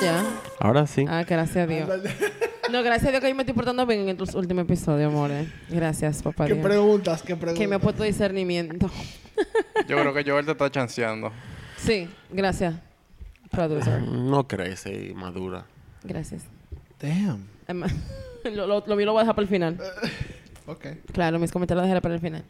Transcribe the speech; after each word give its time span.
Ya. 0.00 0.24
Ahora 0.58 0.86
sí. 0.86 1.04
Ah, 1.08 1.24
gracias 1.28 1.56
a 1.56 1.66
Dios. 1.66 1.88
No, 2.70 2.82
gracias 2.82 3.08
a 3.08 3.10
Dios 3.10 3.20
que 3.20 3.28
yo 3.28 3.34
me 3.34 3.42
estoy 3.42 3.54
portando 3.54 3.84
bien 3.84 4.00
en 4.00 4.08
el 4.08 4.18
último 4.34 4.62
episodio, 4.62 5.08
amores. 5.08 5.46
Gracias, 5.68 6.22
papá 6.22 6.46
¿Qué 6.46 6.54
Dios. 6.54 6.64
preguntas? 6.64 7.20
¿Qué 7.20 7.36
preguntas? 7.36 7.58
Que 7.58 7.68
me 7.68 7.74
ha 7.74 7.78
puesto 7.78 8.02
discernimiento. 8.02 8.90
Yo 9.86 9.98
creo 9.98 10.14
que 10.14 10.24
Joel 10.24 10.46
te 10.46 10.52
está 10.52 10.70
chanceando. 10.70 11.30
Sí, 11.84 12.08
gracias. 12.30 12.74
Producer. 13.50 14.00
No 14.06 14.46
crece 14.46 15.08
y 15.10 15.14
madura. 15.14 15.66
Gracias. 16.04 16.44
Damn. 17.00 17.48
Emma, 17.66 17.86
Lo, 18.44 18.66
lo, 18.66 18.84
lo 18.86 18.96
mío 18.96 19.06
lo 19.06 19.12
voy 19.12 19.20
a 19.20 19.22
dejar 19.22 19.34
para 19.34 19.42
el 19.44 19.48
final. 19.48 19.78
Ok. 20.64 20.86
Claro, 21.12 21.40
mis 21.40 21.50
comentarios 21.50 21.82
los 21.82 21.86
dejaré 21.88 22.00
para 22.00 22.14
el 22.14 22.20
final. 22.20 22.44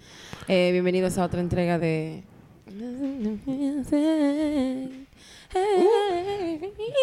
Eh, 0.46 0.68
bienvenidos 0.70 1.16
a 1.16 1.24
otra 1.24 1.40
entrega 1.40 1.78
de... 1.78 2.22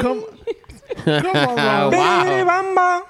¿Cómo? 0.04 0.22
¿Cómo, 1.04 1.56
mamá? 1.56 1.90
wow. 1.90 3.04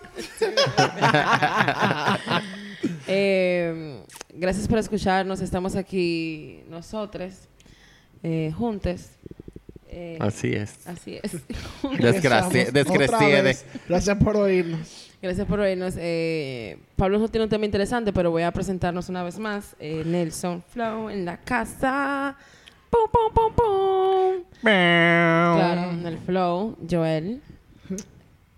Eh, 3.05 4.01
gracias 4.33 4.65
por 4.69 4.77
escucharnos. 4.77 5.41
Estamos 5.41 5.75
aquí 5.75 6.63
nosotros, 6.69 7.48
eh, 8.23 8.53
juntos. 8.57 9.01
Eh, 9.91 10.17
Así 10.21 10.53
es. 10.53 10.85
así 10.87 11.19
es. 11.21 11.33
Desgraci- 11.83 12.67
Empezamos 12.67 12.73
descreciede. 12.73 13.05
otra 13.07 13.41
vez. 13.41 13.65
Gracias 13.87 14.17
por 14.17 14.37
oírnos. 14.37 15.05
Gracias 15.21 15.47
por 15.47 15.59
oírnos. 15.59 15.95
Eh, 15.97 16.77
Pablo 16.95 17.17
no 17.19 17.27
tiene 17.27 17.45
un 17.45 17.49
tema 17.49 17.65
interesante, 17.65 18.13
pero 18.13 18.29
voy 18.31 18.43
a 18.43 18.51
presentarnos 18.51 19.09
una 19.09 19.23
vez 19.23 19.39
más. 19.39 19.75
Eh, 19.79 20.03
Nelson 20.05 20.63
Flow 20.71 21.09
en 21.09 21.25
la 21.25 21.37
casa. 21.37 22.37
¡Pum, 22.89 23.01
pum, 23.11 23.33
pum, 23.33 23.53
pum! 23.55 24.43
Claro, 24.61 25.91
en 25.91 26.05
el 26.05 26.17
Flow. 26.19 26.77
Joel. 26.89 27.41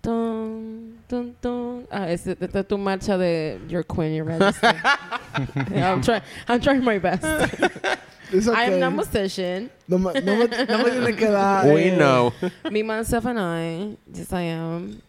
Tum, 0.02 0.96
tum, 1.08 1.32
tum. 1.40 1.84
Ah, 1.90 2.10
es- 2.10 2.26
esta 2.26 2.60
es 2.60 2.68
tu 2.68 2.76
marcha 2.76 3.16
de 3.16 3.58
Your 3.68 3.86
Queen, 3.86 4.14
Your 4.14 4.26
Majesty. 4.26 4.66
I'm, 5.74 6.00
try- 6.02 6.22
I'm 6.48 6.60
trying 6.60 6.84
my 6.84 6.98
best. 6.98 7.22
It's 8.32 8.48
I 8.48 8.64
am 8.64 8.68
okay. 8.72 8.80
not 8.80 8.92
musician. 8.94 9.70
No 9.86 9.98
me, 9.98 10.12
no 10.20 10.36
me, 10.36 10.46
no 10.48 10.78
me 10.78 10.90
tiene 10.90 11.16
que 11.16 11.28
dar. 11.28 11.66
We 11.66 11.88
eh, 11.88 11.96
know. 11.96 12.32
Me, 12.70 12.82
myself, 12.82 13.26
and 13.26 13.38
I. 13.38 13.96
Yes, 14.12 14.32
I 14.32 14.42
am. 14.42 15.00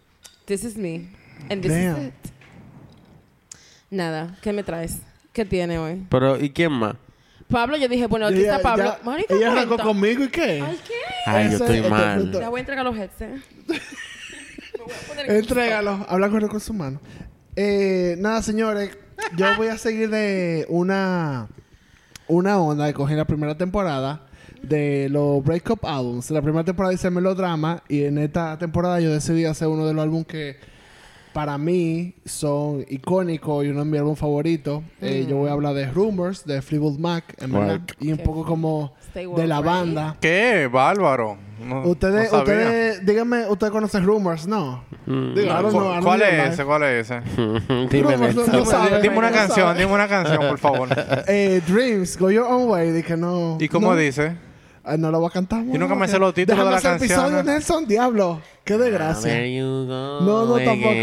This 0.46 0.64
is 0.66 0.76
me. 0.76 1.08
And 1.50 1.62
this 1.62 1.72
Damn. 1.72 1.98
is 1.98 2.08
it. 2.08 2.14
Nada. 3.90 4.36
¿Qué 4.42 4.52
me 4.54 4.64
traes? 4.64 4.98
¿Qué 5.32 5.46
tiene 5.46 5.78
hoy? 5.78 6.06
Pero, 6.10 6.38
¿y 6.40 6.50
quién 6.50 6.72
más? 6.72 6.96
Pablo, 7.50 7.78
yo 7.78 7.88
dije, 7.88 8.08
bueno, 8.08 8.26
aquí 8.28 8.40
Ella- 8.40 8.58
está 8.58 8.62
Pablo. 8.76 8.98
ya- 9.06 9.36
ella 9.36 9.52
arrancó 9.52 9.78
conmigo 9.78 10.24
y 10.24 10.30
qué? 10.30 10.62
Ay, 10.62 10.80
¿qué? 10.88 10.94
Ay, 11.26 11.46
yo 11.52 11.58
estoy 11.58 11.82
mal. 11.90 12.32
Ya 12.32 12.50
voy 12.50 12.60
a 12.60 12.62
entregar 12.62 12.84
los 12.86 12.98
headsets. 12.98 13.42
Me 13.68 13.76
voy 14.86 14.92
a 14.92 15.08
poner 15.08 15.30
en- 15.30 15.36
Entrégalo. 15.38 16.06
Habla 16.10 16.30
con 16.30 16.42
recursos 16.42 16.70
humanos. 16.70 17.02
Eh, 17.56 18.16
nada, 18.18 18.42
señores. 18.42 18.98
Yo 19.38 19.56
voy 19.56 19.68
a 19.68 19.78
seguir 19.78 20.10
de 20.10 20.66
una, 20.68 21.48
una 22.28 22.60
onda 22.60 22.86
de 22.86 22.94
coger 22.94 23.18
la 23.18 23.26
primera 23.26 23.58
temporada 23.58 24.22
de 24.62 25.10
los 25.10 25.44
breakup 25.44 25.86
albums. 25.86 26.32
La 26.32 26.42
primera 26.42 26.64
temporada 26.64 26.92
dice 26.92 27.10
melodrama 27.10 27.84
y 27.88 28.04
en 28.04 28.18
esta 28.18 28.58
temporada 28.58 29.00
yo 29.00 29.12
decidí 29.12 29.46
hacer 29.46 29.68
uno 29.68 29.86
de 29.86 29.94
los 29.94 30.04
álbumes 30.04 30.28
que 30.28 30.58
para 31.34 31.58
mí 31.58 32.14
son 32.26 32.86
icónicos 32.90 33.66
y 33.66 33.70
uno 33.70 33.80
de 33.84 33.86
mis 33.90 34.00
álbumes 34.00 34.20
favoritos. 34.20 34.84
Eh, 35.02 35.26
yo 35.28 35.38
voy 35.38 35.50
a 35.50 35.54
hablar 35.54 35.74
de 35.74 35.90
Rumors 35.92 36.46
de 36.46 36.62
Fleetwood 36.62 37.00
Mac, 37.00 37.24
en 37.42 37.52
verdad. 37.52 37.80
Right. 37.82 37.92
Y 38.02 38.12
un 38.12 38.20
poco 38.20 38.46
como 38.46 38.94
de 39.14 39.48
la 39.48 39.60
banda. 39.62 40.16
¿Qué? 40.22 40.70
Bárbaro. 40.72 41.38
No, 41.64 41.82
Ustedes, 41.88 42.32
no 42.32 42.40
ustedes, 42.40 43.06
díganme, 43.06 43.48
¿ustedes 43.48 43.72
conocen 43.72 44.04
Rumors? 44.04 44.46
No. 44.48 44.84
Mm. 45.06 45.34
Digo, 45.34 45.46
I 45.48 45.50
don't 45.50 45.64
¿Cu- 45.66 45.70
know, 45.72 45.92
I 45.92 45.94
don't 45.94 46.04
¿Cuál 46.04 46.22
es 46.24 46.54
ese? 46.54 46.66
¿Cuál 46.66 46.84
es 46.84 47.10
ese? 47.12 47.22
Dime, 47.90 48.18
No, 48.18 48.28
no, 48.28 48.46
no 48.46 49.00
Dime- 49.02 49.18
una 49.18 49.30
no 49.30 49.36
canción, 49.36 49.78
dime 49.78 49.94
una 49.94 50.08
canción, 50.08 50.40
por 50.50 50.58
favor. 50.58 50.90
Eh, 51.28 51.62
Dreams, 51.68 52.18
Go 52.18 52.32
Your 52.32 52.46
Own 52.48 52.70
Way, 52.70 53.04
que 53.04 53.16
no. 53.16 53.58
¿Y 53.62 53.70
cómo 53.70 53.92
no, 53.92 53.98
dice? 53.98 54.36
Ah, 54.84 54.98
no 54.98 55.10
lo 55.12 55.20
voy 55.20 55.28
a 55.30 55.32
cantar. 55.32 55.64
Yo 55.66 55.78
nunca 55.80 55.96
me 55.96 56.08
sé 56.08 56.20
los 56.20 56.34
títulos 56.34 56.66
de 56.66 56.72
la 56.72 56.78
hacer 56.78 56.92
canción, 56.98 57.12
episodio, 57.20 57.38
¿no? 57.44 57.52
Nelson, 57.52 57.88
diablo. 57.88 58.42
Qué 58.66 58.78
desgracia. 58.78 59.32
Where 59.32 59.56
you 59.56 59.86
go 59.88 60.22
No, 60.22 60.46
no, 60.46 60.58
tampoco. 60.60 60.94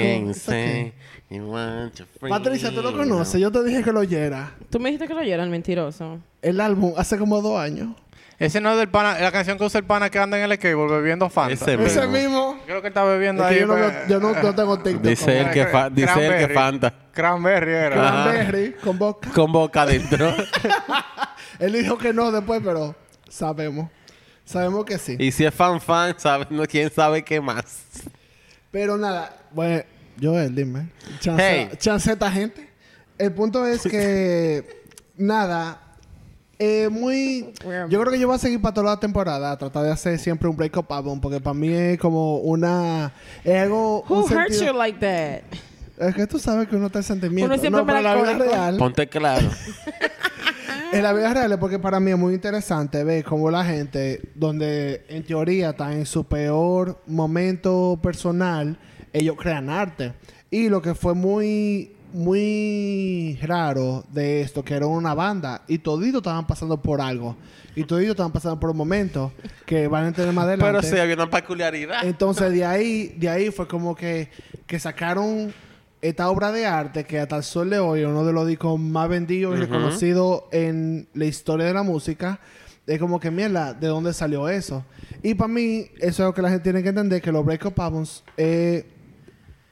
Patricia, 2.29 2.71
tú 2.75 2.83
lo 2.83 2.93
conoces. 2.97 3.41
Yo 3.41 3.51
te 3.51 3.63
dije 3.65 3.83
que 3.83 3.93
lo 3.93 4.01
oyera. 4.01 4.53
Tú 4.71 4.79
me 4.81 4.91
dijiste 4.91 5.07
que 5.09 5.15
lo 5.15 5.21
oyeran, 5.21 5.51
mentiroso. 5.51 6.19
El 6.43 6.61
álbum 6.61 6.93
hace 6.97 7.17
como 7.19 7.41
dos 7.41 7.59
años. 7.59 7.95
Ese 8.39 8.59
no 8.61 8.73
es 8.73 8.79
del 8.79 8.89
pana, 8.89 9.19
la 9.21 9.31
canción 9.31 9.59
que 9.59 9.65
usa 9.65 9.79
el 9.81 9.85
pana 9.85 10.09
que 10.09 10.19
anda 10.19 10.39
en 10.39 10.51
el 10.51 10.57
skateboard 10.57 10.91
bebiendo 10.93 11.29
Fanta. 11.29 11.53
Ese 11.53 11.75
Ese 11.75 12.07
mismo. 12.07 12.55
mismo. 12.55 12.59
Creo 12.65 12.81
que 12.81 12.89
está 12.89 13.05
bebiendo 13.05 13.45
Es 13.45 13.51
ahí. 13.51 13.61
yo, 13.61 13.67
no, 13.67 13.75
pues, 13.75 13.95
yo 14.09 14.19
no, 14.19 14.33
no 14.43 14.55
tengo 14.55 14.79
TikTok. 14.79 15.03
Dice 15.03 15.41
el 15.41 15.51
que, 15.51 15.67
fa- 15.67 15.91
dice 15.91 16.09
el 16.09 16.15
que 16.17 16.25
Cranberry. 16.47 16.55
Fanta. 16.55 16.95
Cranberry 17.13 17.73
era. 17.73 17.97
Cranberry 17.97 18.73
con 18.83 18.99
boca. 18.99 19.31
Con 19.35 19.53
boca 19.53 19.83
adentro. 19.83 20.33
Él 21.59 21.73
dijo 21.75 21.99
que 21.99 22.15
no 22.15 22.33
después, 22.33 22.63
pero 22.65 22.95
sabemos. 23.31 23.89
Sabemos 24.45 24.85
que 24.85 24.99
sí. 24.99 25.17
y 25.19 25.31
si 25.33 25.45
es 25.45 25.55
fan 25.55 25.81
fan, 25.81 26.15
sabe, 26.19 26.47
no, 26.51 26.65
quién 26.67 26.91
sabe 26.91 27.23
qué 27.23 27.41
más. 27.41 27.83
Pero 28.71 28.97
nada, 28.99 29.35
bueno, 29.53 29.83
Joel, 30.21 30.55
dime. 30.55 30.89
Chance, 31.21 31.43
Hey. 31.71 31.77
chance 31.79 32.11
esta 32.13 32.31
gente. 32.31 32.69
El 33.17 33.33
punto 33.33 33.65
es 33.67 33.83
que, 33.83 34.83
nada, 35.17 35.81
eh, 36.59 36.89
muy... 36.91 37.53
Yo 37.89 38.01
creo 38.01 38.11
que 38.11 38.19
yo 38.19 38.27
voy 38.27 38.37
a 38.37 38.39
seguir 38.39 38.61
para 38.61 38.75
toda 38.75 38.91
la 38.95 39.01
temporada, 39.01 39.57
tratar 39.57 39.85
de 39.85 39.93
hacer 39.93 40.19
siempre 40.19 40.49
un 40.49 40.57
breakup 40.57 40.91
album, 40.93 41.21
porque 41.21 41.41
para 41.41 41.55
mí 41.55 41.73
es 41.73 41.99
como 41.99 42.39
una... 42.39 43.13
Es 43.45 43.63
algo... 43.63 44.05
Who 44.09 44.25
un 44.25 44.33
hurt 44.33 44.49
sentido- 44.51 44.73
you 44.73 44.79
like 44.79 44.99
that? 44.99 45.59
Es 46.09 46.15
que 46.15 46.27
tú 46.27 46.39
sabes 46.39 46.67
que 46.67 46.77
uno 46.77 46.87
está 46.87 47.01
en 47.01 47.03
sentimiento. 47.05 47.53
Uno 47.53 47.61
siempre 47.61 47.83
no, 47.85 47.97
en 47.99 48.03
la 48.05 48.15
vida 48.15 48.23
melancólico. 48.25 48.55
real... 48.57 48.77
Ponte 48.79 49.07
claro. 49.09 49.49
En 50.93 51.05
la 51.05 51.12
vida 51.12 51.33
real 51.33 51.53
es 51.53 51.59
porque 51.59 51.78
para 51.78 52.01
mí 52.01 52.11
es 52.11 52.19
muy 52.19 52.34
interesante 52.34 53.05
ver 53.05 53.25
cómo 53.25 53.49
la 53.49 53.65
gente, 53.65 54.21
donde 54.34 55.05
en 55.09 55.23
teoría 55.23 55.71
está 55.71 55.93
en 55.93 56.05
su 56.05 56.25
peor 56.25 57.01
momento 57.06 57.99
personal, 58.03 58.77
ellos 59.12 59.37
crean 59.39 59.71
arte. 59.71 60.15
Y 60.51 60.69
lo 60.69 60.83
que 60.83 60.97
fue 60.97 61.15
muy, 61.15 61.95
muy 62.12 63.39
raro 63.41 64.05
de 64.11 64.41
esto, 64.41 64.65
que 64.65 64.75
era 64.75 64.87
una 64.87 65.15
banda, 65.15 65.62
y 65.69 65.78
toditos 65.78 66.23
estaban 66.23 66.49
pasando 66.49 66.83
por 66.83 67.01
algo. 67.01 67.37
Y 67.77 67.84
toditos 67.84 68.11
estaban 68.11 68.33
pasando 68.33 68.59
por 68.59 68.71
un 68.71 68.77
momento 68.77 69.33
que 69.67 69.87
van 69.87 70.05
a 70.05 70.09
entender 70.09 70.34
más 70.34 70.47
adelante. 70.47 70.72
Pero 70.72 70.83
sí, 70.83 71.01
había 71.01 71.15
una 71.15 71.31
peculiaridad. 71.31 72.05
Entonces 72.05 72.53
de 72.53 72.65
ahí, 72.65 73.15
de 73.17 73.28
ahí 73.28 73.51
fue 73.53 73.69
como 73.69 73.95
que, 73.95 74.28
que 74.67 74.81
sacaron 74.81 75.55
esta 76.03 76.31
obra 76.31 76.50
de 76.53 76.66
arte 76.66 77.05
que 77.05 77.19
hasta 77.21 77.37
el 77.37 77.43
sol 77.43 77.69
de 77.71 77.78
hoy 77.78 78.00
es 78.00 78.06
uno 78.06 78.25
de 78.25 78.33
los 78.33 78.47
discos 78.47 78.78
más 78.81 79.09
vendidos 79.09 79.56
y 79.56 79.61
reconocidos 79.61 80.44
en 80.53 81.09
la 81.15 81.25
historia 81.27 81.66
de 81.66 81.75
la 81.75 81.83
música. 81.83 82.41
Es 82.87 82.99
como 82.99 83.21
que 83.21 83.31
mierda, 83.31 83.75
¿de 83.75 83.87
dónde 83.88 84.12
salió 84.15 84.49
eso? 84.49 84.84
Y 85.22 85.34
para 85.34 85.49
mí, 85.49 85.87
eso 85.99 86.22
es 86.22 86.27
lo 86.28 86.34
que 86.34 86.43
la 86.43 86.49
gente 86.49 86.65
tiene 86.65 86.83
que 86.83 86.89
entender, 86.89 87.21
que 87.22 87.31
los 87.31 87.44
breakup 87.44 87.78
albums, 87.81 88.25
eh, 88.37 88.84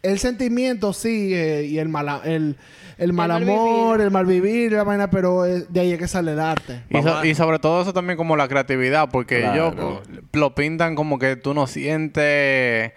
el 0.03 0.19
sentimiento 0.21 0.93
sí, 0.93 1.35
eh, 1.35 1.65
y 1.65 1.79
el 1.79 1.89
mal, 1.89 2.21
el, 2.25 2.57
el 2.99 3.13
mal 3.13 3.31
amor, 3.33 4.01
el 4.01 4.11
mal 4.13 4.27
vivir, 4.27 4.71
la 4.73 4.85
vaina, 4.85 5.11
pero 5.11 5.45
eh, 5.47 5.65
de 5.69 5.81
ahí 5.81 5.93
es 5.93 5.99
que 5.99 6.07
sale 6.07 6.33
el 6.33 6.39
arte. 6.41 6.85
Y, 6.91 7.03
so- 7.03 7.35
sobre 7.45 7.59
todo 7.59 7.83
eso 7.83 7.93
también 7.93 8.17
como 8.17 8.37
la 8.37 8.47
creatividad, 8.47 9.09
porque 9.11 9.41
Claro. 9.41 9.73
ellos 9.73 10.01
lo 10.33 10.55
pintan 10.55 10.95
como 10.95 11.19
que 11.19 11.35
tú 11.35 11.55
no 11.55 11.67
sientes 11.67 12.93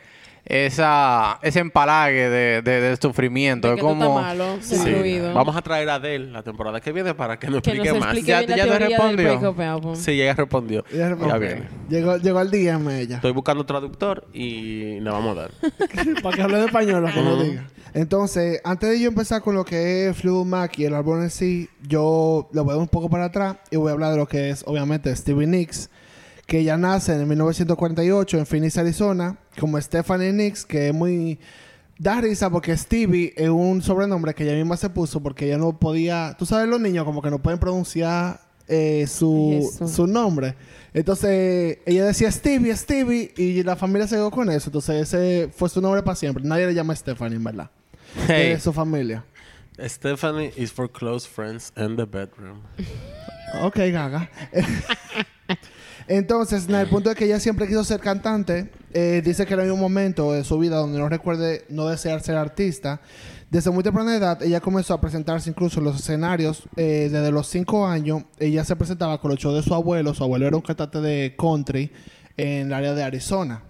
esa, 0.45 1.39
ese 1.41 1.59
empalague 1.59 2.29
de, 2.29 2.61
de, 2.61 2.81
de 2.81 2.97
sufrimiento. 2.97 3.67
De 3.69 3.75
Es 3.75 3.79
que 3.79 3.81
tú 3.87 3.93
estás 3.93 4.07
como... 4.07 4.21
malo, 4.21 4.57
Sí. 4.61 4.75
incluido. 4.75 5.33
Vamos 5.33 5.55
a 5.55 5.61
traer 5.61 5.89
a 5.89 5.95
Adele 5.95 6.31
la 6.31 6.43
temporada 6.43 6.79
que 6.81 6.91
viene 6.91 7.13
para 7.13 7.37
que 7.39 7.47
nos 7.47 7.61
que 7.61 7.71
nos 7.75 7.85
explique 7.85 7.99
más. 7.99 8.09
explique 8.17 8.27
Ya- 8.31 8.39
bien 8.39 8.49
la 8.49 8.57
ya 8.57 8.63
te 8.63 8.79
respondió. 8.79 9.95
Sí, 9.95 10.11
ella 10.21 10.33
respondió. 10.33 10.83
Ya 10.91 11.37
viene. 11.37 11.63
Llegó, 11.89 12.17
llegó 12.17 12.39
al 12.39 12.51
DM 12.51 12.89
ella. 12.99 13.15
Estoy 13.17 13.31
buscando 13.31 13.65
traductor 13.65 14.27
y 14.33 14.99
le 14.99 15.09
vamos 15.09 15.37
a 15.37 15.41
dar. 15.41 15.51
Para 16.23 16.35
que 16.35 16.41
hable 16.41 16.57
de 16.57 16.65
español, 16.65 17.01
lo 17.03 17.11
que 17.13 17.21
no 17.21 17.41
diga. 17.43 17.67
Entonces, 17.93 18.61
antes 18.63 18.89
de 18.89 18.99
yo 19.01 19.09
empezar 19.09 19.41
con 19.41 19.53
lo 19.53 19.65
que 19.65 20.07
es 20.07 20.17
Fleetwood 20.17 20.45
Mac 20.45 20.79
y 20.79 20.85
el 20.85 20.93
álbum 20.95 21.21
en 21.23 21.29
sí, 21.29 21.69
yo 21.87 22.49
le 22.53 22.61
voy 22.61 22.69
a 22.71 22.73
dar 22.73 22.81
un 22.81 22.87
poco 22.87 23.09
para 23.09 23.25
atrás 23.25 23.57
y 23.69 23.75
voy 23.75 23.89
a 23.89 23.93
hablar 23.93 24.11
de 24.11 24.17
lo 24.17 24.27
que 24.27 24.49
es, 24.49 24.63
obviamente, 24.65 25.13
Stevie 25.15 25.45
Nicks, 25.47 25.89
que 26.45 26.63
ya 26.63 26.77
nace 26.77 27.13
en 27.13 27.27
1948 27.27 28.37
en 28.37 28.45
Phoenix, 28.45 28.77
Arizona, 28.77 29.37
como 29.59 29.79
Stephanie 29.79 30.33
Nicks, 30.33 30.65
que 30.65 30.89
es 30.89 30.93
muy... 30.93 31.39
Da 31.97 32.19
risa 32.19 32.49
porque 32.49 32.75
Stevie 32.75 33.31
es 33.37 33.49
un 33.49 33.83
sobrenombre 33.83 34.33
que 34.33 34.43
ella 34.43 34.55
misma 34.55 34.75
se 34.75 34.89
puso 34.89 35.21
porque 35.21 35.45
ella 35.45 35.57
no 35.57 35.77
podía... 35.77 36.35
Tú 36.37 36.45
sabes, 36.45 36.67
los 36.67 36.81
niños 36.81 37.05
como 37.05 37.21
que 37.21 37.29
no 37.29 37.39
pueden 37.39 37.59
pronunciar 37.59 38.41
eh, 38.67 39.05
su, 39.07 39.69
su 39.87 40.07
nombre. 40.07 40.55
Entonces, 40.93 41.77
ella 41.85 42.05
decía 42.05 42.31
Stevie, 42.31 42.75
Stevie, 42.75 43.33
y 43.37 43.63
la 43.63 43.75
familia 43.75 44.07
se 44.07 44.15
quedó 44.15 44.31
con 44.31 44.49
eso. 44.49 44.69
Entonces, 44.69 45.13
ese 45.13 45.49
fue 45.53 45.69
su 45.69 45.79
nombre 45.81 46.01
para 46.03 46.15
siempre. 46.15 46.43
Nadie 46.43 46.67
le 46.67 46.73
llama 46.73 46.95
Stephanie, 46.95 47.35
en 47.35 47.43
verdad. 47.43 47.69
Hey, 48.27 48.53
De 48.53 48.59
su 48.59 48.73
familia. 48.73 49.23
Stephanie 49.79 50.51
is 50.57 50.71
for 50.71 50.89
close 50.89 51.27
friends 51.27 51.71
in 51.77 51.95
the 51.95 52.05
bedroom. 52.05 52.61
Ok, 53.61 53.77
gaga. 53.91 54.29
Entonces, 56.11 56.67
en 56.67 56.75
el 56.75 56.87
punto 56.87 57.07
de 57.07 57.15
que 57.15 57.23
ella 57.23 57.39
siempre 57.39 57.67
quiso 57.67 57.85
ser 57.85 58.01
cantante, 58.01 58.69
eh, 58.91 59.21
dice 59.23 59.45
que 59.45 59.53
era 59.53 59.71
un 59.71 59.79
momento 59.79 60.33
de 60.33 60.43
su 60.43 60.59
vida 60.59 60.75
donde 60.75 60.99
no 60.99 61.07
recuerde 61.07 61.63
no 61.69 61.87
desear 61.87 62.21
ser 62.21 62.35
artista. 62.35 62.99
Desde 63.49 63.71
muy 63.71 63.81
temprana 63.81 64.17
edad, 64.17 64.43
ella 64.43 64.59
comenzó 64.59 64.93
a 64.93 64.99
presentarse 64.99 65.49
incluso 65.49 65.79
en 65.79 65.85
los 65.85 65.95
escenarios. 66.01 66.63
eh, 66.75 67.07
desde 67.09 67.31
los 67.31 67.47
cinco 67.47 67.87
años, 67.87 68.23
ella 68.39 68.65
se 68.65 68.75
presentaba 68.75 69.21
con 69.21 69.31
los 69.31 69.39
shows 69.39 69.55
de 69.55 69.63
su 69.63 69.73
abuelo. 69.73 70.13
Su 70.13 70.25
abuelo 70.25 70.47
era 70.47 70.57
un 70.57 70.61
cantante 70.61 70.99
de 70.99 71.33
country 71.39 71.89
en 72.35 72.67
el 72.67 72.73
área 72.73 72.93
de 72.93 73.03
Arizona. 73.03 73.63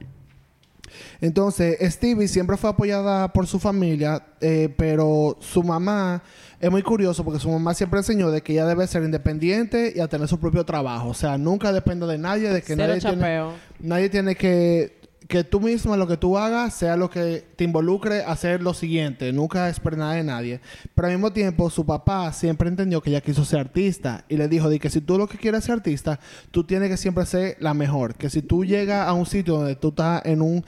Entonces, 1.21 1.77
Stevie 1.93 2.27
siempre 2.27 2.57
fue 2.57 2.71
apoyada 2.71 3.31
por 3.31 3.45
su 3.45 3.59
familia, 3.59 4.25
eh, 4.41 4.73
pero 4.75 5.37
su 5.41 5.61
mamá 5.61 6.23
es 6.61 6.71
muy 6.71 6.83
curioso 6.83 7.23
porque 7.23 7.39
su 7.39 7.49
mamá 7.49 7.73
siempre 7.73 7.99
enseñó 7.99 8.29
de 8.31 8.41
que 8.41 8.53
ella 8.53 8.65
debe 8.65 8.85
ser 8.87 9.03
independiente 9.03 9.93
y 9.95 9.99
a 9.99 10.07
tener 10.07 10.27
su 10.27 10.39
propio 10.39 10.63
trabajo. 10.63 11.09
O 11.09 11.13
sea, 11.13 11.37
nunca 11.37 11.73
depende 11.73 12.05
de 12.05 12.17
nadie, 12.17 12.49
de 12.49 12.61
que 12.61 12.75
Cero 12.75 12.87
nadie 12.87 13.01
tiene, 13.01 13.43
nadie 13.79 14.09
tiene 14.09 14.35
que 14.35 15.01
que 15.31 15.45
tú 15.45 15.61
mismo 15.61 15.95
lo 15.95 16.07
que 16.07 16.17
tú 16.17 16.37
hagas 16.37 16.73
sea 16.73 16.97
lo 16.97 17.09
que 17.09 17.45
te 17.55 17.63
involucre 17.63 18.23
a 18.23 18.33
hacer 18.33 18.61
lo 18.61 18.73
siguiente, 18.73 19.31
nunca 19.31 19.69
esperes 19.69 19.97
nada 19.97 20.13
de 20.13 20.23
nadie. 20.23 20.59
Pero 20.93 21.07
al 21.07 21.13
mismo 21.13 21.31
tiempo, 21.31 21.69
su 21.69 21.85
papá 21.85 22.33
siempre 22.33 22.67
entendió 22.67 23.01
que 23.01 23.11
ella 23.11 23.21
quiso 23.21 23.45
ser 23.45 23.61
artista 23.61 24.25
y 24.27 24.35
le 24.35 24.49
dijo 24.49 24.69
de 24.69 24.77
que 24.77 24.89
si 24.89 24.99
tú 24.99 25.17
lo 25.17 25.27
que 25.27 25.37
quieres 25.37 25.63
ser 25.63 25.75
artista, 25.75 26.19
tú 26.51 26.65
tienes 26.65 26.89
que 26.89 26.97
siempre 26.97 27.25
ser 27.25 27.55
la 27.61 27.73
mejor. 27.73 28.15
Que 28.15 28.29
si 28.29 28.41
tú 28.41 28.65
llegas 28.65 29.07
a 29.07 29.13
un 29.13 29.25
sitio 29.25 29.55
donde 29.55 29.75
tú 29.75 29.89
estás 29.89 30.21
en 30.25 30.41
un 30.41 30.65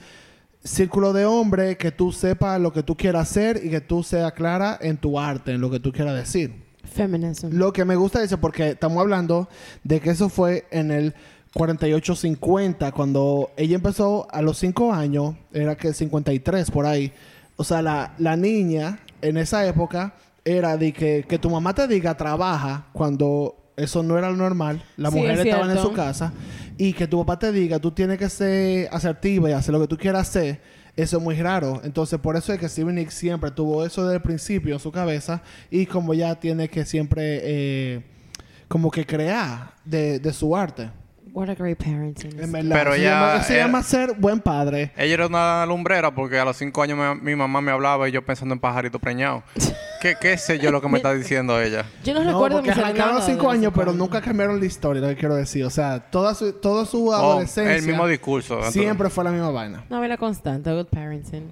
círculo 0.64 1.12
de 1.12 1.26
hombres, 1.26 1.76
que 1.76 1.92
tú 1.92 2.10
sepas 2.10 2.60
lo 2.60 2.72
que 2.72 2.82
tú 2.82 2.96
quieras 2.96 3.30
hacer 3.30 3.60
y 3.62 3.70
que 3.70 3.80
tú 3.80 4.02
seas 4.02 4.32
clara 4.32 4.78
en 4.80 4.96
tu 4.96 5.20
arte, 5.20 5.52
en 5.52 5.60
lo 5.60 5.70
que 5.70 5.78
tú 5.78 5.92
quieras 5.92 6.14
decir. 6.16 6.64
Feminism. 6.84 7.48
Lo 7.52 7.72
que 7.72 7.84
me 7.84 7.96
gusta 7.96 8.18
es 8.20 8.26
eso 8.26 8.38
porque 8.40 8.70
estamos 8.70 8.98
hablando 8.98 9.48
de 9.82 10.00
que 10.00 10.10
eso 10.10 10.28
fue 10.28 10.66
en 10.70 10.90
el 10.90 11.14
48-50, 11.54 12.92
cuando 12.92 13.50
ella 13.56 13.76
empezó 13.76 14.26
a 14.30 14.42
los 14.42 14.58
5 14.58 14.92
años, 14.92 15.34
era 15.52 15.76
que 15.76 15.92
53 15.92 16.70
por 16.70 16.86
ahí. 16.86 17.12
O 17.56 17.64
sea, 17.64 17.82
la, 17.82 18.14
la 18.18 18.36
niña 18.36 19.00
en 19.22 19.36
esa 19.36 19.66
época 19.66 20.14
era 20.44 20.76
de 20.76 20.92
que, 20.92 21.24
que 21.28 21.38
tu 21.38 21.50
mamá 21.50 21.74
te 21.74 21.86
diga 21.86 22.16
trabaja 22.16 22.86
cuando 22.92 23.56
eso 23.76 24.02
no 24.02 24.18
era 24.18 24.30
lo 24.30 24.36
normal. 24.36 24.82
Las 24.96 25.12
Sí, 25.12 25.18
mujeres 25.18 25.40
es 25.40 25.46
estaban 25.46 25.70
en 25.70 25.78
su 25.78 25.92
casa. 25.92 26.32
Y 26.76 26.92
que 26.92 27.06
tu 27.06 27.18
papá 27.18 27.38
te 27.38 27.52
diga 27.52 27.78
tú 27.78 27.92
tienes 27.92 28.18
que 28.18 28.28
ser 28.28 28.88
asertiva 28.92 29.48
y 29.50 29.52
hacer 29.52 29.72
lo 29.72 29.80
que 29.80 29.88
tú 29.88 29.96
quieras 29.96 30.28
hacer. 30.28 30.60
Eso 30.96 31.16
es 31.16 31.22
muy 31.22 31.34
raro. 31.36 31.80
Entonces, 31.84 32.18
por 32.20 32.36
eso 32.36 32.52
es 32.52 32.58
que 32.58 32.68
Steven 32.68 32.94
Nicks 32.94 33.14
siempre 33.14 33.50
tuvo 33.50 33.84
eso 33.84 34.04
desde 34.04 34.16
el 34.16 34.22
principio 34.22 34.74
en 34.74 34.80
su 34.80 34.92
cabeza. 34.92 35.42
Y 35.70 35.86
como 35.86 36.14
ya 36.14 36.34
tiene 36.36 36.68
que 36.68 36.84
siempre, 36.84 37.40
eh, 37.42 38.02
como 38.68 38.90
que 38.90 39.04
crear 39.04 39.74
de, 39.84 40.20
de 40.20 40.32
su 40.32 40.56
arte. 40.56 40.90
What 41.34 41.48
a 41.50 41.54
great 41.56 41.76
parenting. 41.78 42.38
En 42.40 42.52
verdad. 42.52 42.76
Pero 42.78 42.92
se 42.92 43.00
ella 43.00 43.10
llama, 43.10 43.42
se 43.42 43.54
era- 43.56 43.66
llama 43.66 43.82
ser 43.82 44.14
buen 44.16 44.38
padre. 44.40 44.92
Ella 44.96 45.14
era 45.14 45.26
una 45.26 45.66
lumbrera 45.66 46.14
porque 46.14 46.38
a 46.38 46.44
los 46.44 46.56
cinco 46.56 46.80
años 46.80 46.96
me- 46.96 47.16
mi 47.16 47.34
mamá 47.34 47.60
me 47.60 47.72
hablaba 47.72 48.08
y 48.08 48.12
yo 48.12 48.24
pensando 48.24 48.52
en 48.54 48.60
pajarito 48.60 49.00
preñado. 49.00 49.42
¿Qué, 50.00 50.14
¿Qué 50.20 50.38
sé 50.38 50.60
yo 50.60 50.70
lo 50.70 50.80
que 50.80 50.88
me 50.88 50.98
está 50.98 51.12
diciendo 51.12 51.60
ella? 51.60 51.86
Yo 52.04 52.14
no, 52.14 52.22
No, 52.22 52.30
recuerdo 52.32 52.58
porque 52.58 52.70
mis 52.70 52.78
arrancaron 52.78 53.08
hermanos 53.16 53.24
cinco 53.26 53.50
de 53.50 53.58
años, 53.58 53.72
pero 53.74 53.92
nunca 53.92 54.20
cambiaron 54.20 54.60
la 54.60 54.66
historia, 54.66 55.02
lo 55.02 55.08
que 55.08 55.16
quiero 55.16 55.34
decir. 55.34 55.64
O 55.64 55.70
sea, 55.70 55.98
toda 55.98 56.34
su, 56.34 56.52
toda 56.52 56.84
su 56.86 57.08
Oh, 57.08 57.14
adolescencia 57.14 57.74
el 57.74 57.82
mismo 57.82 58.06
discurso. 58.06 58.62
siempre 58.70 59.10
fue 59.10 59.24
la 59.24 59.30
misma 59.32 59.50
vaina. 59.50 59.84
Una 59.90 59.98
vela 60.00 60.16
constante, 60.18 60.70
good 60.72 60.86
parenting. 60.86 61.50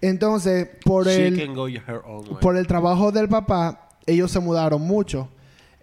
Entonces, 0.00 0.68
por 0.84 1.06
She 1.06 1.26
el, 1.28 1.36
can 1.44 1.54
go 1.54 1.66
her 1.66 2.02
own 2.04 2.24
way. 2.28 2.36
por 2.40 2.56
el 2.56 2.66
trabajo 2.66 3.10
del 3.10 3.28
papá, 3.28 3.88
ellos 4.06 4.30
se 4.30 4.38
mudaron 4.38 4.82
mucho. 4.82 5.28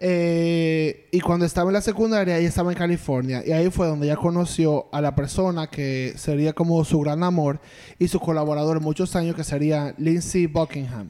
Eh, 0.04 1.06
y 1.12 1.20
cuando 1.20 1.46
estaba 1.46 1.70
en 1.70 1.74
la 1.74 1.80
secundaria, 1.80 2.36
ella 2.36 2.48
estaba 2.48 2.72
en 2.72 2.76
California. 2.76 3.44
Y 3.46 3.52
ahí 3.52 3.70
fue 3.70 3.86
donde 3.86 4.06
ella 4.06 4.16
conoció 4.16 4.88
a 4.90 5.00
la 5.00 5.14
persona 5.14 5.68
que 5.68 6.14
sería 6.16 6.52
como 6.54 6.84
su 6.84 6.98
gran 6.98 7.22
amor 7.22 7.60
y 8.00 8.08
su 8.08 8.18
colaborador 8.18 8.78
en 8.78 8.82
muchos 8.82 9.14
años, 9.14 9.36
que 9.36 9.44
sería 9.44 9.94
Lindsay 9.98 10.46
Buckingham. 10.46 11.08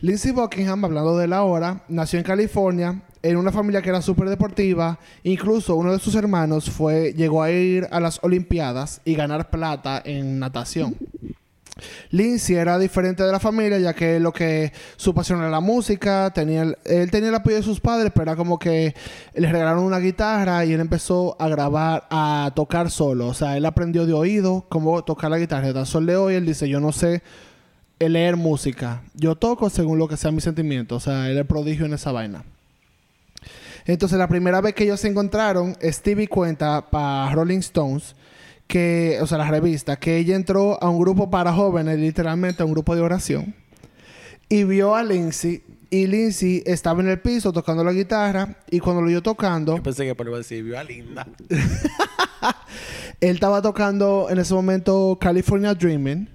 Lindsay 0.00 0.32
Buckingham, 0.32 0.86
hablando 0.86 1.18
de 1.18 1.28
la 1.28 1.42
hora, 1.42 1.84
nació 1.88 2.18
en 2.18 2.24
California 2.24 3.02
en 3.22 3.36
una 3.36 3.52
familia 3.52 3.82
que 3.82 3.90
era 3.90 4.00
súper 4.00 4.30
deportiva. 4.30 4.98
Incluso 5.22 5.76
uno 5.76 5.92
de 5.92 5.98
sus 5.98 6.14
hermanos 6.14 6.70
fue, 6.70 7.12
llegó 7.12 7.42
a 7.42 7.50
ir 7.50 7.86
a 7.90 8.00
las 8.00 8.20
Olimpiadas 8.22 9.02
y 9.04 9.14
ganar 9.14 9.50
plata 9.50 10.00
en 10.02 10.38
natación. 10.38 10.96
Lindsay 12.10 12.56
era 12.56 12.78
diferente 12.78 13.22
de 13.22 13.30
la 13.30 13.38
familia, 13.38 13.78
ya 13.78 13.92
que 13.92 14.18
lo 14.18 14.32
que 14.32 14.72
su 14.96 15.14
pasión 15.14 15.40
era 15.40 15.50
la 15.50 15.60
música, 15.60 16.30
tenía 16.34 16.62
el- 16.62 16.78
él 16.84 17.10
tenía 17.10 17.28
el 17.28 17.34
apoyo 17.34 17.56
de 17.56 17.62
sus 17.62 17.80
padres, 17.80 18.12
pero 18.14 18.22
era 18.30 18.36
como 18.36 18.58
que 18.58 18.94
le 19.34 19.52
regalaron 19.52 19.84
una 19.84 19.98
guitarra 19.98 20.64
y 20.64 20.72
él 20.72 20.80
empezó 20.80 21.36
a 21.38 21.48
grabar, 21.48 22.06
a 22.10 22.50
tocar 22.54 22.90
solo. 22.90 23.26
O 23.28 23.34
sea, 23.34 23.56
él 23.58 23.66
aprendió 23.66 24.06
de 24.06 24.14
oído 24.14 24.64
cómo 24.70 25.04
tocar 25.04 25.30
la 25.30 25.38
guitarra. 25.38 25.74
Tan 25.74 25.84
sol 25.86 26.06
de 26.06 26.16
hoy, 26.16 26.34
él 26.34 26.46
dice, 26.46 26.68
yo 26.68 26.80
no 26.80 26.92
sé 26.92 27.22
leer 27.98 28.36
música. 28.36 29.02
Yo 29.14 29.36
toco 29.36 29.68
según 29.70 29.98
lo 29.98 30.08
que 30.08 30.16
sea 30.16 30.30
mi 30.30 30.40
sentimiento. 30.40 30.96
O 30.96 31.00
sea, 31.00 31.28
él 31.30 31.36
es 31.38 31.46
prodigio 31.46 31.84
en 31.86 31.92
esa 31.94 32.12
vaina. 32.12 32.44
Entonces, 33.84 34.18
la 34.18 34.28
primera 34.28 34.60
vez 34.60 34.74
que 34.74 34.84
ellos 34.84 35.00
se 35.00 35.08
encontraron, 35.08 35.76
Stevie 35.82 36.26
cuenta 36.28 36.86
para 36.90 37.30
Rolling 37.32 37.58
Stones 37.58 38.16
que, 38.66 39.18
o 39.20 39.26
sea, 39.26 39.38
la 39.38 39.50
revista, 39.50 39.96
que 39.96 40.16
ella 40.16 40.34
entró 40.34 40.82
a 40.82 40.88
un 40.88 40.98
grupo 40.98 41.30
para 41.30 41.52
jóvenes, 41.52 41.98
literalmente 41.98 42.62
a 42.62 42.66
un 42.66 42.72
grupo 42.72 42.94
de 42.94 43.02
oración, 43.02 43.54
y 44.48 44.64
vio 44.64 44.94
a 44.94 45.02
Lindsay, 45.02 45.62
y 45.90 46.06
Lindsay 46.06 46.62
estaba 46.66 47.00
en 47.00 47.08
el 47.08 47.20
piso 47.20 47.52
tocando 47.52 47.84
la 47.84 47.92
guitarra, 47.92 48.56
y 48.70 48.80
cuando 48.80 49.02
lo 49.02 49.08
vio 49.08 49.22
tocando, 49.22 49.76
Yo 49.76 49.82
pensé 49.82 50.04
que 50.04 50.14
por 50.14 50.26
iba 50.26 50.36
a 50.36 50.38
decir, 50.38 50.64
viva 50.64 50.82
linda. 50.82 51.26
él 53.20 53.34
estaba 53.34 53.62
tocando 53.62 54.26
en 54.30 54.38
ese 54.38 54.54
momento 54.54 55.16
California 55.20 55.74
Dreaming, 55.74 56.28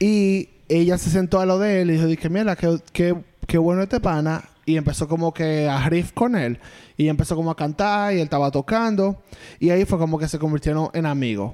y 0.00 0.48
ella 0.68 0.98
se 0.98 1.10
sentó 1.10 1.40
a 1.40 1.46
lo 1.46 1.58
de 1.58 1.82
él 1.82 1.90
y 1.90 1.94
dijo, 1.94 2.06
dije, 2.06 2.28
mira, 2.28 2.56
qué, 2.56 2.78
qué, 2.92 3.14
qué 3.46 3.58
bueno 3.58 3.82
este 3.82 4.00
pana, 4.00 4.42
y 4.70 4.76
empezó 4.76 5.08
como 5.08 5.32
que 5.34 5.68
a 5.68 5.88
riff 5.88 6.12
con 6.12 6.36
él, 6.36 6.58
y 6.96 7.08
empezó 7.08 7.36
como 7.36 7.50
a 7.50 7.56
cantar, 7.56 8.12
y 8.12 8.16
él 8.16 8.22
estaba 8.22 8.50
tocando, 8.50 9.22
y 9.58 9.70
ahí 9.70 9.84
fue 9.84 9.98
como 9.98 10.18
que 10.18 10.28
se 10.28 10.38
convirtieron 10.38 10.88
en 10.94 11.06
amigos. 11.06 11.52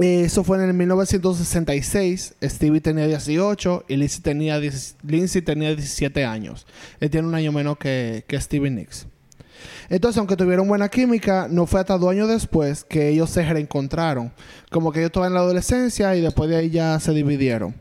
Eh, 0.00 0.22
Eso 0.24 0.44
fue 0.44 0.58
en 0.58 0.64
el 0.68 0.74
1966. 0.74 2.34
Stevie 2.42 2.80
tenía 2.80 3.06
18 3.06 3.84
y 3.88 3.96
Lindsay 3.96 4.22
tenía, 4.22 4.60
10 4.60 4.96
Lindsay 5.02 5.42
tenía 5.42 5.74
17 5.74 6.24
años. 6.24 6.66
Él 7.00 7.10
tiene 7.10 7.26
un 7.26 7.34
año 7.34 7.50
menos 7.52 7.78
que, 7.78 8.24
que 8.28 8.40
Stevie 8.40 8.70
Nicks. 8.70 9.06
Entonces, 9.88 10.18
aunque 10.18 10.36
tuvieron 10.36 10.68
buena 10.68 10.88
química, 10.88 11.48
no 11.50 11.66
fue 11.66 11.80
hasta 11.80 11.98
dos 11.98 12.10
años 12.10 12.28
después 12.28 12.84
que 12.84 13.08
ellos 13.08 13.30
se 13.30 13.42
reencontraron. 13.42 14.32
Como 14.70 14.92
que 14.92 15.00
ellos 15.00 15.08
estaban 15.08 15.28
en 15.28 15.34
la 15.34 15.40
adolescencia 15.40 16.14
y 16.14 16.20
después 16.20 16.48
de 16.50 16.56
ahí 16.56 16.70
ya 16.70 17.00
se 17.00 17.12
dividieron. 17.12 17.74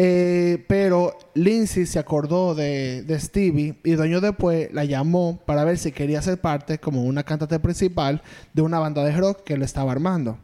Eh, 0.00 0.64
pero 0.68 1.18
Lindsay 1.34 1.84
se 1.84 1.98
acordó 1.98 2.54
de, 2.54 3.02
de 3.02 3.18
Stevie 3.18 3.80
y 3.82 3.90
dos 3.92 4.04
años 4.04 4.22
después 4.22 4.72
la 4.72 4.84
llamó 4.84 5.40
para 5.44 5.64
ver 5.64 5.76
si 5.76 5.90
quería 5.90 6.22
ser 6.22 6.40
parte 6.40 6.78
como 6.78 7.02
una 7.02 7.24
cantante 7.24 7.58
principal 7.58 8.22
de 8.52 8.62
una 8.62 8.78
banda 8.78 9.02
de 9.02 9.10
rock 9.16 9.42
que 9.42 9.54
él 9.54 9.62
estaba 9.62 9.90
armando. 9.90 10.38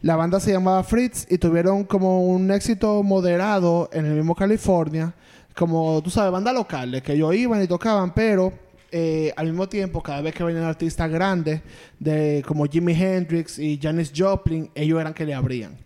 La 0.00 0.16
banda 0.16 0.40
se 0.40 0.50
llamaba 0.50 0.82
Fritz 0.82 1.26
y 1.28 1.36
tuvieron 1.36 1.84
como 1.84 2.24
un 2.26 2.50
éxito 2.50 3.02
moderado 3.02 3.90
en 3.92 4.06
el 4.06 4.14
mismo 4.14 4.34
California. 4.34 5.12
Como 5.54 6.00
tú 6.02 6.08
sabes, 6.08 6.32
banda 6.32 6.54
locales 6.54 7.02
que 7.02 7.12
ellos 7.12 7.34
iban 7.34 7.62
y 7.62 7.66
tocaban, 7.66 8.14
pero 8.14 8.50
eh, 8.90 9.30
al 9.36 9.48
mismo 9.48 9.68
tiempo, 9.68 10.02
cada 10.02 10.22
vez 10.22 10.34
que 10.34 10.42
venían 10.42 10.64
artistas 10.64 11.10
grandes, 11.10 11.60
de, 11.98 12.42
como 12.48 12.64
Jimi 12.64 12.94
Hendrix 12.94 13.58
y 13.58 13.78
Janis 13.78 14.10
Joplin, 14.16 14.70
ellos 14.74 14.98
eran 14.98 15.12
que 15.12 15.26
le 15.26 15.34
abrían. 15.34 15.76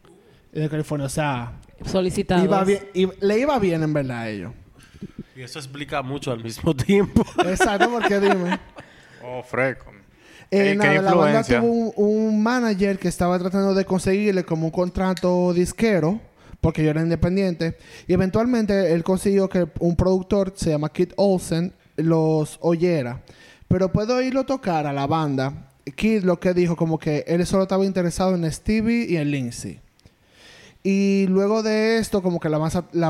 De 0.52 0.68
California, 0.68 1.06
o 1.06 1.10
sea, 1.10 1.60
Solicitados. 1.86 2.44
iba 2.44 2.64
bien, 2.64 2.80
i- 2.94 3.08
le 3.24 3.38
iba 3.38 3.58
bien 3.58 3.82
en 3.82 3.92
verdad 3.92 4.18
a 4.20 4.28
ellos. 4.28 4.52
Y 5.36 5.42
eso 5.42 5.58
explica 5.58 6.02
mucho 6.02 6.32
al 6.32 6.42
mismo 6.42 6.74
tiempo. 6.76 7.24
Exacto, 7.46 7.90
porque 7.90 8.20
dime. 8.20 8.58
Oh, 9.24 9.42
fresco. 9.42 9.86
Eh, 10.50 10.74
nada, 10.74 11.00
la 11.02 11.14
banda 11.14 11.42
tuvo 11.60 11.72
un, 11.72 11.92
un 11.96 12.42
manager 12.42 12.98
que 12.98 13.06
estaba 13.08 13.38
tratando 13.38 13.72
de 13.74 13.84
conseguirle 13.84 14.44
como 14.44 14.66
un 14.66 14.72
contrato 14.72 15.52
disquero, 15.52 16.20
porque 16.60 16.82
yo 16.82 16.90
era 16.90 17.00
independiente, 17.02 17.76
y 18.08 18.12
eventualmente 18.14 18.92
él 18.92 19.04
consiguió 19.04 19.48
que 19.48 19.68
un 19.78 19.94
productor, 19.94 20.52
se 20.56 20.70
llama 20.70 20.88
Kid 20.92 21.12
Olsen, 21.16 21.72
los 21.96 22.58
oyera. 22.60 23.22
Pero 23.68 23.92
puedo 23.92 24.20
irlo 24.20 24.44
tocar 24.44 24.86
a 24.88 24.92
la 24.92 25.06
banda. 25.06 25.68
Kid 25.94 26.24
lo 26.24 26.40
que 26.40 26.52
dijo 26.52 26.74
como 26.74 26.98
que 26.98 27.24
él 27.28 27.46
solo 27.46 27.62
estaba 27.62 27.84
interesado 27.86 28.34
en 28.34 28.50
Stevie 28.50 29.06
y 29.08 29.16
en 29.18 29.30
Lindsay. 29.30 29.80
Y 30.82 31.26
luego 31.28 31.62
de 31.62 31.98
esto, 31.98 32.22
como 32.22 32.40
que 32.40 32.48
la, 32.48 32.58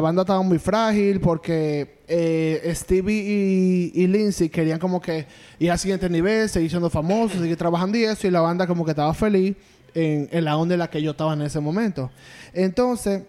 banda 0.01 0.23
estaba 0.23 0.43
muy 0.43 0.59
frágil 0.59 1.21
porque 1.21 2.01
eh, 2.09 2.73
Stevie 2.75 3.93
y, 3.95 4.07
Lindsay 4.09 4.49
querían 4.49 4.81
como 4.81 5.01
que 5.01 5.27
ir 5.61 5.71
al 5.71 5.79
siguiente 5.79 6.11
nivel, 6.11 6.49
seguir 6.49 6.69
siendo 6.69 6.91
famosos, 6.91 7.41
seguir 7.41 7.57
trabajando 7.57 7.97
y 7.97 8.05
eso. 8.05 8.27
Y 8.27 8.31
la 8.31 8.41
banda 8.41 8.67
como 8.67 8.85
que 8.85 8.91
estaba 8.91 9.15
feliz 9.15 9.57
en, 9.95 10.29
en 10.33 10.45
la 10.45 10.57
onda 10.57 10.75
en 10.75 10.81
la 10.81 10.91
que 10.91 11.01
yo 11.01 11.13
estaba 11.13 11.35
en 11.35 11.43
ese 11.43 11.61
momento. 11.61 12.11
Entonces, 12.53 13.23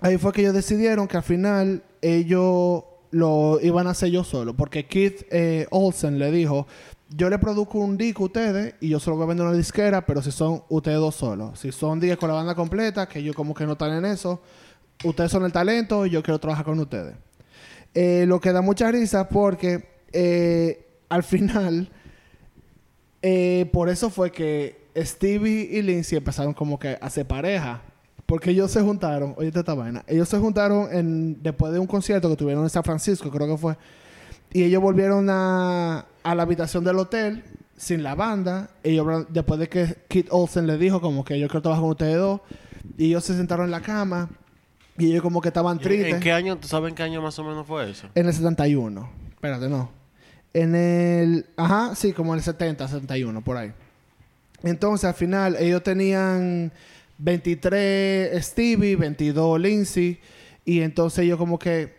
ahí 0.00 0.16
fue 0.16 0.32
que 0.32 0.40
ellos 0.40 0.54
decidieron 0.54 1.06
que 1.06 1.18
al 1.18 1.22
final 1.22 1.82
ellos 2.00 2.84
lo 3.10 3.58
iban 3.62 3.86
a 3.86 3.90
hacer 3.90 4.10
yo 4.10 4.24
solo. 4.24 4.54
Porque 4.54 4.86
Keith 4.86 5.26
eh, 5.30 5.66
Olsen 5.70 6.18
le 6.18 6.30
dijo, 6.30 6.66
yo 7.08 7.30
le 7.30 7.38
produzco 7.38 7.78
un 7.78 7.96
disco 7.96 8.24
a 8.24 8.26
ustedes 8.26 8.74
y 8.80 8.88
yo 8.88 8.98
solo 8.98 9.16
voy 9.16 9.24
a 9.24 9.28
vender 9.28 9.46
una 9.46 9.56
disquera, 9.56 10.04
pero 10.04 10.22
si 10.22 10.32
son 10.32 10.62
ustedes 10.68 10.98
dos 10.98 11.14
solos. 11.14 11.58
Si 11.58 11.70
son 11.72 12.00
días 12.00 12.16
con 12.16 12.28
la 12.28 12.34
banda 12.34 12.54
completa, 12.54 13.08
que 13.08 13.22
yo 13.22 13.32
como 13.34 13.54
que 13.54 13.64
no 13.66 13.72
están 13.72 13.92
en 13.92 14.04
eso, 14.04 14.40
ustedes 15.04 15.30
son 15.30 15.44
el 15.44 15.52
talento 15.52 16.06
y 16.06 16.10
yo 16.10 16.22
quiero 16.22 16.38
trabajar 16.38 16.64
con 16.64 16.78
ustedes. 16.80 17.14
Eh, 17.94 18.24
lo 18.26 18.40
que 18.40 18.52
da 18.52 18.60
mucha 18.60 18.90
risa 18.90 19.28
porque 19.28 19.88
eh, 20.12 20.86
al 21.08 21.22
final, 21.22 21.88
eh, 23.22 23.70
por 23.72 23.88
eso 23.88 24.10
fue 24.10 24.32
que 24.32 24.86
Stevie 24.96 25.68
y 25.72 25.82
Lindsay 25.82 26.18
empezaron 26.18 26.54
como 26.54 26.78
que 26.78 26.90
a 27.00 27.06
hacer 27.06 27.26
pareja. 27.26 27.82
Porque 28.26 28.50
ellos 28.50 28.72
se 28.72 28.80
juntaron, 28.80 29.34
oye 29.36 29.52
esta 29.54 29.74
vaina, 29.74 30.04
ellos 30.08 30.28
se 30.28 30.36
juntaron 30.38 30.92
en, 30.92 31.40
después 31.44 31.72
de 31.72 31.78
un 31.78 31.86
concierto 31.86 32.28
que 32.28 32.34
tuvieron 32.34 32.64
en 32.64 32.70
San 32.70 32.82
Francisco, 32.82 33.30
creo 33.30 33.46
que 33.46 33.56
fue. 33.56 33.76
Y 34.52 34.64
ellos 34.64 34.82
volvieron 34.82 35.28
a, 35.30 36.06
a 36.26 36.34
la 36.34 36.42
habitación 36.42 36.82
del 36.82 36.98
hotel 36.98 37.44
sin 37.76 38.02
la 38.02 38.16
banda. 38.16 38.70
Ellos, 38.82 39.26
después 39.28 39.60
de 39.60 39.68
que 39.68 39.96
Kit 40.08 40.26
Olsen 40.30 40.66
le 40.66 40.76
dijo 40.76 41.00
como 41.00 41.24
que 41.24 41.38
yo 41.38 41.46
quiero 41.46 41.62
trabajar 41.62 41.82
con 41.82 41.90
ustedes 41.90 42.16
dos. 42.16 42.40
Y 42.98 43.06
ellos 43.06 43.24
se 43.24 43.36
sentaron 43.36 43.66
en 43.66 43.70
la 43.70 43.80
cama. 43.80 44.28
Y 44.98 45.10
ellos 45.10 45.22
como 45.22 45.40
que 45.40 45.48
estaban 45.48 45.76
¿En, 45.76 45.82
tristes. 45.82 46.14
en 46.14 46.20
qué 46.20 46.32
año? 46.32 46.56
¿Tú 46.56 46.66
sabes 46.66 46.90
en 46.90 46.96
qué 46.96 47.04
año 47.04 47.22
más 47.22 47.38
o 47.38 47.44
menos 47.44 47.64
fue 47.64 47.88
eso? 47.88 48.08
En 48.14 48.26
el 48.26 48.32
71. 48.32 49.08
Espérate, 49.30 49.68
no. 49.68 49.90
En 50.52 50.74
el... 50.74 51.46
Ajá, 51.56 51.94
sí, 51.94 52.12
como 52.12 52.32
en 52.32 52.38
el 52.38 52.44
70, 52.44 52.88
71, 52.88 53.44
por 53.44 53.56
ahí. 53.56 53.72
Entonces, 54.64 55.04
al 55.04 55.14
final, 55.14 55.56
ellos 55.60 55.82
tenían 55.84 56.72
23 57.18 58.44
Stevie, 58.44 58.96
22 58.96 59.60
Lindsay. 59.60 60.18
Y 60.64 60.80
entonces 60.80 61.20
ellos 61.20 61.38
como 61.38 61.56
que... 61.56 61.95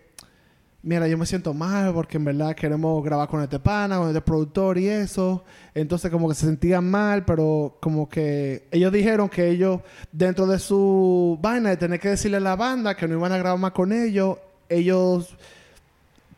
Mira, 0.84 1.08
yo 1.08 1.18
me 1.18 1.26
siento 1.26 1.54
mal 1.54 1.94
porque 1.94 2.18
en 2.18 2.26
verdad 2.26 2.56
queremos 2.56 3.04
grabar 3.04 3.28
con 3.28 3.42
este 3.42 3.60
pana, 3.60 3.98
con 3.98 4.08
este 4.10 4.22
productor 4.22 4.78
y 4.78 4.88
eso. 4.88 5.44
Entonces 5.74 6.12
como 6.12 6.30
que 6.30 6.36
se 6.36 6.46
sentían 6.46 6.90
mal, 6.90 7.26
pero 7.26 7.78
como 7.82 8.08
que 8.08 8.68
ellos 8.72 8.92
dijeron 8.92 9.28
que 9.28 9.50
ellos, 9.50 9.82
dentro 10.12 10.46
de 10.46 10.60
su 10.60 11.38
vaina 11.42 11.70
de 11.70 11.78
tener 11.78 12.00
que 12.00 12.10
decirle 12.10 12.38
a 12.38 12.42
la 12.42 12.56
banda 12.56 12.96
que 12.96 13.08
no 13.08 13.16
iban 13.16 13.32
a 13.32 13.38
grabar 13.38 13.60
más 13.60 13.72
con 13.72 13.92
ellos, 13.92 14.38
ellos 14.70 15.36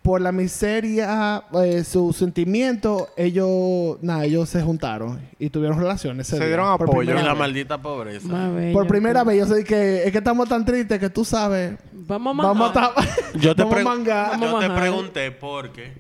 por 0.10 0.22
la 0.22 0.32
miseria, 0.32 1.44
eh, 1.64 1.84
su 1.84 2.14
sentimiento, 2.14 3.10
ellos, 3.16 4.00
nada, 4.02 4.26
ellos 4.26 4.50
se 4.50 4.60
juntaron 4.64 5.22
y 5.38 5.52
tuvieron 5.52 5.78
relaciones. 5.78 6.26
Se 6.26 6.44
dieron 6.48 6.68
apoyo. 6.68 7.04
Y 7.04 7.06
primera 7.06 7.22
la 7.28 7.36
maldita 7.36 7.80
pobreza. 7.80 8.50
Bello, 8.50 8.74
Por 8.74 8.88
primera 8.88 9.22
tú. 9.22 9.28
vez, 9.28 9.38
yo 9.38 9.46
sé 9.56 9.64
que 9.64 10.04
es 10.06 10.12
que 10.12 10.18
estamos 10.18 10.50
tan 10.50 10.66
tristes 10.66 10.98
que 10.98 11.12
tú 11.12 11.24
sabes. 11.24 11.78
Vamos 11.94 12.40
a 12.40 12.42
Vamos 12.48 12.76
a, 12.76 12.92
Yo 13.40 13.54
te, 13.56 13.62
vamos 13.62 13.78
a 13.78 13.82
pregu- 13.82 13.84
mangar. 13.84 14.32
Vamos 14.32 14.50
yo 14.50 14.60
te 14.68 14.70
pregunté 14.80 15.32
por 15.32 15.72
qué. 15.74 15.94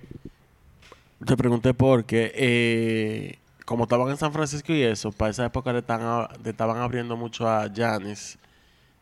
Te 1.23 1.37
pregunté 1.37 1.73
por 1.75 2.03
qué. 2.05 2.31
eh, 2.33 3.35
como 3.65 3.83
estaban 3.83 4.09
en 4.09 4.17
San 4.17 4.33
Francisco 4.33 4.73
y 4.73 4.81
eso, 4.81 5.11
para 5.11 5.29
esa 5.29 5.45
época 5.45 5.71
le, 5.71 5.77
estaban 5.79 6.27
le 6.43 6.49
estaban 6.49 6.77
abriendo 6.77 7.15
mucho 7.15 7.47
a 7.47 7.69
Janis. 7.71 8.39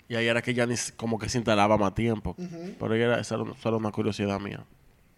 Y 0.09 0.15
ahí 0.15 0.27
era 0.27 0.41
que 0.41 0.53
Janis 0.53 0.93
como 0.97 1.17
que 1.17 1.29
se 1.29 1.37
instalaba 1.37 1.77
más 1.77 1.95
tiempo. 1.95 2.35
Pero 2.77 2.93
ella 2.93 3.05
era, 3.05 3.19
esa 3.21 3.35
era 3.35 3.45
solo 3.63 3.77
una 3.77 3.91
curiosidad 3.91 4.37
mía. 4.41 4.65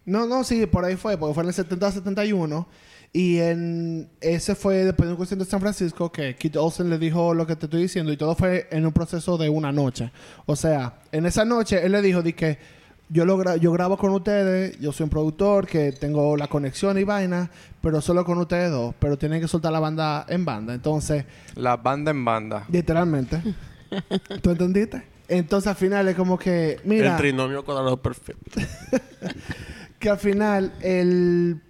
No, 0.06 0.26
no, 0.26 0.44
sí, 0.44 0.66
por 0.66 0.84
ahí 0.84 0.96
fue, 0.96 1.16
porque 1.18 1.34
fue 1.34 1.42
en 1.44 1.48
el 1.50 1.54
70-71. 1.54 2.66
Y 3.12 3.38
en 3.38 4.08
ese 4.20 4.54
fue 4.54 4.84
después 4.84 5.08
de 5.08 5.12
un 5.14 5.16
concierto 5.18 5.44
de 5.44 5.50
San 5.50 5.60
Francisco 5.60 6.12
que 6.12 6.36
Kit 6.36 6.56
Olsen 6.56 6.88
le 6.88 6.96
dijo 6.96 7.34
lo 7.34 7.44
que 7.46 7.56
te 7.56 7.66
estoy 7.66 7.82
diciendo 7.82 8.12
y 8.12 8.16
todo 8.16 8.36
fue 8.36 8.68
en 8.70 8.86
un 8.86 8.92
proceso 8.92 9.36
de 9.36 9.48
una 9.48 9.72
noche. 9.72 10.12
O 10.46 10.54
sea, 10.54 11.00
en 11.10 11.26
esa 11.26 11.44
noche 11.44 11.84
él 11.84 11.90
le 11.90 12.02
dijo 12.02 12.22
de 12.22 12.34
que 12.34 12.58
yo, 13.08 13.24
lo 13.24 13.36
gra- 13.36 13.56
yo 13.58 13.72
grabo 13.72 13.96
con 13.98 14.12
ustedes, 14.12 14.78
yo 14.78 14.92
soy 14.92 15.04
un 15.04 15.10
productor 15.10 15.66
que 15.66 15.90
tengo 15.90 16.36
la 16.36 16.46
conexión 16.46 16.96
y 16.98 17.02
vaina, 17.02 17.50
pero 17.82 18.00
solo 18.00 18.24
con 18.24 18.38
ustedes 18.38 18.70
dos, 18.70 18.94
pero 19.00 19.18
tienen 19.18 19.40
que 19.40 19.48
soltar 19.48 19.72
la 19.72 19.80
banda 19.80 20.24
en 20.28 20.44
banda. 20.44 20.72
Entonces, 20.72 21.24
La 21.56 21.76
banda 21.76 22.12
en 22.12 22.24
banda. 22.24 22.64
literalmente. 22.70 23.42
¿Tú 24.40 24.50
entendiste? 24.50 25.02
Entonces 25.26 25.66
al 25.66 25.74
final 25.76 26.06
es 26.06 26.14
como 26.14 26.38
que, 26.38 26.78
mira... 26.84 27.10
El 27.12 27.16
trinomio 27.16 27.64
cuadrado 27.64 27.96
perfecto. 28.00 28.60
que 30.00 30.10
al 30.10 30.18
final 30.18 30.72
el, 30.80 31.60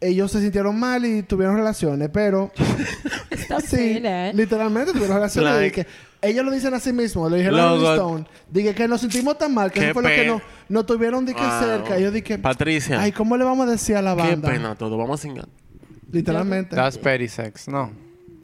ellos 0.00 0.32
se 0.32 0.40
sintieron 0.40 0.76
mal 0.80 1.04
y 1.04 1.22
tuvieron 1.22 1.54
relaciones, 1.56 2.08
pero 2.12 2.50
sí, 3.66 4.00
that. 4.02 4.34
literalmente 4.34 4.92
tuvieron 4.92 5.16
relaciones. 5.16 5.54
Like- 5.54 5.66
y 5.66 5.70
que 5.84 5.86
ellos 6.22 6.44
lo 6.44 6.50
dicen 6.50 6.72
a 6.74 6.80
sí 6.80 6.92
mismos, 6.92 7.30
lo 7.30 7.36
dijeron 7.36 7.60
a 7.60 7.74
Stone. 7.92 8.24
Dije 8.50 8.74
que 8.74 8.88
nos 8.88 9.00
sentimos 9.02 9.36
tan 9.36 9.52
mal 9.52 9.70
que 9.70 9.80
Qué 9.80 9.84
eso 9.90 9.94
fue 9.94 10.02
lo 10.02 10.08
que 10.08 10.26
no, 10.26 10.40
no 10.70 10.86
tuvieron 10.86 11.26
de 11.26 11.34
que 11.34 11.42
Wow. 11.42 11.60
cerca. 11.60 11.98
Yo 11.98 12.10
dije, 12.10 12.38
Patricia, 12.38 13.00
ay, 13.00 13.12
¿cómo 13.12 13.36
le 13.36 13.44
vamos 13.44 13.68
a 13.68 13.72
decir 13.72 13.96
a 13.96 14.02
la 14.02 14.16
qué 14.16 14.22
banda? 14.22 14.48
pena 14.50 14.74
todo. 14.74 14.96
Vamos 14.96 15.20
a 15.20 15.22
singar. 15.22 15.46
Literalmente. 16.10 16.74
That's 16.76 16.96
petty 16.96 17.28
sex. 17.28 17.68
No. 17.68 17.92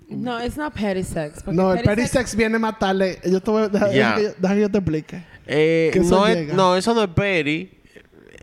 No, 0.09 0.45
it's 0.45 0.57
not 0.57 0.75
petty 0.75 1.05
sex. 1.05 1.47
No, 1.47 1.73
el 1.73 1.83
petty 1.83 2.07
sex 2.07 2.35
viene 2.37 2.57
a 2.57 2.59
matarle. 2.59 3.19
Yo 3.25 3.41
te 3.41 3.51
voy, 3.51 3.69
deja, 3.71 3.87
deja 3.89 3.97
Ya. 3.97 4.15
que 4.17 4.23
yo- 4.25 4.31
deja 4.39 4.55
que 4.55 4.61
yo 4.61 4.71
te 4.71 4.79
explique. 4.79 5.25
Eh, 5.47 6.01
no, 6.05 6.27
es- 6.27 6.53
no, 6.53 6.77
eso 6.77 6.93
no 6.95 7.05
es 7.05 7.09
Peri. 7.11 7.80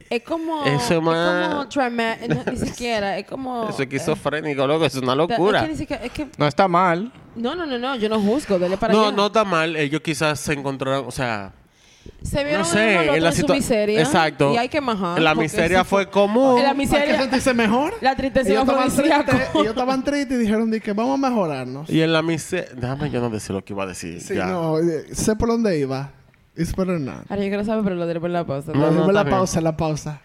Es 0.09 0.23
como... 0.23 0.63
Eso 0.65 0.93
es 0.95 1.01
más- 1.01 1.47
como 1.49 1.65
drama... 1.65 2.15
no, 2.27 2.51
ni 2.51 2.57
siquiera. 2.57 3.17
Es 3.17 3.25
como... 3.27 3.63
Eso 3.69 3.73
es 3.73 3.79
esquizofrénico, 3.81 4.65
loco. 4.65 4.85
Eso 4.85 4.99
es 4.99 5.03
una 5.03 5.13
eh, 5.13 5.17
locura. 5.17 5.59
Es 5.59 5.65
que 5.65 5.71
ni 5.71 5.77
siquiera... 5.77 6.03
Es 6.05 6.11
que... 6.11 6.27
No 6.37 6.47
está 6.47 6.67
mal. 6.67 7.11
No, 7.35 7.55
no, 7.55 7.65
no, 7.65 7.77
no. 7.77 7.95
Yo 7.97 8.07
no 8.09 8.19
juzgo. 8.21 8.57
Dele 8.57 8.77
para 8.77 8.93
No, 8.93 9.07
allá. 9.07 9.11
no 9.15 9.27
está 9.27 9.43
mal. 9.43 9.75
Ellos 9.75 10.01
quizás 10.01 10.39
se 10.39 10.53
encontraron, 10.53 11.05
o 11.07 11.11
sea, 11.11 11.51
Se 12.23 12.41
vieron 12.43 12.61
no 12.61 12.65
sé, 12.67 12.95
en, 13.09 13.15
en 13.15 13.23
la 13.23 13.31
su 13.33 13.41
situa- 13.43 13.55
miseria. 13.55 13.99
Exacto. 14.01 14.53
Y 14.53 14.57
hay 14.57 14.69
que 14.69 14.79
majar. 14.81 15.21
la 15.21 15.35
miseria 15.35 15.83
fue 15.83 16.09
común. 16.09 16.57
En 16.57 16.63
la 16.63 16.69
¿Para 16.69 16.71
qué 16.73 16.77
miseria... 16.77 17.19
sentirse 17.19 17.53
mejor? 17.53 17.93
La 18.01 18.15
tristeza 18.15 18.49
ellos 18.49 18.61
estaban 18.61 18.89
tristes, 18.89 19.49
ellos 19.55 19.67
estaban 19.67 20.03
tristes 20.03 20.37
y 20.37 20.39
dijeron 20.41 20.71
de 20.71 20.79
que 20.79 20.93
vamos 20.93 21.15
a 21.15 21.29
mejorarnos. 21.29 21.89
Y 21.89 22.01
en 22.01 22.13
la 22.13 22.21
miseria... 22.21 22.69
Déjame 22.75 23.09
yo 23.11 23.19
no 23.19 23.29
decir 23.29 23.51
lo 23.53 23.63
que 23.63 23.73
iba 23.73 23.83
a 23.83 23.87
decir. 23.87 24.21
Sí, 24.21 24.35
ya. 24.35 24.45
no, 24.45 24.79
eh, 24.79 25.13
sé 25.13 25.35
por 25.35 25.49
dónde 25.49 25.77
iba. 25.77 26.11
It's 26.57 26.75
better 26.75 26.99
not. 26.99 27.29
Ahora 27.29 27.43
yo 27.43 27.49
quiero 27.49 27.63
saber, 27.63 27.83
pero 27.83 27.95
lo 27.95 28.07
diré 28.07 28.19
por 28.19 28.29
la 28.29 28.45
pausa. 28.45 28.71
No, 28.73 28.91
No, 28.91 29.11
la 29.11 29.23
bien. 29.23 29.35
pausa, 29.35 29.61
la 29.61 29.77
pausa. 29.77 30.21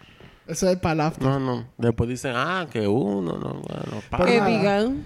Eso 0.47 0.67
es 0.69 0.77
para 0.77 0.93
el 0.93 1.01
after. 1.01 1.23
No, 1.27 1.39
no. 1.39 1.65
Después 1.77 2.09
dicen, 2.09 2.33
ah, 2.35 2.67
que 2.71 2.87
uno, 2.87 3.37
no, 3.37 3.53
bueno, 3.61 4.01
pa. 4.09 4.17
Pero 4.17 4.25
Que 4.25 4.37
nada. 4.39 4.49
digan... 4.49 5.05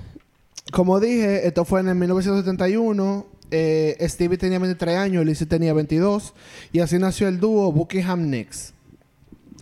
Como 0.72 1.00
dije, 1.00 1.48
esto 1.48 1.64
fue 1.64 1.80
en 1.82 1.90
el 1.90 1.96
1971. 1.96 3.26
Eh, 3.52 3.96
Stevie 4.02 4.38
tenía 4.38 4.60
23 4.60 4.98
años, 4.98 5.26
Lizzie 5.26 5.48
tenía 5.48 5.74
22. 5.74 6.34
Y 6.74 6.80
así 6.80 6.98
nació 6.98 7.28
el 7.28 7.40
dúo 7.40 7.72
Buckingham 7.72 8.30
Nicks. 8.30 8.74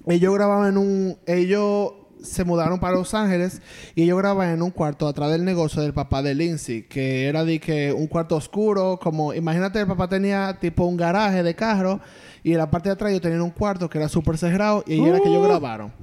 Ellos 0.08 0.34
grababan 0.34 0.70
en 0.70 0.78
un... 0.78 1.18
Ellos 1.26 1.92
se 2.26 2.44
mudaron 2.44 2.80
para 2.80 2.96
Los 2.96 3.14
Ángeles 3.14 3.62
y 3.96 4.04
ellos 4.04 4.18
grababan 4.18 4.50
en 4.54 4.62
un 4.62 4.72
cuarto 4.72 5.08
atrás 5.08 5.32
del 5.32 5.46
negocio 5.46 5.82
del 5.82 5.94
papá 5.94 6.22
de 6.22 6.36
Lindsay, 6.36 6.84
que 6.84 7.28
era 7.28 7.44
de 7.46 7.60
que 7.60 7.94
un 7.94 8.08
cuarto 8.08 8.36
oscuro, 8.36 9.00
como 9.02 9.34
imagínate 9.34 9.80
el 9.80 9.88
papá 9.88 10.08
tenía 10.10 10.58
tipo 10.60 10.86
un 10.86 10.98
garaje 10.98 11.44
de 11.44 11.56
carro 11.56 12.00
y 12.44 12.52
en 12.52 12.58
la 12.60 12.70
parte 12.70 12.90
de 12.90 12.94
atrás 12.94 13.10
ellos 13.12 13.22
tenían 13.22 13.42
un 13.42 13.50
cuarto 13.52 13.90
que 13.90 13.98
era 13.98 14.10
súper 14.10 14.38
cerrado 14.38 14.84
y 14.86 14.94
ahí 14.94 15.06
era 15.06 15.20
que 15.20 15.30
ellos 15.30 15.42
Uh. 15.44 15.48
grabaron. 15.48 15.94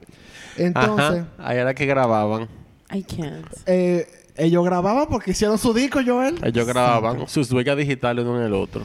Entonces, 0.57 1.23
Ajá. 1.23 1.29
Ahí 1.38 1.59
era 1.59 1.75
que 1.75 1.87
grababan. 1.87 2.49
I 2.93 3.02
can't. 3.02 3.47
eh, 3.67 4.07
ellos 4.37 4.64
grababan 4.64 5.07
porque 5.09 5.31
hicieron 5.33 5.59
su 5.59 5.73
disco, 5.75 6.00
Joel. 6.05 6.38
Ellos 6.45 6.67
grababan 6.67 7.29
sus 7.29 7.50
huellas 7.52 7.76
digitales 7.76 8.25
uno 8.25 8.38
en 8.41 8.47
el 8.47 8.55
otro. 8.55 8.85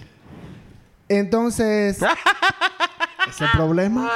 Entonces, 1.09 1.99
ese 3.29 3.45
problema, 3.53 4.09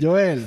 Joel, 0.00 0.46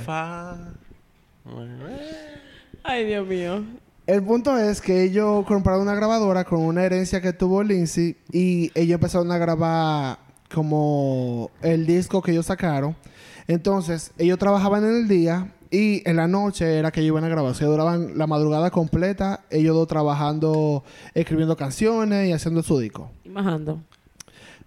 Ay, 2.82 3.04
Dios 3.06 3.26
mío. 3.26 3.64
el 4.06 4.22
punto 4.22 4.56
es 4.58 4.80
que 4.80 5.02
ellos 5.04 5.44
compraron 5.46 5.82
una 5.82 5.94
grabadora 5.94 6.44
con 6.44 6.60
una 6.60 6.84
herencia 6.84 7.20
que 7.20 7.32
tuvo 7.32 7.62
Lindsay 7.62 8.16
y 8.32 8.70
ellos 8.74 8.94
empezaron 8.94 9.30
a 9.32 9.38
grabar 9.38 10.18
como 10.52 11.50
el 11.62 11.86
disco 11.86 12.22
que 12.22 12.32
ellos 12.32 12.46
sacaron. 12.46 12.96
Entonces, 13.48 14.12
ellos 14.18 14.38
trabajaban 14.38 14.84
en 14.84 14.96
el 14.96 15.08
día 15.08 15.52
y 15.70 16.08
en 16.08 16.16
la 16.16 16.26
noche 16.28 16.78
era 16.78 16.90
que 16.90 17.00
ellos 17.00 17.12
iban 17.12 17.24
a 17.24 17.28
grabar. 17.28 17.50
O 17.50 17.54
sea, 17.54 17.66
duraban 17.66 18.16
la 18.18 18.26
madrugada 18.26 18.70
completa, 18.70 19.40
ellos 19.50 19.74
dos 19.74 19.88
trabajando, 19.88 20.84
escribiendo 21.14 21.56
canciones 21.56 22.28
y 22.28 22.32
haciendo 22.32 22.62
su 22.62 22.78
disco. 22.78 23.10
Y 23.24 23.28
majando. 23.28 23.80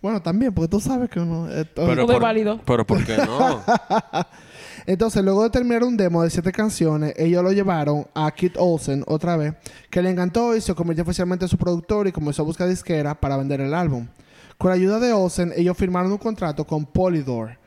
Bueno, 0.02 0.22
también, 0.22 0.54
porque 0.54 0.70
tú 0.70 0.80
sabes 0.80 1.10
que 1.10 1.20
uno... 1.20 1.50
esto- 1.50 1.86
Todo 2.06 2.14
es 2.14 2.20
válido. 2.20 2.62
Pero 2.66 2.86
¿por 2.86 3.04
qué 3.06 3.18
no? 3.18 3.62
Entonces, 4.86 5.24
luego 5.24 5.44
de 5.44 5.50
terminar 5.50 5.84
un 5.84 5.98
demo 5.98 6.24
de 6.24 6.30
siete 6.30 6.52
canciones, 6.52 7.14
ellos 7.18 7.44
lo 7.44 7.52
llevaron 7.52 8.08
a 8.16 8.32
Kit 8.32 8.56
Olsen 8.58 9.04
otra 9.08 9.36
vez, 9.38 9.54
que 9.90 10.02
le 10.02 10.10
encantó 10.10 10.56
y 10.56 10.62
se 10.62 10.74
convirtió 10.74 11.04
oficialmente 11.04 11.46
en 11.46 11.50
su 11.50 11.58
productor 11.58 12.08
y 12.08 12.12
comenzó 12.12 12.42
a 12.42 12.46
buscar 12.46 12.68
disquera 12.68 13.14
para 13.20 13.38
vender 13.38 13.62
el 13.62 13.74
álbum. 13.74 14.08
Con 14.58 14.70
la 14.70 14.76
ayuda 14.76 15.00
de 15.00 15.14
Olsen, 15.14 15.54
ellos 15.56 15.78
firmaron 15.78 16.12
un 16.12 16.18
contrato 16.18 16.66
con 16.66 16.86
Polydor. 16.86 17.58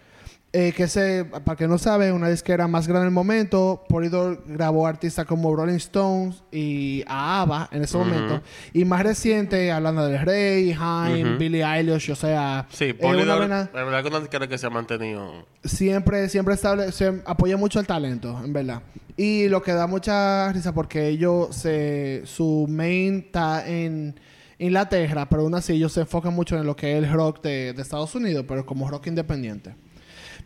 Eh, 0.54 0.75
que 0.76 0.87
se, 0.87 1.25
para 1.25 1.56
que 1.56 1.66
no 1.66 1.78
sabe, 1.78 2.12
una 2.12 2.28
disquera 2.28 2.68
más 2.68 2.87
grande 2.87 3.04
en 3.04 3.09
el 3.09 3.14
momento. 3.14 3.85
Polydor 3.88 4.42
grabó 4.47 4.87
artistas 4.87 5.25
como 5.25 5.56
Rolling 5.56 5.76
Stones 5.76 6.42
y 6.52 7.02
a 7.06 7.40
ABBA 7.40 7.71
en 7.73 7.82
ese 7.82 7.97
momento. 7.97 8.42
Y 8.75 8.85
más 8.85 9.02
reciente, 9.02 9.73
hablando 9.73 10.06
del 10.06 10.21
Rey, 10.21 10.76
Haim, 10.78 11.26
Ujú. 11.30 11.38
Billie 11.38 11.64
Eilish, 11.64 12.11
o 12.11 12.14
sea... 12.14 12.66
Sí, 12.71 12.85
eh, 12.85 12.94
Polydor, 12.94 13.38
vaina- 13.38 13.71
la 13.73 13.82
verdad 13.85 14.02
que 14.02 14.09
una 14.09 14.21
disquera 14.21 14.47
que 14.47 14.59
se 14.59 14.66
ha 14.66 14.71
mantenido. 14.71 15.47
siempre, 15.64 16.28
siempre 16.28 16.52
estable, 16.52 16.92
se 16.92 17.23
apoya 17.25 17.56
mucho 17.56 17.80
el 17.80 17.87
talento, 17.87 18.38
en 18.44 18.52
verdad. 18.52 18.82
Y 19.16 19.49
lo 19.49 19.62
que 19.62 19.73
da 19.73 19.87
mucha 19.87 20.52
risa 20.52 20.75
porque 20.75 21.09
ellos 21.09 21.56
se, 21.56 22.23
su 22.26 22.66
main 22.68 23.23
está 23.25 23.66
en 23.66 24.21
Inglaterra, 24.59 25.26
pero 25.30 25.42
aún 25.44 25.54
así 25.54 25.73
ellos 25.73 25.92
se 25.94 26.02
enfocan 26.02 26.35
mucho 26.35 26.59
en 26.59 26.66
lo 26.66 26.76
que 26.76 26.92
es 26.92 27.04
el 27.04 27.11
rock 27.11 27.42
de, 27.42 27.73
de 27.73 27.80
Estados 27.80 28.14
Unidos, 28.14 28.44
pero 28.47 28.66
como 28.66 28.90
rock 28.90 29.06
independiente. 29.06 29.75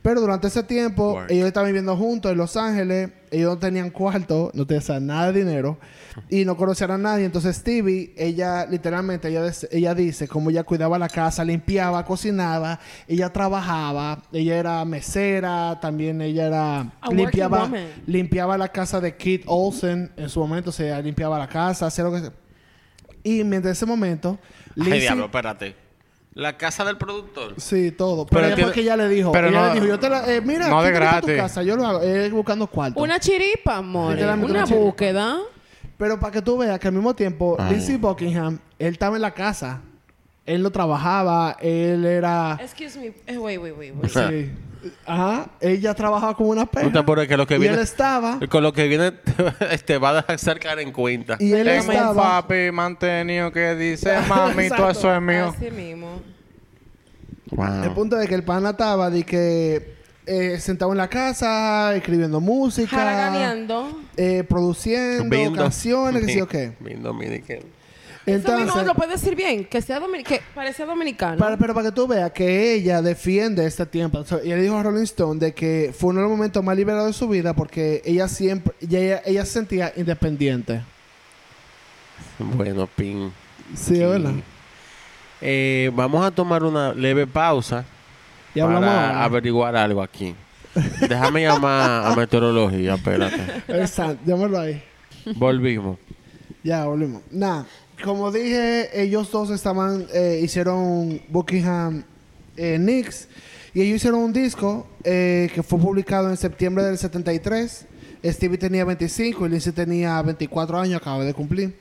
Pero 0.07 0.21
durante 0.21 0.47
ese 0.47 0.63
tiempo, 0.63 1.15
Work. 1.15 1.33
ellos 1.33 1.49
estaban 1.49 1.67
viviendo 1.67 1.97
juntos 1.97 2.31
en 2.31 2.39
Los 2.39 2.57
Ángeles. 2.57 3.11
Ellos 3.33 3.55
no 3.55 3.59
tenían 3.59 3.91
cuarto, 3.91 4.53
no 4.55 4.65
tenían 4.65 5.05
nada 5.05 5.33
de 5.33 5.41
dinero. 5.41 5.79
Y 6.31 6.45
no 6.45 6.57
conocían 6.57 6.93
a 6.93 6.97
nadie. 6.97 7.25
Entonces 7.25 7.57
Stevie, 7.57 8.15
ella 8.17 8.67
literalmente, 8.67 9.27
ella, 9.27 9.51
ella 9.73 9.95
dice 9.97 10.29
cómo 10.29 10.51
ella 10.51 10.63
cuidaba 10.63 10.97
la 10.97 11.09
casa, 11.09 11.45
limpiaba, 11.45 12.05
cocinaba. 12.05 12.79
Ella 13.09 13.33
trabajaba. 13.33 14.23
Ella 14.33 14.57
era 14.57 14.85
mesera. 14.85 15.81
También 15.81 16.21
ella 16.23 16.47
era... 16.47 16.81
A 17.01 17.11
limpiaba, 17.11 17.69
limpiaba 18.07 18.57
la 18.57 18.69
casa 18.69 19.01
de 19.01 19.17
Kit 19.17 19.43
Olsen. 19.47 20.13
En 20.17 20.29
su 20.29 20.39
momento, 20.39 20.71
o 20.71 20.73
sea, 20.73 21.01
limpiaba 21.01 21.37
la 21.37 21.49
casa, 21.49 21.87
hacía 21.87 22.05
lo 22.05 22.13
que 22.13 22.21
sea. 22.21 22.33
Y 23.25 23.43
mientras 23.43 23.77
ese 23.77 23.87
momento... 23.87 24.39
Ay, 24.77 24.85
Lizzie- 24.85 25.01
diablo, 25.01 25.25
espérate. 25.25 25.86
La 26.37 26.57
casa 26.59 26.85
del 26.85 26.99
productor. 26.99 27.55
Sí, 27.57 27.91
todo. 27.93 28.27
Pero, 28.27 28.43
Pero 28.43 28.55
ella 28.55 28.65
fue 28.67 28.73
que 28.75 28.81
ella 28.83 28.97
le 28.97 29.09
dijo. 29.09 29.33
pero 29.33 29.49
ella 29.49 29.61
no- 29.61 29.69
le 29.69 29.75
dijo, 29.75 29.87
yo 29.87 29.99
te 29.99 30.09
la... 30.11 30.31
eh, 30.35 30.41
mira, 30.43 30.69
no 30.69 30.83
de 30.83 30.89
está 30.93 31.21
tu 31.21 31.27
gratis. 31.29 31.37
casa. 31.43 31.63
Yo 31.63 31.77
lo 31.77 31.87
hago. 31.87 32.01
Es 32.03 32.31
buscando 32.31 32.67
cuarto. 32.67 33.01
Una 33.01 33.19
chiripa, 33.19 33.79
amor. 33.79 34.13
Literalmente 34.13 34.51
Una 34.53 34.61
una 34.61 34.67
chiripa. 34.69 34.85
búsqueda. 34.85 35.39
Pero 35.97 36.21
para 36.21 36.33
que 36.33 36.43
tú 36.43 36.59
veas 36.59 36.79
que 36.79 36.89
al 36.89 36.93
mismo 36.95 37.15
tiempo, 37.15 37.57
Ay. 37.59 37.71
Lindsey 37.73 37.97
Buckingham, 37.97 38.59
él 38.79 38.93
estaba 38.93 39.17
en 39.17 39.23
la 39.23 39.31
casa. 39.33 39.81
Él 40.45 40.63
no 40.63 40.71
trabajaba. 40.71 41.57
Él 41.59 42.05
era... 42.05 42.59
Excuse 42.61 42.99
me. 42.99 43.07
Eh, 43.27 43.39
wait, 43.39 43.59
wait, 43.59 43.75
wait, 43.77 43.95
wait. 43.97 44.11
Sí. 44.13 44.53
Ajá. 45.05 45.51
Ella 45.61 45.95
trabajaba 45.95 46.35
como 46.35 46.51
una 46.51 46.63
No 46.63 46.67
te 46.69 46.81
perra. 46.85 47.01
apures 47.01 47.29
que 47.29 47.37
lo 47.37 47.47
que 47.47 47.57
Y 47.57 47.59
viene. 47.59 47.75
él 47.77 47.81
estaba... 47.83 48.39
Con 48.49 48.63
lo 48.63 48.73
que 48.73 48.87
viene, 48.89 49.13
te 49.13 49.99
va 49.99 50.11
a 50.11 50.23
dejar 50.23 50.79
en 50.81 50.93
cuenta. 50.93 51.37
Y 51.41 51.53
él 51.53 51.67
Tengo 51.67 51.85
un 51.87 51.91
estaba... 51.93 52.43
papi 52.43 52.71
mantenido 52.73 53.51
que 53.53 53.75
dice, 53.75 54.15
mami, 54.29 54.69
todo 54.69 54.91
eso 54.91 55.15
es 55.15 55.21
mío. 55.23 55.55
Así 55.57 55.71
mismo. 55.71 56.21
Wow. 57.51 57.85
El 57.85 57.91
punto 57.93 58.17
de 58.17 58.27
que 58.27 58.35
el 58.35 58.43
pana 58.43 58.71
estaba 58.71 59.09
de 59.11 59.23
que... 59.25 59.95
eh, 60.27 60.59
sentado 60.59 60.91
en 60.93 60.99
la 60.99 61.09
casa, 61.09 61.95
escribiendo 61.95 62.41
música, 62.41 63.55
eh, 64.17 64.45
produciendo 64.49 65.25
Viendo- 65.37 65.63
canciones, 65.63 66.27
que 66.27 66.33
sí 66.33 66.41
o 66.41 66.49
qué. 66.49 66.73
Eso 68.27 68.35
Entonces, 68.53 68.85
lo 68.85 68.95
puede 68.95 69.13
decir 69.13 69.37
bien. 69.37 69.65
Que 69.65 69.81
sea 69.81 70.01
que 70.27 70.43
parecía 70.55 70.85
dominicano. 70.85 71.39
Para- 71.39 71.57
pero 71.57 71.73
para 71.75 71.91
que 71.91 71.95
tú 71.95 72.09
veas 72.09 72.33
que 72.33 72.75
ella 72.75 73.01
defiende 73.01 73.65
este 73.65 73.87
tiempo. 73.87 74.19
O 74.19 74.25
sea, 74.25 74.39
y 74.43 74.49
ella 74.53 74.57
dijo 74.63 74.77
a 74.77 74.83
Rolling 74.83 75.05
Stone 75.05 75.39
de 75.39 75.55
que 75.55 75.95
fue 75.97 76.11
uno 76.11 76.21
de 76.21 76.25
los 76.27 76.31
momentos 76.37 76.63
más 76.65 76.77
liberados 76.77 77.07
de 77.07 77.13
su 77.13 77.29
vida 77.29 77.55
porque 77.55 78.03
ella 78.05 78.27
siempre, 78.27 78.75
ella, 78.81 78.99
ella, 78.99 79.23
ella 79.25 79.45
se 79.45 79.53
sentía 79.53 79.93
independiente. 79.97 80.83
Bueno, 82.39 82.87
pin. 82.97 83.33
Sí, 83.75 83.95
es 84.03 84.09
verdad. 84.09 84.33
Eh, 85.41 85.91
vamos 85.95 86.25
a 86.25 86.31
tomar 86.31 86.65
una 86.65 86.93
leve 86.95 87.27
pausa 87.27 87.85
Y 88.55 88.61
hablamos 88.61 88.89
para 88.89 89.09
ahora. 89.09 89.25
averiguar 89.25 89.77
algo 89.77 90.03
aquí. 90.03 90.35
Déjame 91.09 91.43
llamar 91.43 92.07
a 92.07 92.15
meteorología, 92.17 92.95
espérate. 92.95 93.63
Exacto, 93.69 94.19
llámalo 94.27 94.59
ahí. 94.61 94.83
Volvimos. 95.37 95.99
Ya, 96.63 96.85
volvimos. 96.85 97.23
Nada, 97.31 97.65
como 98.03 98.31
dije, 98.31 99.01
ellos 99.01 99.31
dos 99.31 99.51
estaban, 99.51 100.07
eh, 100.13 100.41
hicieron 100.43 101.21
Buckingham 101.29 102.05
eh, 102.57 102.77
Knicks 102.79 103.29
y 103.75 103.83
ellos 103.83 103.97
hicieron 103.97 104.21
un 104.21 104.33
disco 104.33 104.87
eh, 105.05 105.51
que 105.55 105.63
fue 105.63 105.79
publicado 105.79 106.31
en 106.31 106.37
septiembre 106.37 106.85
del 106.85 106.99
73. 106.99 107.87
Stevie 108.25 108.59
tenía 108.59 108.85
25 108.85 109.47
y 109.47 109.49
Lindsay 109.49 109.73
tenía 109.73 110.21
24 110.23 110.79
años, 110.79 111.01
acaba 111.01 111.25
de 111.25 111.33
cumplir. 111.33 111.77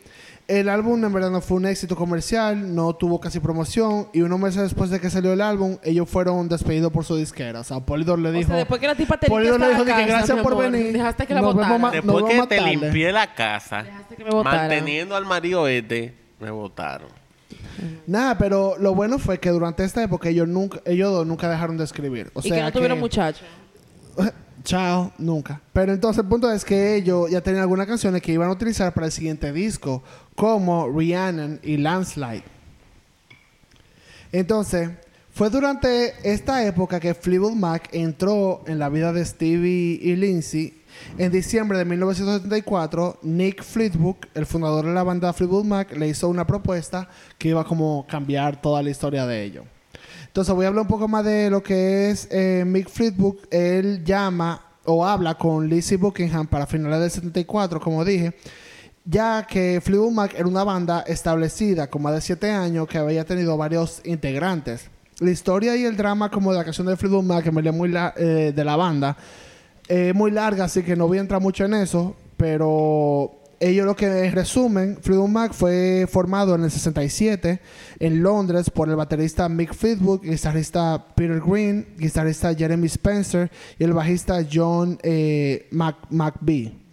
El 0.47 0.69
álbum 0.69 1.03
en 1.03 1.12
verdad 1.12 1.31
no 1.31 1.41
fue 1.41 1.58
un 1.58 1.65
éxito 1.65 1.95
comercial, 1.95 2.75
no 2.75 2.93
tuvo 2.95 3.19
casi 3.19 3.39
promoción 3.39 4.10
y 4.13 4.21
unos 4.21 4.39
meses 4.39 4.62
después 4.62 4.91
de 4.91 4.99
que 4.99 5.10
salió 5.10 5.34
el 5.34 5.41
álbum, 5.41 5.77
ellos 5.84 6.08
fueron 6.08 6.47
despedidos 6.47 6.91
por 6.91 7.03
su 7.03 7.15
disquera. 7.15 7.62
O 7.62 7.63
sea, 7.63 7.79
Polydor 7.79 8.19
le 8.19 8.29
o 8.29 8.31
dijo... 8.31 8.47
sea, 8.49 8.58
después 8.58 8.79
que 8.79 8.86
la 8.86 8.95
tipa 8.95 9.17
te 9.17 9.27
Polydor 9.27 9.60
le 9.60 9.69
dijo 9.69 9.79
de 9.79 9.86
que 9.86 9.91
casa, 9.91 10.08
gracias 10.08 10.39
por 10.41 10.53
amor, 10.53 10.71
venir. 10.71 10.93
Dejaste 10.93 11.25
que 11.25 11.34
la 11.34 11.41
Nos 11.41 11.55
vemos 11.55 11.91
Después 11.91 12.25
que 12.25 12.39
a 12.39 12.47
te 12.47 12.62
limpié 12.62 13.12
la 13.12 13.34
casa, 13.34 13.84
Dejaste 13.84 14.15
que 14.17 14.23
me 14.23 14.43
manteniendo 14.43 15.15
al 15.15 15.25
marido 15.25 15.67
este, 15.67 16.15
me 16.39 16.51
votaron. 16.51 17.10
Nada, 18.05 18.38
pero 18.38 18.75
lo 18.77 18.93
bueno 18.93 19.17
fue 19.17 19.39
que 19.39 19.49
durante 19.49 19.84
esta 19.84 20.03
época 20.03 20.29
ellos 20.29 20.47
nunca, 20.47 20.79
ellos 20.86 21.12
dos 21.12 21.25
nunca 21.25 21.49
dejaron 21.49 21.77
de 21.77 21.84
escribir. 21.84 22.29
O 22.34 22.39
y 22.39 22.49
sea 22.49 22.58
que 22.58 22.63
no 22.63 22.71
tuvieron 22.71 22.99
muchachos. 22.99 23.45
Chao, 24.63 25.12
nunca. 25.19 25.62
Pero 25.73 25.93
entonces 25.93 26.23
el 26.23 26.29
punto 26.29 26.51
es 26.51 26.65
que 26.65 26.95
ellos 26.95 27.29
ya 27.29 27.41
tenían 27.41 27.62
algunas 27.62 27.86
canciones 27.86 28.21
que 28.21 28.31
iban 28.31 28.49
a 28.49 28.51
utilizar 28.51 28.93
para 28.93 29.05
el 29.05 29.12
siguiente 29.12 29.53
disco, 29.53 30.03
como 30.35 30.89
Rhiannon 30.89 31.59
y 31.63 31.77
Landslide. 31.77 32.43
Entonces, 34.31 34.89
fue 35.31 35.49
durante 35.49 36.13
esta 36.23 36.65
época 36.65 36.99
que 36.99 37.13
Fleetwood 37.13 37.53
Mac 37.53 37.89
entró 37.91 38.63
en 38.67 38.79
la 38.79 38.89
vida 38.89 39.11
de 39.11 39.25
Stevie 39.25 39.99
y 40.01 40.15
Lindsay. 40.15 40.81
En 41.17 41.29
diciembre 41.29 41.77
de 41.77 41.83
1974, 41.83 43.19
Nick 43.23 43.61
Fleetwood, 43.63 44.15
el 44.33 44.45
fundador 44.45 44.85
de 44.85 44.93
la 44.93 45.03
banda 45.03 45.33
Fleetwood 45.33 45.65
Mac, 45.65 45.91
le 45.91 46.07
hizo 46.07 46.29
una 46.29 46.47
propuesta 46.47 47.09
que 47.37 47.49
iba 47.49 47.65
como 47.65 48.05
cambiar 48.07 48.61
toda 48.61 48.81
la 48.81 48.89
historia 48.89 49.25
de 49.25 49.43
ellos. 49.43 49.65
Entonces 50.25 50.55
voy 50.55 50.65
a 50.65 50.69
hablar 50.69 50.83
un 50.83 50.87
poco 50.87 51.07
más 51.07 51.25
de 51.25 51.49
lo 51.49 51.61
que 51.61 52.09
es 52.09 52.27
eh, 52.31 52.63
Mick 52.65 52.89
Fleetwood. 52.89 53.35
Él 53.51 54.03
llama 54.03 54.61
o 54.85 55.05
habla 55.05 55.35
con 55.35 55.67
Lizzie 55.67 55.97
Buckingham 55.97 56.47
para 56.47 56.65
finales 56.65 56.99
del 56.99 57.11
74, 57.11 57.79
como 57.79 58.05
dije, 58.05 58.33
ya 59.05 59.45
que 59.47 59.79
Fleetwood 59.81 60.11
Mac 60.11 60.33
era 60.35 60.47
una 60.47 60.63
banda 60.63 61.03
establecida 61.07 61.87
con 61.87 62.01
más 62.01 62.15
de 62.15 62.21
7 62.21 62.51
años 62.51 62.87
que 62.87 62.97
había 62.97 63.23
tenido 63.23 63.55
varios 63.55 64.01
integrantes. 64.03 64.89
La 65.19 65.31
historia 65.31 65.75
y 65.77 65.85
el 65.85 65.95
drama 65.95 66.29
como 66.29 66.51
de 66.51 66.57
la 66.57 66.63
canción 66.65 66.87
de 66.87 66.97
Fleetwood 66.97 67.23
Mac, 67.23 67.43
que 67.43 67.51
me 67.51 67.71
muy 67.71 67.93
eh, 68.17 68.51
de 68.53 68.65
la 68.65 68.75
banda, 68.75 69.15
es 69.87 70.13
muy 70.13 70.31
larga, 70.31 70.65
así 70.65 70.81
que 70.81 70.95
no 70.95 71.07
voy 71.07 71.19
a 71.19 71.21
entrar 71.21 71.39
mucho 71.39 71.63
en 71.63 71.75
eso, 71.75 72.15
pero 72.35 73.31
ellos 73.59 73.85
lo 73.85 73.95
que 73.95 74.07
en 74.07 74.31
resumen, 74.33 74.97
Fleetwood 74.99 75.29
Mac 75.29 75.53
fue 75.53 76.07
formado 76.11 76.55
en 76.55 76.63
el 76.63 76.71
67 76.71 77.61
en 77.99 78.23
Londres 78.23 78.69
por 78.69 78.89
el 78.89 78.95
baterista 78.95 79.47
Mick 79.47 79.73
Fleetwood, 79.73 80.21
guitarrista 80.21 81.05
Peter 81.15 81.39
Green, 81.39 81.87
guitarrista 81.97 82.53
Jeremy 82.53 82.87
Spencer 82.87 83.51
y 83.77 83.83
el 83.83 83.93
bajista 83.93 84.45
John 84.51 84.97
eh, 85.03 85.67
Mac 85.71 85.95
McBee. 86.09 86.84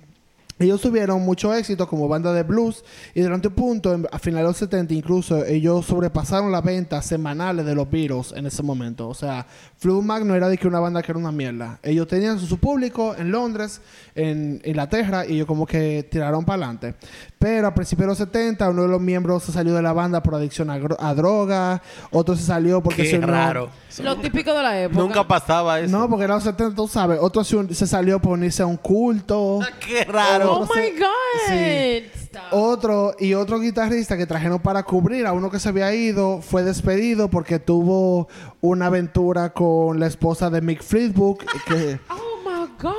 Ellos 0.59 0.81
tuvieron 0.81 1.23
mucho 1.23 1.53
éxito 1.55 1.88
como 1.88 2.07
banda 2.09 2.33
de 2.33 2.43
blues 2.45 2.85
y 3.15 3.21
durante 3.21 3.49
un 3.49 3.55
punto, 3.55 3.99
a 4.12 4.19
finales 4.19 4.45
de 4.45 4.49
los 4.51 4.57
70 4.59 4.95
incluso, 4.95 5.45
ellos 5.45 5.87
sobrepasaron 5.87 6.53
las 6.53 6.62
ventas 6.62 7.05
semanales 7.07 7.67
de 7.67 7.75
los 7.75 7.91
Beatles 7.91 8.33
en 8.37 8.47
ese 8.47 8.62
momento. 8.62 9.09
O 9.09 9.15
sea, 9.15 9.47
Fleetwood 9.79 10.05
Mac 10.05 10.23
no 10.25 10.35
era 10.35 10.49
de 10.49 10.57
que 10.59 10.69
una 10.69 10.79
banda 10.81 11.03
que 11.03 11.11
era 11.11 11.19
una 11.19 11.33
mierda. 11.33 11.79
Ellos 11.83 12.07
tenían 12.07 12.38
su, 12.38 12.59
público 12.59 13.15
en 13.17 13.31
Londres, 13.33 13.81
en 14.15 14.61
Inglaterra, 14.65 15.27
y 15.27 15.35
ellos 15.35 15.47
como 15.47 15.67
que 15.67 16.07
tiraron 16.11 16.45
para 16.45 16.57
adelante. 16.65 16.95
Pero 17.38 17.67
a 17.67 17.75
principios 17.75 18.03
de 18.07 18.11
los 18.11 18.19
70, 18.19 18.71
uno 18.71 18.83
de 18.83 18.88
los 18.88 19.01
miembros 19.01 19.43
se 19.43 19.51
salió 19.53 19.75
de 19.75 19.83
la 19.83 19.93
banda 19.93 20.23
por 20.23 20.35
adicción 20.37 20.71
a, 20.71 20.79
a 20.99 21.15
droga, 21.15 21.83
otro 22.12 22.37
se 22.37 22.45
salió 22.45 22.81
porque 22.83 23.03
Qué 23.03 23.11
se 23.11 23.19
unió- 23.19 23.27
raro. 23.27 23.71
Lo 24.03 24.17
típico 24.19 24.53
de 24.55 24.62
la 24.62 24.81
época. 24.81 25.01
Nunca 25.01 25.27
pasaba 25.27 25.81
eso. 25.81 25.91
No, 25.97 26.09
porque 26.09 26.25
en 26.25 26.31
los 26.31 26.45
70, 26.45 26.77
tú 26.77 26.87
sabes, 26.87 27.19
otro 27.21 27.43
se, 27.43 27.57
un- 27.57 27.75
se 27.75 27.87
salió 27.87 28.21
por 28.21 28.33
unirse 28.35 28.62
a 28.62 28.67
un 28.67 28.77
culto. 28.77 29.59
Qué 29.85 30.05
raro. 30.05 30.52
Oh 30.61 30.69
my 30.75 30.91
God. 30.99 31.49
Sí. 31.49 32.05
Otro 32.51 33.15
y 33.19 33.35
otro 33.35 33.61
guitarrista 33.61 34.17
que 34.17 34.27
trajeron 34.27 34.59
para 34.61 34.83
cubrir 34.83 35.27
a 35.27 35.33
uno 35.33 35.51
que 35.51 35.59
se 35.59 35.69
había 35.69 35.95
ido 35.95 36.41
fue 36.41 36.62
despedido 36.62 37.29
porque 37.29 37.59
tuvo 37.59 38.29
una 38.61 38.87
aventura 38.87 39.51
con 39.53 40.01
la 40.01 40.07
esposa 40.07 40.49
de 40.51 40.61
Mick 40.62 40.83
Fleetwood 40.83 41.38
que, 41.67 41.99
Oh 42.11 42.38
my 42.45 42.67
God. 42.81 42.93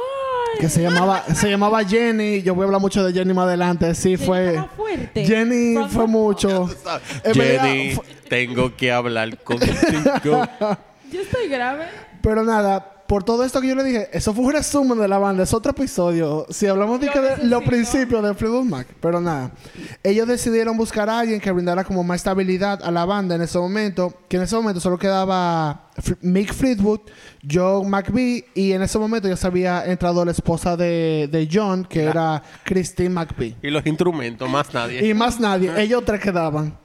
que 0.60 0.70
se 0.70 0.82
llamaba 0.84 1.24
se 1.34 1.50
llamaba 1.50 1.84
Jenny. 1.84 2.42
Yo 2.44 2.54
voy 2.54 2.64
a 2.64 2.66
hablar 2.66 2.82
mucho 2.82 3.04
de 3.04 3.12
Jenny 3.14 3.34
más 3.34 3.46
adelante. 3.48 3.94
Sí, 3.96 4.18
Jenny 4.18 4.26
fue 4.26 4.64
fuerte. 4.76 5.26
Jenny 5.26 5.74
From 5.76 5.90
fue 5.90 6.08
mucho. 6.08 6.66
Verdad, 6.68 7.02
Jenny, 7.34 7.92
fue- 7.96 8.06
tengo 8.30 8.76
que 8.76 8.92
hablar 8.92 9.38
contigo. 9.44 9.72
Yo 11.12 11.22
estoy 11.22 11.48
grave. 11.48 11.86
pero 12.22 12.44
nada, 12.44 12.93
por 13.08 13.24
todo 13.24 13.44
esto 13.44 13.62
que 13.62 13.68
yo 13.68 13.76
le 13.76 13.84
dije, 13.84 14.10
eso 14.14 14.34
fue 14.34 14.46
un 14.46 14.54
resumen 14.54 14.98
de 14.98 15.08
la 15.08 15.18
banda, 15.18 15.44
es 15.44 15.54
otro 15.54 15.72
episodio. 15.72 16.46
Si 16.50 16.66
hablamos 16.68 17.00
de, 17.00 17.08
de 17.10 17.46
los 17.46 17.62
principios 17.64 18.24
de 18.24 18.34
Fleetwood 18.34 18.64
Mac, 18.66 18.88
pero 19.00 19.20
nada. 19.22 19.52
Ellos 20.04 20.28
decidieron 20.28 20.78
buscar 20.78 21.10
a 21.10 21.20
alguien 21.20 21.40
que 21.40 21.52
brindara 21.52 21.84
como 21.84 22.04
más 22.04 22.18
estabilidad 22.18 22.82
a 22.84 22.92
la 22.92 23.06
banda 23.06 23.36
en 23.36 23.42
ese 23.42 23.58
momento, 23.60 24.14
que 24.28 24.38
en 24.38 24.44
ese 24.44 24.56
momento 24.56 24.80
solo 24.80 24.98
quedaba 24.98 25.90
F- 25.98 26.16
Mick 26.22 26.54
Fleetwood, 26.54 27.02
Joe 27.50 27.86
McBee, 27.88 28.46
y 28.56 28.72
en 28.72 28.82
ese 28.82 28.98
momento 28.98 29.28
ya 29.28 29.36
se 29.38 29.48
había 29.48 29.86
entrado 29.86 30.24
la 30.26 30.32
esposa 30.32 30.76
de, 30.78 31.28
de 31.32 31.48
John, 31.52 31.86
que 31.86 32.04
era 32.04 32.42
Christine 32.64 33.10
McBee. 33.10 33.56
Y 33.62 33.70
los 33.70 33.86
instrumentos, 33.86 34.50
más 34.50 34.74
nadie. 34.74 35.06
Y 35.08 35.14
más 35.14 35.40
nadie. 35.40 35.72
Ellos 35.80 36.04
tres 36.06 36.22
quedaban. 36.22 36.78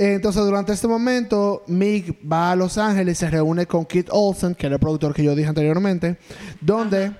Entonces, 0.00 0.44
durante 0.44 0.72
este 0.72 0.86
momento, 0.86 1.64
Mick 1.66 2.16
va 2.30 2.52
a 2.52 2.56
Los 2.56 2.78
Ángeles 2.78 3.18
y 3.18 3.20
se 3.20 3.30
reúne 3.30 3.66
con 3.66 3.84
Kit 3.84 4.08
Olsen, 4.12 4.54
que 4.54 4.66
era 4.66 4.76
el 4.76 4.80
productor 4.80 5.12
que 5.12 5.24
yo 5.24 5.34
dije 5.34 5.48
anteriormente, 5.48 6.16
donde, 6.60 7.12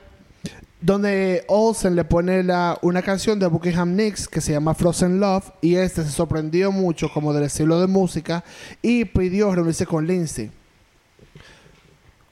donde 0.80 1.44
Olsen 1.48 1.96
le 1.96 2.04
pone 2.04 2.44
la- 2.44 2.78
una 2.82 3.02
canción 3.02 3.40
de 3.40 3.48
Buckingham 3.48 3.96
Nicks 3.96 4.28
que 4.28 4.40
se 4.40 4.52
llama 4.52 4.74
Frozen 4.74 5.18
Love, 5.18 5.50
y 5.60 5.74
este 5.74 6.04
se 6.04 6.10
sorprendió 6.10 6.70
mucho 6.70 7.08
como 7.12 7.32
del 7.32 7.44
estilo 7.44 7.80
de 7.80 7.88
música 7.88 8.44
y 8.80 9.04
pidió 9.06 9.52
reunirse 9.52 9.84
con 9.84 10.06
Lindsay. 10.06 10.52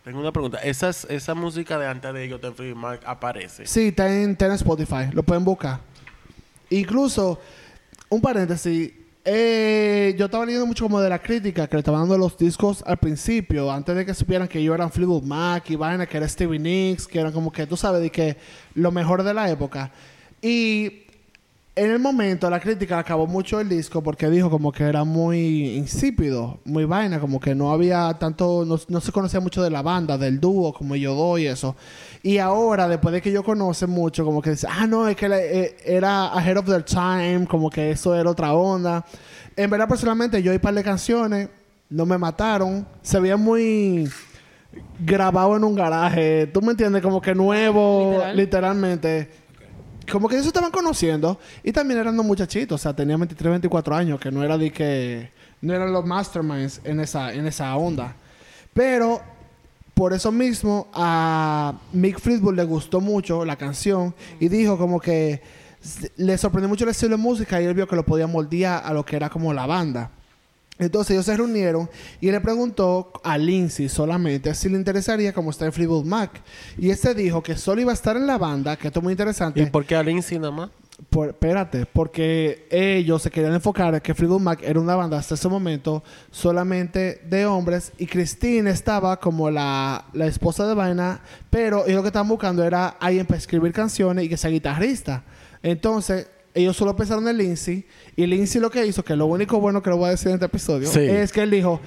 Tengo 0.05 0.21
una 0.21 0.31
pregunta. 0.31 0.59
¿Esa, 0.59 0.91
es- 0.91 1.09
esa 1.11 1.35
música 1.35 1.77
de 1.77 1.89
antes 1.89 2.15
de 2.15 2.29
de 2.29 2.53
Fleetwood 2.53 2.77
Mac 2.81 3.01
aparece? 3.05 3.67
Sí, 3.67 3.89
está 3.89 4.07
en, 4.15 4.31
está 4.31 4.47
en 4.47 4.53
Spotify. 4.53 5.09
Lo 5.13 5.25
pueden 5.25 5.45
buscar. 5.45 5.81
Incluso, 6.71 7.41
un 8.09 8.21
paréntesis. 8.21 8.93
Eh, 9.29 10.15
yo 10.17 10.27
estaba 10.27 10.47
leyendo 10.47 10.67
mucho 10.67 10.85
como 10.85 11.01
de 11.01 11.09
la 11.09 11.21
crítica 11.21 11.67
que 11.67 11.75
le 11.75 11.81
estaban 11.81 12.03
dando 12.03 12.17
los 12.17 12.39
discos 12.39 12.85
al 12.87 12.97
principio, 12.99 13.73
antes 13.73 13.97
de 13.97 14.07
que 14.07 14.15
supieran 14.15 14.47
que 14.47 14.63
yo 14.63 14.73
eran 14.73 14.89
Fleetwood 14.89 15.25
Mac 15.25 15.69
y 15.69 15.75
vaina, 15.75 16.07
que 16.07 16.17
era 16.17 16.29
Stevie 16.29 16.61
Nicks, 16.61 17.09
que 17.09 17.19
eran 17.19 17.33
como 17.33 17.51
que, 17.51 17.67
tú 17.67 17.77
sabes, 17.77 18.01
de 18.03 18.11
que 18.11 18.37
lo 18.75 18.93
mejor 18.93 19.25
de 19.25 19.35
la 19.35 19.51
época. 19.51 19.91
Y 20.41 21.06
en 21.79 21.91
el 21.91 21.99
momento 21.99 22.49
la 22.49 22.59
crítica 22.59 22.99
acabó 22.99 23.27
mucho 23.27 23.61
el 23.61 23.69
disco 23.69 24.03
porque 24.03 24.31
dijo 24.31 24.49
como 24.49 24.73
que 24.73 24.83
era 24.85 25.05
muy 25.05 25.77
insípido, 25.77 26.59
muy 26.65 26.87
vaina, 26.87 27.21
como 27.21 27.39
que 27.39 27.55
no 27.55 27.71
había 27.71 28.15
tanto, 28.19 28.65
no, 28.65 28.79
no 28.89 29.01
se 29.03 29.13
conocía 29.13 29.41
mucho 29.41 29.63
de 29.63 29.69
la 29.69 29.83
banda, 29.83 30.17
del 30.17 30.41
dúo, 30.41 30.73
como 30.73 30.97
yo 30.97 31.15
doy 31.15 31.47
eso. 31.47 31.77
Y 32.23 32.39
ahora, 32.39 32.89
después 32.89 33.13
de 33.13 33.21
que 33.21 33.31
yo 33.31 33.45
conoce 33.45 33.87
mucho, 33.87 34.25
como 34.25 34.41
que 34.41 34.51
dice, 34.51 34.67
ah, 34.71 34.87
no, 34.87 35.07
es 35.07 35.17
que 35.17 35.29
la- 35.29 35.39
eh, 35.43 35.77
era 35.85 36.33
ahead 36.33 36.57
of 36.57 36.65
their 36.65 36.83
time, 36.83 37.47
como 37.47 37.69
que 37.69 37.91
eso 37.91 38.15
era 38.15 38.31
otra 38.31 38.55
onda. 38.55 39.05
En 39.55 39.69
verdad, 39.69 39.87
personalmente, 39.87 40.43
yo 40.43 40.53
oí 40.53 40.59
par 40.59 40.73
de 40.73 40.83
canciones, 40.83 41.51
no 41.91 42.07
me 42.07 42.17
mataron, 42.17 42.87
se 43.03 43.21
veía 43.21 43.37
muy 43.37 44.09
grabado 44.99 45.57
en 45.57 45.65
un 45.65 45.75
garaje, 45.75 46.47
tú 46.47 46.61
me 46.63 46.71
entiendes, 46.73 47.03
como 47.03 47.21
que 47.21 47.35
nuevo, 47.35 48.13
Literal. 48.13 48.37
literalmente 48.37 49.31
como 50.11 50.29
que 50.29 50.35
ellos 50.35 50.45
se 50.45 50.49
estaban 50.49 50.71
conociendo 50.71 51.39
y 51.63 51.73
también 51.73 52.01
eran 52.01 52.15
unos 52.15 52.27
muchachitos, 52.27 52.81
o 52.81 52.83
sea, 52.83 52.95
tenían 52.95 53.21
23, 53.21 53.53
24 53.53 53.95
años, 53.97 54.21
que 54.21 54.31
no 54.31 54.43
era 54.43 54.57
de 54.57 54.73
que 54.73 55.31
no 55.61 55.75
eran 55.75 55.93
los 55.93 56.05
masterminds 56.05 56.81
en 56.85 57.01
esa 57.01 57.33
en 57.33 57.47
esa 57.47 57.75
onda. 57.77 58.15
Pero 58.73 59.21
por 59.95 60.13
eso 60.13 60.31
mismo 60.31 60.89
a 60.93 61.73
Mick 61.93 62.21
Fleetwood 62.21 62.55
le 62.55 62.65
gustó 62.65 63.01
mucho 63.01 63.45
la 63.45 63.57
canción 63.57 64.15
y 64.39 64.49
dijo 64.49 64.77
como 64.77 65.01
que 65.01 65.41
le 66.17 66.37
sorprendió 66.37 66.69
mucho 66.69 66.85
el 66.85 66.91
estilo 66.91 67.17
de 67.17 67.23
música 67.23 67.61
y 67.61 67.65
él 67.65 67.75
vio 67.75 67.89
que 67.89 67.97
lo 67.97 68.05
podía 68.05 68.27
moldear 68.27 68.83
a 68.85 68.93
lo 68.93 69.05
que 69.05 69.17
era 69.17 69.31
como 69.31 69.53
la 69.53 69.67
banda. 69.67 70.11
Entonces 70.79 71.13
ellos 71.13 71.25
se 71.27 71.37
reunieron 71.37 71.89
y 72.21 72.31
le 72.31 72.41
preguntó 72.41 73.13
a 73.25 73.39
Lindsay 73.39 73.89
solamente 73.89 74.55
si 74.55 74.69
le 74.69 74.77
interesaría 74.77 75.33
como 75.33 75.51
está 75.51 75.65
en 75.65 75.73
Fleetwood 75.73 76.05
Mac. 76.05 76.43
Y 76.77 76.91
este 76.91 77.15
dijo 77.15 77.43
que 77.43 77.57
solo 77.57 77.81
iba 77.81 77.93
a 77.93 77.95
estar 77.95 78.17
en 78.17 78.27
la 78.27 78.37
banda, 78.39 78.77
que 78.77 78.89
esto 78.89 79.01
es 79.01 79.05
muy 79.05 79.13
interesante. 79.13 79.61
¿Y 79.63 79.67
por 79.67 79.85
qué 79.87 79.97
a 79.97 80.03
Lindsay 80.03 80.39
nada 80.39 80.51
más? 80.51 80.71
Por- 81.11 81.29
espérate, 81.29 81.85
porque 81.85 82.67
ellos 82.71 83.21
se 83.23 83.31
querían 83.31 83.53
enfocar 83.53 83.95
en 83.95 84.01
que 84.01 84.15
Fleetwood 84.15 84.41
Mac 84.41 84.61
era 84.63 84.81
una 84.81 84.97
banda 84.97 85.19
hasta 85.19 85.35
ese 85.35 85.47
momento 85.49 86.03
solamente 86.31 87.23
de 87.29 87.45
hombres 87.47 87.93
y 87.99 88.07
Christine 88.07 88.71
estaba 88.71 89.19
como 89.19 89.51
la, 89.51 90.07
la 90.15 90.27
esposa 90.27 90.67
de 90.67 90.75
Vaina, 90.75 91.21
pero 91.51 91.85
ellos 91.85 91.97
lo 91.97 92.03
que 92.03 92.09
estaban 92.09 92.29
buscando 92.29 92.65
era 92.65 92.89
alguien 93.01 93.27
para 93.27 93.39
escribir 93.39 93.73
canciones 93.73 94.25
y 94.25 94.29
que 94.29 94.37
sea 94.39 94.51
guitarrista. 94.51 95.23
Entonces, 95.63 96.29
ellos 96.57 96.77
solo 96.77 96.97
pensaron 96.97 97.27
en 97.29 97.37
Lindsay 97.39 97.85
y 98.17 98.27
Lindsay 98.27 98.61
lo 98.61 98.71
que 98.71 98.85
hizo, 98.87 99.05
que 99.05 99.15
lo 99.15 99.27
único 99.27 99.61
bueno 99.61 99.83
que 99.83 99.91
le 99.91 99.97
voy 99.97 100.07
a 100.07 100.11
decir 100.11 100.29
en 100.29 100.35
este 100.35 100.47
episodio, 100.47 100.89
Sí. 100.89 101.01
es 101.01 101.33
que 101.33 101.43
él 101.43 101.51
dijo, 101.51 101.81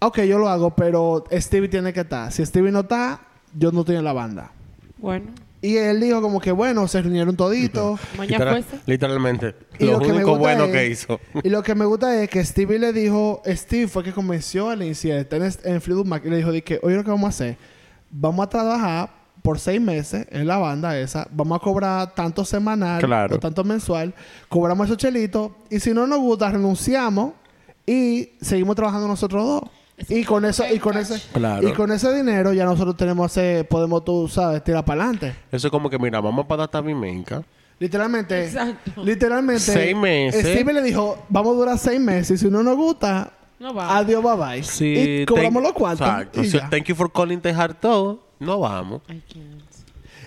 ok, 0.00 0.20
yo 0.22 0.38
lo 0.38 0.48
hago, 0.48 0.70
pero 0.74 1.24
Stevie 1.32 1.68
tiene 1.68 1.92
que 1.92 2.00
estar. 2.00 2.30
Si 2.32 2.44
Stevie 2.44 2.70
no 2.72 2.80
está, 2.80 3.20
yo 3.56 3.72
no 3.72 3.80
estoy 3.80 3.96
en 3.96 4.04
la 4.04 4.12
banda. 4.12 4.52
Bueno, 4.98 5.26
Y 5.60 5.76
él 5.78 5.98
dijo 5.98 6.20
como 6.20 6.40
que 6.40 6.52
bueno, 6.52 6.86
se 6.88 7.00
reunieron 7.00 7.36
toditos. 7.36 7.98
mañana 8.18 8.52
Literal- 8.56 8.64
literalmente. 8.84 9.54
Y 9.78 9.86
lo, 9.86 9.98
lo 9.98 10.08
único 10.14 10.36
bueno 10.36 10.64
es- 10.66 10.72
que 10.72 10.86
hizo. 10.90 11.20
Y 11.42 11.48
lo 11.48 11.62
que 11.62 11.74
me 11.74 11.86
gusta 11.86 12.22
es 12.22 12.28
que 12.28 12.44
Stevie 12.44 12.78
le 12.78 12.92
dijo, 12.92 13.40
Steve 13.46 13.88
fue 13.88 14.04
que 14.04 14.12
convenció 14.12 14.68
a 14.68 14.76
Lindsay 14.76 15.10
a 15.12 15.20
estar 15.20 15.40
en, 15.40 15.50
en 15.64 15.80
Fleetwood 15.80 16.04
Mac 16.06 16.22
y 16.26 16.28
le 16.28 16.36
dijo 16.36 16.52
de 16.52 16.62
que, 16.62 16.78
oye, 16.82 16.96
lo 16.96 17.02
que 17.02 17.10
vamos 17.10 17.24
a 17.24 17.28
hacer, 17.30 17.56
vamos 18.10 18.44
a 18.46 18.48
trabajar 18.50 19.10
por 19.44 19.58
seis 19.58 19.78
meses 19.78 20.26
en 20.30 20.46
la 20.46 20.56
banda 20.56 20.98
esa, 20.98 21.28
vamos 21.30 21.56
a 21.56 21.62
cobrar 21.62 22.14
tanto 22.14 22.46
semanal 22.46 23.02
Claro. 23.04 23.36
o 23.36 23.38
tanto 23.38 23.62
mensual, 23.62 24.14
cobramos 24.48 24.86
esos 24.86 24.96
chelitos 24.96 25.50
y 25.68 25.80
si 25.80 25.92
no 25.92 26.06
nos 26.06 26.18
gusta 26.20 26.50
renunciamos 26.50 27.34
y 27.86 28.30
seguimos 28.40 28.74
trabajando 28.74 29.06
nosotros 29.06 29.44
dos. 29.44 29.62
Y 30.08 30.24
con 30.24 30.46
eso, 30.46 30.64
y 30.72 30.78
con 30.78 30.96
ese, 30.96 31.20
Claro. 31.34 31.68
y 31.68 31.72
con 31.74 31.92
ese 31.92 32.10
dinero 32.14 32.54
ya 32.54 32.64
nosotros 32.64 32.96
tenemos 32.96 33.30
ese, 33.36 33.64
podemos 33.64 34.02
tú 34.02 34.26
sabes, 34.28 34.64
tirar 34.64 34.82
para 34.82 35.02
adelante. 35.04 35.34
Eso 35.52 35.66
es 35.66 35.70
como 35.70 35.90
que, 35.90 35.98
mira, 35.98 36.22
vamos 36.22 36.46
para 36.46 36.62
Data 36.62 36.80
Vimenca. 36.80 37.42
Literalmente, 37.78 38.46
Exacto. 38.46 39.04
literalmente, 39.04 39.60
Seis 39.60 39.94
meses. 39.94 40.40
Steve 40.40 40.72
le 40.72 40.80
dijo, 40.82 41.18
vamos 41.28 41.52
a 41.52 41.56
durar 41.56 41.78
seis 41.78 42.00
meses 42.00 42.40
y 42.40 42.44
si 42.46 42.50
no 42.50 42.62
nos 42.62 42.76
gusta, 42.76 43.30
No 43.60 43.74
va. 43.74 43.98
adiós, 43.98 44.22
bye 44.22 44.36
bye. 44.36 44.64
y 44.80 45.26
cobramos 45.26 45.62
los 45.62 45.72
cuartos. 45.74 46.08
Exacto. 46.08 46.42
y 46.42 46.46
So, 46.48 46.58
ya. 46.60 46.70
thank 46.70 46.84
you 46.86 46.94
for 46.94 47.12
calling 47.12 47.40
the 47.42 47.52
hard 47.52 47.76
todo. 47.76 48.23
No 48.40 48.58
vamos. 48.60 49.02
I 49.08 49.20
can't. 49.32 49.62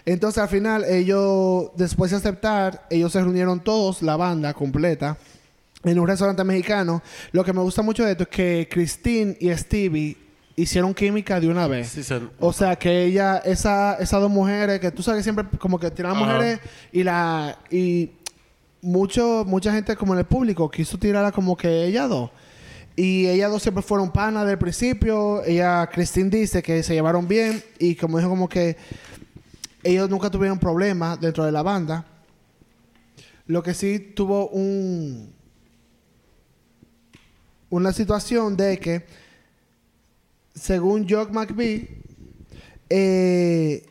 Entonces 0.06 0.42
al 0.42 0.50
final 0.50 0.86
ellos, 0.86 1.72
después 1.76 2.12
de 2.12 2.18
aceptar, 2.18 2.86
ellos 2.90 3.12
se 3.12 3.22
reunieron 3.22 3.60
todos, 3.62 4.02
la 4.02 4.16
banda 4.16 4.54
completa, 4.54 5.18
en 5.84 6.00
un 6.00 6.08
restaurante 6.08 6.44
mexicano. 6.44 7.02
Lo 7.32 7.44
que 7.44 7.52
me 7.54 7.62
gusta 7.62 7.82
mucho 7.82 8.06
de 8.06 8.12
esto 8.12 8.24
es 8.24 8.30
que 8.30 8.68
Christine 8.72 9.36
y 9.40 9.50
Stevie 9.54 10.16
hicieron 10.56 10.94
química 10.94 11.40
de 11.40 11.48
una 11.50 11.68
vez. 11.68 11.90
Sí, 11.90 12.04
se- 12.04 12.22
O 12.40 12.54
sea, 12.54 12.76
que 12.78 13.04
ella, 13.06 13.38
esa, 13.40 13.96
esas 13.96 14.22
dos 14.22 14.32
mujeres, 14.32 14.80
que 14.80 14.92
tú 14.92 15.04
sabes 15.04 15.20
que 15.20 15.24
siempre 15.24 15.46
como 15.60 15.78
que 15.80 15.92
tiran 15.92 16.18
mujeres 16.18 16.60
y 16.92 17.04
la... 17.04 17.58
Y 17.70 18.12
mucho, 18.82 19.44
mucha 19.46 19.74
gente 19.74 19.96
como 19.96 20.14
en 20.14 20.20
el 20.20 20.26
público 20.26 20.70
quiso 20.70 20.98
tirarla 20.98 21.32
como 21.32 21.58
que 21.58 21.86
ellas 21.86 22.08
dos. 22.08 22.30
Y 23.00 23.28
ellas 23.28 23.52
dos 23.52 23.62
siempre 23.62 23.84
fueron 23.84 24.12
panas 24.12 24.48
del 24.48 24.58
principio. 24.58 25.44
Ella, 25.44 25.88
Christine 25.94 26.32
dice 26.32 26.64
que 26.64 26.82
se 26.82 26.96
llevaron 26.96 27.28
bien 27.28 27.64
y 27.78 27.94
como 27.94 28.18
dijo 28.18 28.32
como 28.32 28.50
que 28.50 28.76
ellos 29.84 30.10
nunca 30.10 30.32
tuvieron 30.32 30.58
problemas 30.58 31.22
dentro 31.22 31.46
de 31.46 31.52
la 31.52 31.62
banda. 31.62 32.06
Lo 33.46 33.62
que 33.62 33.76
sí 33.76 34.00
tuvo 34.00 34.50
un 34.50 35.32
una 37.70 37.94
situación 37.94 38.58
de 38.58 38.80
que 38.80 39.06
según 40.56 41.08
Jock 41.08 41.32
McBee 41.32 42.02
eh, 42.90 43.86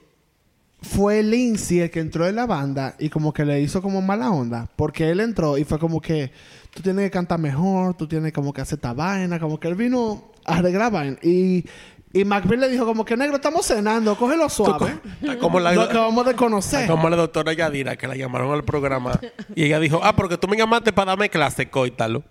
fue 0.82 1.22
Lindsay 1.22 1.80
el 1.80 1.90
que 1.92 2.00
entró 2.00 2.26
en 2.26 2.34
la 2.34 2.46
banda 2.46 2.96
y 2.98 3.08
como 3.08 3.32
que 3.32 3.44
le 3.44 3.60
hizo 3.60 3.80
como 3.82 4.02
mala 4.02 4.30
onda 4.30 4.68
porque 4.74 5.10
él 5.10 5.20
entró 5.20 5.58
y 5.58 5.64
fue 5.64 5.78
como 5.78 6.00
que 6.00 6.32
tú 6.76 6.82
tienes 6.82 7.04
que 7.06 7.10
cantar 7.10 7.38
mejor 7.40 7.94
tú 7.94 8.06
tienes 8.06 8.32
como 8.32 8.52
que 8.52 8.60
hacer 8.60 8.76
esta 8.76 8.92
vaina 8.92 9.40
como 9.40 9.58
que 9.58 9.68
él 9.68 9.74
vino 9.74 10.30
a 10.44 10.58
arreglar 10.58 10.92
vaina 10.92 11.16
y 11.22 11.64
y 12.12 12.24
McBee 12.24 12.56
le 12.56 12.68
dijo 12.70 12.86
como 12.86 13.04
que 13.04 13.14
negro 13.16 13.36
estamos 13.36 13.66
cenando 13.66 14.14
cógelo 14.16 14.48
suave 14.48 14.98
Está 15.20 15.38
como 15.38 15.60
la, 15.60 15.72
lo 15.72 15.82
acabamos 15.82 16.24
de 16.24 16.34
conocer 16.34 16.82
está 16.82 16.92
como 16.94 17.10
la 17.10 17.16
doctora 17.16 17.52
Yadira 17.52 17.96
que 17.96 18.06
la 18.06 18.16
llamaron 18.16 18.52
al 18.52 18.64
programa. 18.64 19.20
y 19.54 19.64
ella 19.64 19.78
dijo, 19.80 20.00
ah, 20.02 20.14
porque 20.16 20.38
tú 20.38 20.48
me 20.48 20.56
llamaste 20.56 20.92
para 20.92 21.10
darme 21.10 21.28
clase, 21.28 21.68
coítalo. 21.68 22.22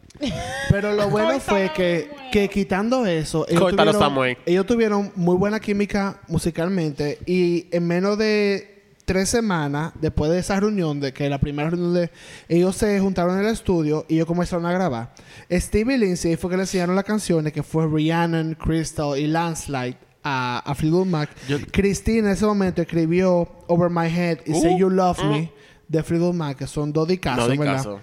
Pero 0.69 0.93
lo 0.93 1.09
bueno 1.09 1.39
fue 1.39 1.71
que, 1.75 2.09
que 2.31 2.49
quitando 2.49 3.05
eso, 3.05 3.45
ellos 3.47 3.61
Córtalo, 3.61 3.91
tuvieron, 3.91 4.09
Samuel. 4.09 4.37
ellos 4.45 4.65
tuvieron 4.65 5.11
muy 5.15 5.35
buena 5.35 5.59
química 5.59 6.19
musicalmente 6.27 7.19
y 7.25 7.67
en 7.71 7.85
menos 7.85 8.17
de 8.17 8.74
tres 9.05 9.29
semanas 9.29 9.93
después 10.01 10.31
de 10.31 10.39
esa 10.39 10.59
reunión, 10.59 10.99
de 10.99 11.13
que 11.13 11.29
la 11.29 11.39
primera 11.39 11.69
reunión 11.69 11.93
de 11.93 12.09
ellos 12.49 12.75
se 12.75 12.99
juntaron 12.99 13.37
en 13.39 13.45
el 13.45 13.51
estudio 13.53 14.05
y 14.09 14.15
ellos 14.15 14.25
comenzaron 14.27 14.65
a 14.65 14.71
grabar. 14.73 15.13
Steve 15.51 15.93
y 15.93 15.97
Lindsay 15.97 16.35
fue 16.35 16.49
que 16.49 16.57
le 16.57 16.63
enseñaron 16.63 16.95
las 16.95 17.05
canciones 17.05 17.53
que 17.53 17.63
fue 17.63 17.85
Rhiannon, 17.87 18.55
Crystal 18.55 19.17
y 19.17 19.27
Landslide 19.27 19.97
a, 20.23 20.59
a 20.65 20.75
Fleetwood 20.75 21.05
Mac. 21.05 21.29
Yo- 21.47 21.57
Christine 21.71 22.19
en 22.19 22.27
ese 22.29 22.45
momento 22.45 22.81
escribió 22.81 23.47
Over 23.67 23.89
My 23.91 24.07
Head 24.07 24.39
y 24.45 24.53
Uh, 24.53 24.61
Say 24.61 24.79
You 24.79 24.89
Love 24.89 25.19
uh. 25.19 25.25
Me 25.25 25.51
de 25.87 26.01
Fleetwood 26.01 26.33
Mac, 26.33 26.57
que 26.57 26.65
son 26.65 26.91
dos 26.91 27.07
dicazos, 27.07 27.45
No 27.45 27.51
di 27.51 27.57
¿verdad? 27.59 27.75
caso. 27.75 27.99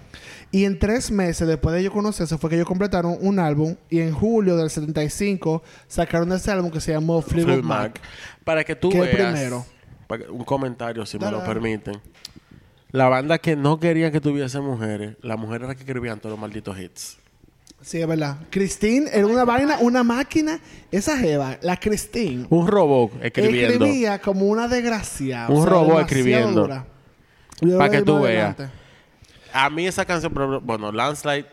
Y 0.51 0.63
en 0.63 0.79
tres 0.79 1.11
meses 1.11 1.45
después 1.47 1.73
de 1.73 1.81
ellos 1.81 1.91
conocerse 1.91 2.37
fue 2.37 2.49
que 2.49 2.55
ellos 2.55 2.67
completaron 2.67 3.17
un 3.19 3.39
álbum 3.39 3.75
y 3.89 3.99
en 3.99 4.13
julio 4.13 4.55
del 4.55 4.69
75 4.69 5.63
sacaron 5.87 6.31
ese 6.31 6.49
álbum 6.51 6.71
que 6.71 6.79
se 6.79 6.93
llamó 6.93 7.21
Fleetwood 7.21 7.63
Mac. 7.63 7.99
Mac. 7.99 8.01
Para 8.45 8.63
que 8.63 8.75
tú 8.75 8.89
¿Qué 8.89 9.01
veas. 9.01 9.15
primero? 9.33 9.65
Para 10.07 10.31
un 10.31 10.43
comentario, 10.43 11.05
si 11.05 11.17
Dale, 11.17 11.31
me 11.35 11.41
lo 11.41 11.47
permiten. 11.47 11.99
La 12.91 13.09
banda 13.09 13.37
que 13.39 13.55
no 13.55 13.79
quería 13.79 14.11
que 14.11 14.21
tuviese 14.21 14.59
mujeres, 14.59 15.15
las 15.21 15.37
mujeres 15.39 15.63
eran 15.65 15.75
que 15.75 15.83
escribían 15.83 16.19
todos 16.19 16.31
los 16.31 16.39
malditos 16.39 16.77
hits. 16.79 17.17
Sí, 17.81 17.99
es 17.99 18.07
verdad. 18.07 18.37
Christine 18.49 19.09
era 19.11 19.25
una 19.25 19.43
vaina, 19.43 19.77
una 19.81 20.03
máquina. 20.03 20.59
Esa 20.91 21.17
jeva, 21.17 21.57
la 21.61 21.77
Christine, 21.77 22.45
Un 22.49 22.67
robot 22.67 23.11
escribiendo. 23.21 23.83
escribía 23.85 24.19
como 24.19 24.45
una 24.45 24.67
desgraciada. 24.69 25.49
Un 25.49 25.65
robot 25.65 25.87
demasiado 25.87 25.99
escribiendo. 26.05 26.61
dura. 26.61 26.85
Yo 27.61 27.77
Pa' 27.77 27.85
lo 27.87 27.91
que 27.91 28.01
tú 28.03 28.21
veas. 28.21 28.55
A 29.51 29.69
mí 29.69 29.85
esa 29.85 30.05
canción, 30.05 30.33
bueno, 30.63 30.91
Landslide, 30.91 31.45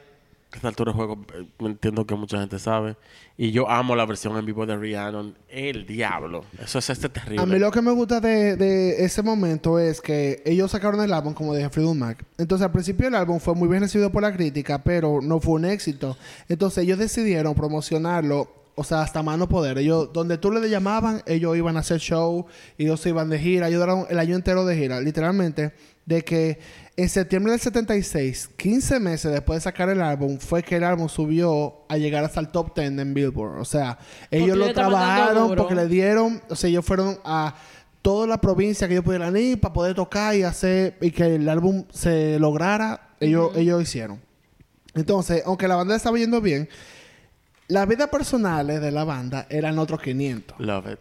a 0.52 0.56
esta 0.56 0.68
altura 0.68 0.92
del 0.92 0.96
juego, 0.96 1.24
eh, 1.34 1.46
entiendo 1.60 2.06
que 2.06 2.14
mucha 2.14 2.38
gente 2.38 2.58
sabe. 2.58 2.96
Y 3.36 3.52
yo 3.52 3.70
amo 3.70 3.94
la 3.94 4.04
versión 4.04 4.36
en 4.36 4.44
vivo 4.44 4.66
de 4.66 4.76
Rihanna. 4.76 5.32
El 5.48 5.86
diablo. 5.86 6.44
Eso 6.62 6.78
es 6.78 6.90
este 6.90 7.08
terrible. 7.08 7.42
A 7.42 7.46
mí 7.46 7.58
lo 7.58 7.70
que 7.70 7.80
me 7.80 7.92
gusta 7.92 8.20
de, 8.20 8.56
de 8.56 9.04
ese 9.04 9.22
momento 9.22 9.78
es 9.78 10.00
que 10.00 10.42
ellos 10.44 10.70
sacaron 10.70 11.00
el 11.00 11.12
álbum, 11.12 11.34
como 11.34 11.54
dije, 11.54 11.70
Freedom 11.70 11.96
Mac. 11.96 12.24
Entonces, 12.38 12.64
al 12.64 12.72
principio 12.72 13.08
el 13.08 13.14
álbum 13.14 13.38
fue 13.38 13.54
muy 13.54 13.68
bien 13.68 13.82
recibido 13.82 14.10
por 14.10 14.22
la 14.22 14.32
crítica, 14.32 14.82
pero 14.82 15.20
no 15.22 15.40
fue 15.40 15.54
un 15.54 15.64
éxito. 15.64 16.16
Entonces, 16.48 16.84
ellos 16.84 16.98
decidieron 16.98 17.54
promocionarlo, 17.54 18.48
o 18.74 18.84
sea, 18.84 19.02
hasta 19.02 19.22
mano 19.22 19.48
poder. 19.48 19.78
Ellos, 19.78 20.12
donde 20.12 20.38
tú 20.38 20.50
le 20.50 20.68
llamaban, 20.68 21.22
ellos 21.26 21.56
iban 21.56 21.76
a 21.76 21.80
hacer 21.80 22.00
show, 22.00 22.46
ellos 22.78 23.00
se 23.00 23.10
iban 23.10 23.28
de 23.28 23.38
gira, 23.38 23.68
ellos 23.68 23.80
duraron 23.80 24.06
el 24.10 24.18
año 24.18 24.34
entero 24.34 24.64
de 24.64 24.76
gira, 24.76 25.00
literalmente, 25.00 25.72
de 26.06 26.22
que 26.22 26.58
en 27.00 27.08
septiembre 27.08 27.52
del 27.52 27.60
76, 27.60 28.50
15 28.58 29.00
meses 29.00 29.32
después 29.32 29.56
de 29.56 29.60
sacar 29.62 29.88
el 29.88 30.02
álbum, 30.02 30.38
fue 30.38 30.62
que 30.62 30.76
el 30.76 30.84
álbum 30.84 31.08
subió 31.08 31.86
a 31.88 31.96
llegar 31.96 32.24
hasta 32.24 32.40
el 32.40 32.48
top 32.48 32.74
10 32.74 32.98
en 32.98 33.14
Billboard. 33.14 33.58
O 33.58 33.64
sea, 33.64 33.98
ellos 34.30 34.58
lo 34.58 34.70
trabajaron 34.74 35.54
porque 35.56 35.74
le 35.74 35.88
dieron, 35.88 36.42
o 36.50 36.54
sea, 36.54 36.68
ellos 36.68 36.84
fueron 36.84 37.18
a 37.24 37.54
toda 38.02 38.26
la 38.26 38.38
provincia 38.38 38.86
que 38.86 38.94
ellos 38.94 39.04
pudieran 39.04 39.34
ir 39.34 39.58
para 39.58 39.72
poder 39.72 39.94
tocar 39.94 40.36
y 40.36 40.42
hacer 40.42 40.98
y 41.00 41.10
que 41.10 41.36
el 41.36 41.48
álbum 41.48 41.86
se 41.90 42.38
lograra, 42.38 43.14
ellos, 43.18 43.56
ellos 43.56 43.82
hicieron. 43.82 44.20
Entonces, 44.94 45.42
aunque 45.46 45.68
la 45.68 45.76
banda 45.76 45.96
estaba 45.96 46.18
yendo 46.18 46.42
bien, 46.42 46.68
las 47.70 47.86
vidas 47.86 48.08
personales 48.08 48.80
de 48.80 48.90
la 48.90 49.04
banda 49.04 49.46
eran 49.48 49.78
otros 49.78 50.00
500. 50.00 50.58
Love 50.58 50.86
it. 50.92 50.98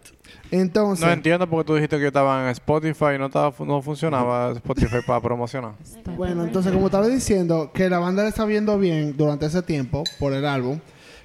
Entonces, 0.52 1.06
No 1.06 1.12
entiendo 1.12 1.50
porque 1.50 1.66
tú 1.66 1.76
dijiste 1.76 1.96
que 1.98 2.04
yo 2.04 2.08
estaba 2.10 2.44
en 2.44 2.50
Spotify 2.50 3.16
y 3.16 3.18
no, 3.18 3.26
estaba, 3.26 3.54
no 3.66 3.82
funcionaba 3.82 4.52
Spotify 4.52 4.98
para 5.06 5.20
promocionar. 5.20 5.74
bueno, 6.16 6.44
entonces 6.44 6.72
como 6.72 6.86
estaba 6.86 7.08
diciendo, 7.08 7.72
que 7.74 7.90
la 7.90 7.98
banda 7.98 8.24
le 8.24 8.30
estaba 8.30 8.52
yendo 8.52 8.78
bien 8.78 9.18
durante 9.18 9.48
ese 9.48 9.64
tiempo 9.64 10.04
por 10.20 10.34
el 10.34 10.46
álbum, 10.46 10.80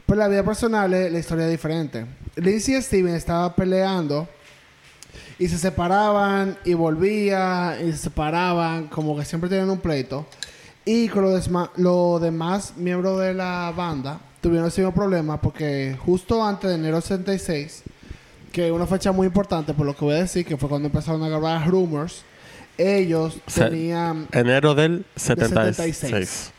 pero 0.07 0.19
la 0.19 0.29
vida 0.29 0.43
personal, 0.43 0.91
la 0.91 1.19
historia 1.19 1.45
es 1.45 1.51
diferente. 1.51 2.07
Lindsay 2.37 2.77
y 2.77 2.83
Steven 2.83 3.15
estaban 3.15 3.55
peleando 3.55 4.27
y 5.39 5.49
se 5.49 5.59
separaban 5.59 6.57
y 6.65 6.73
volvían 6.75 7.87
y 7.87 7.93
se 7.93 7.99
separaban, 7.99 8.89
como 8.89 9.17
que 9.17 9.25
siempre 9.25 9.51
tenían 9.51 9.71
un 9.71 9.79
pleito. 9.79 10.27
Y 10.87 11.09
con 11.09 11.23
los 11.23 11.51
los 11.77 12.21
demás 12.21 12.75
miembros 12.77 13.21
de 13.21 13.35
la 13.35 13.73
banda 13.75 14.21
tuvieron 14.45 14.69
ese 14.69 14.83
mismo 14.83 14.95
problema 14.95 15.41
porque 15.41 15.97
justo 16.05 16.45
antes 16.45 16.69
de 16.69 16.77
enero 16.77 17.01
66, 17.01 17.83
que 18.53 18.67
es 18.67 18.73
una 18.73 18.87
fecha 18.87 19.11
muy 19.11 19.27
importante 19.27 19.73
por 19.73 19.87
lo 19.87 19.97
que 19.97 20.05
voy 20.05 20.15
a 20.15 20.19
decir, 20.19 20.45
que 20.45 20.57
fue 20.59 20.69
cuando 20.69 20.87
empezaron 20.87 21.23
a 21.25 21.29
grabar 21.31 21.67
Rumors, 21.67 22.23
ellos 22.77 23.39
Se- 23.47 23.65
tenían... 23.65 24.29
Enero 24.33 24.75
del 24.75 25.07
76. 25.17 25.97
76. 25.97 26.53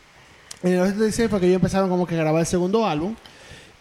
En 0.64 0.72
el 0.72 0.86
76 0.88 1.30
fue 1.30 1.38
que 1.40 1.46
ellos 1.46 1.56
empezaron 1.56 1.88
como 1.88 2.06
que 2.06 2.16
a 2.16 2.18
grabar 2.18 2.40
el 2.40 2.46
segundo 2.46 2.84
álbum. 2.86 3.14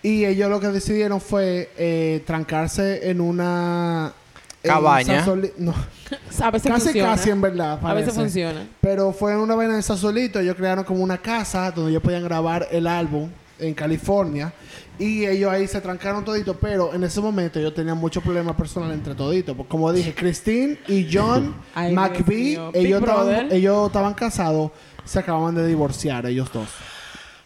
Y 0.04 0.24
ellos 0.26 0.50
lo 0.52 0.60
que 0.60 0.68
decidieron 0.68 1.20
fue 1.20 1.72
eh, 1.78 2.22
trancarse 2.28 3.10
en 3.10 3.22
una... 3.22 4.14
en 4.62 4.70
Cabaña. 4.70 5.26
Sasoli- 5.26 5.54
no, 5.58 5.74
A 6.44 6.52
veces 6.52 6.72
casi 6.72 6.84
funciona. 6.86 7.10
casi 7.16 7.30
en 7.32 7.42
verdad. 7.42 7.80
A 7.82 7.94
veces 7.96 8.14
funciona. 8.14 8.68
Pero 8.82 9.12
fue 9.14 9.32
en 9.32 9.40
una 9.40 9.56
vaina 9.56 9.76
de 9.78 9.82
Sasolito. 9.82 10.40
Ellos 10.40 10.56
crearon 10.56 10.84
como 10.84 11.02
una 11.04 11.18
casa 11.18 11.72
donde 11.72 11.90
ellos 11.90 12.04
podían 12.04 12.24
grabar 12.24 12.68
el 12.70 12.86
álbum 12.86 13.30
en 13.60 13.74
California. 13.74 14.54
Y 14.98 15.26
ellos 15.26 15.52
ahí 15.52 15.68
se 15.68 15.82
trancaron 15.82 16.24
todito. 16.24 16.56
Pero 16.56 16.94
en 16.94 17.04
ese 17.04 17.22
momento 17.22 17.60
ellos 17.60 17.74
tenían 17.74 17.98
muchos 17.98 18.24
problemas 18.24 18.56
personales 18.56 18.98
entre 18.98 19.16
toditos. 19.16 19.56
Como 19.68 19.92
dije, 19.92 20.14
Christine 20.14 20.78
y 20.88 21.08
John 21.12 21.56
Ay, 21.76 21.94
McVie, 21.94 22.60
ellos 22.74 23.02
estaban, 23.02 23.52
ellos 23.52 23.88
estaban 23.88 24.14
casados. 24.14 24.72
Se 25.04 25.20
acababan 25.20 25.54
de 25.56 25.68
divorciar 25.68 26.26
ellos 26.26 26.52
dos. 26.52 26.70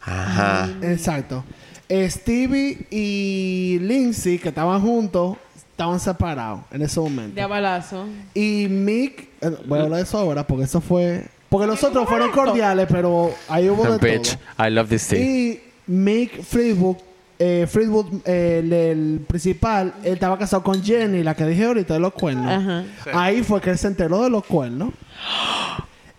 Ajá. 0.02 0.69
Exacto. 0.82 1.43
Stevie 1.91 2.86
y 2.91 3.80
Lindsay, 3.82 4.38
que 4.38 4.50
estaban 4.50 4.80
juntos, 4.82 5.38
estaban 5.80 6.00
separados 6.00 6.62
en 6.72 6.82
ese 6.82 7.00
momento. 7.00 7.36
De 7.36 7.41
abalazo. 7.41 8.06
Y 8.34 8.67
Mick, 8.69 9.30
eh, 9.41 9.58
voy 9.65 9.80
a 9.80 9.84
hablar 9.84 9.98
de 9.98 10.04
eso 10.04 10.17
ahora 10.17 10.45
porque 10.45 10.65
eso 10.65 10.82
fue. 10.82 11.26
Porque 11.50 11.65
los 11.65 11.84
otros 11.84 12.08
fueron 12.08 12.32
cordiales, 12.32 12.86
pero 12.91 13.34
ahí 13.48 13.69
hubo 13.69 13.84
de 13.86 13.98
Bitch, 13.98 14.38
todo. 14.38 14.67
I 14.67 14.69
love 14.69 14.88
this 14.88 15.08
thing. 15.08 15.17
Y 15.17 15.60
Mick 15.89 16.43
Fleetwood, 16.43 16.97
eh, 17.39 17.65
Fleetwood, 17.69 18.21
eh, 18.25 18.60
el, 18.63 18.71
el 18.73 19.19
principal, 19.28 19.93
él 20.04 20.13
estaba 20.13 20.38
casado 20.38 20.62
con 20.63 20.84
Jenny, 20.84 21.23
la 21.23 21.34
que 21.36 21.45
dije 21.45 21.65
ahorita 21.65 21.95
de 21.95 21.99
los 21.99 22.13
cuernos. 22.13 22.45
Ajá. 22.52 22.84
Sí. 23.04 23.10
Ahí 23.13 23.43
fue 23.43 23.60
que 23.60 23.71
él 23.71 23.78
se 23.78 23.88
enteró 23.88 24.23
de 24.23 24.30
los 24.30 24.45
cuernos. 24.45 24.89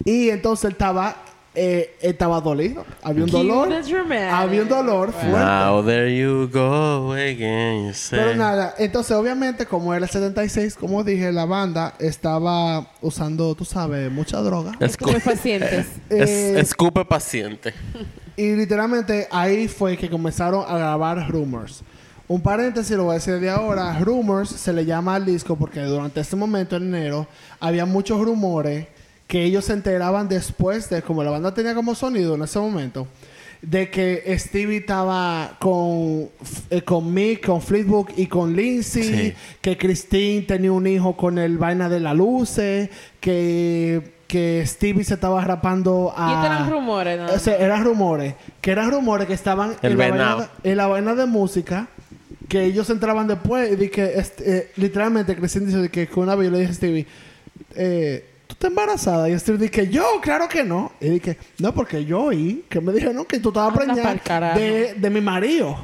Y 0.05 0.31
entonces 0.31 0.65
él 0.65 0.73
estaba, 0.73 1.17
eh, 1.55 1.95
él 2.01 2.11
estaba 2.13 2.41
dolido. 2.41 2.85
Había 3.03 3.25
un 3.25 3.31
dolor. 3.31 3.69
Había 4.33 4.63
un 4.63 4.69
dolor 4.69 5.13
fuerte. 5.13 5.31
Now 5.31 5.85
there 5.85 6.17
you 6.19 6.49
go 6.53 7.13
again, 7.13 7.89
you 7.89 7.93
say. 7.95 8.19
Pero 8.19 8.35
nada, 8.35 8.75
entonces 8.79 9.13
obviamente 9.15 9.67
como 9.67 9.95
era 9.95 10.05
el 10.07 10.11
76, 10.11 10.75
como 10.75 11.05
dije, 11.05 11.31
la 11.33 11.45
banda 11.45 11.95
estaba 11.99 12.91
usando, 13.03 13.55
tú 13.55 13.65
sabes, 13.67 14.11
mucha 14.11 14.39
droga. 14.41 14.73
Escu- 14.81 15.11
Muy 15.13 15.21
pacientes. 15.21 15.87
es- 16.09 16.29
Eh, 16.31 16.61
escupe 16.61 17.05
paciente. 17.05 17.75
Y 18.41 18.57
literalmente 18.57 19.29
ahí 19.31 19.69
fue 19.69 19.99
que 19.99 20.09
comenzaron 20.09 20.65
a 20.67 20.79
grabar 20.79 21.31
Rumors. 21.31 21.83
Un 22.27 22.41
paréntesis, 22.41 22.97
lo 22.97 23.05
voy 23.05 23.11
a 23.13 23.15
decir 23.15 23.39
de 23.39 23.51
ahora. 23.51 23.99
Rumors 23.99 24.49
se 24.49 24.73
le 24.73 24.87
llama 24.87 25.17
al 25.17 25.27
disco 25.27 25.57
porque 25.57 25.81
durante 25.83 26.21
este 26.21 26.37
momento, 26.37 26.77
en 26.77 26.95
enero, 26.95 27.27
había 27.59 27.85
muchos 27.85 28.19
rumores 28.25 28.87
que 29.27 29.45
ellos 29.45 29.67
se 29.67 29.75
enteraban 29.75 30.27
después 30.29 30.89
de, 30.89 31.03
como 31.03 31.23
la 31.23 31.31
banda 31.31 31.53
tenía 31.53 31.75
como 31.75 31.95
sonido 31.95 32.35
en 32.35 32.43
ese 32.43 32.59
momento, 32.59 33.07
de 33.61 33.91
que 33.91 34.23
Stevie 34.39 34.79
estaba 34.79 35.59
con, 35.61 36.31
eh, 36.71 36.81
con 36.83 37.13
Mick, 37.13 37.45
con 37.45 37.61
Fleetwood 37.61 38.09
y 38.17 38.27
con 38.27 38.57
Lindsay, 38.57 39.03
Sí. 39.03 39.35
que 39.61 39.77
Christine 39.77 40.43
tenía 40.43 40.73
un 40.73 40.87
hijo 40.87 41.15
con 41.17 41.37
el 41.39 41.59
vaina 41.59 41.91
de 41.91 42.01
la 42.01 42.15
luces, 42.15 42.89
que, 43.21 44.19
que 44.31 44.65
Stevie 44.65 45.03
se 45.03 45.15
estaba 45.15 45.45
rapando 45.45 46.15
a... 46.17 46.29
Y 46.31 46.35
estos 46.35 46.47
eran 46.47 46.71
rumores, 46.71 47.19
¿no? 47.19 47.27
O 47.35 47.39
sea, 47.41 47.57
eran 47.57 47.85
rumores. 47.85 48.35
Que 48.61 48.71
eran 48.71 48.89
rumores 48.93 49.27
que 49.27 49.35
estaban 49.35 49.75
El 49.83 49.93
en 49.93 49.99
la, 49.99 50.09
vaina 50.09 50.37
de, 50.63 50.71
en 50.71 50.77
la 50.77 50.87
vaina 50.87 51.15
de 51.17 51.27
música. 51.27 51.89
Que 52.49 52.65
ellos 52.65 52.89
entraban 52.91 53.27
después 53.27 53.73
y 53.73 53.75
di 53.75 53.89
que 53.89 54.13
este, 54.15 54.57
eh, 54.57 54.71
literalmente 54.77 55.35
Christine 55.35 55.67
dice 55.67 55.89
que, 55.89 56.07
que 56.07 56.21
una 56.21 56.37
vez 56.37 56.47
yo 56.47 56.53
le 56.53 56.61
dije 56.61 56.71
a 56.71 56.75
Stevie, 56.75 57.07
eh, 57.75 58.25
¿tú 58.47 58.53
estás 58.53 58.71
embarazada? 58.71 59.29
Y 59.29 59.37
Stevie 59.37 59.69
dice, 59.69 59.89
yo, 59.89 60.05
claro 60.23 60.49
que 60.49 60.63
no. 60.63 60.93
Y 61.01 61.09
dije, 61.09 61.37
no, 61.59 61.75
porque 61.75 62.05
yo 62.05 62.23
oí 62.23 62.65
que 62.69 62.81
me 62.81 62.93
dijeron 62.93 63.25
que 63.25 63.41
tú 63.41 63.49
estabas 63.49 63.77
preñada 63.77 64.55
de, 64.55 64.95
de 64.95 65.11
mi 65.11 65.21
marido. 65.21 65.77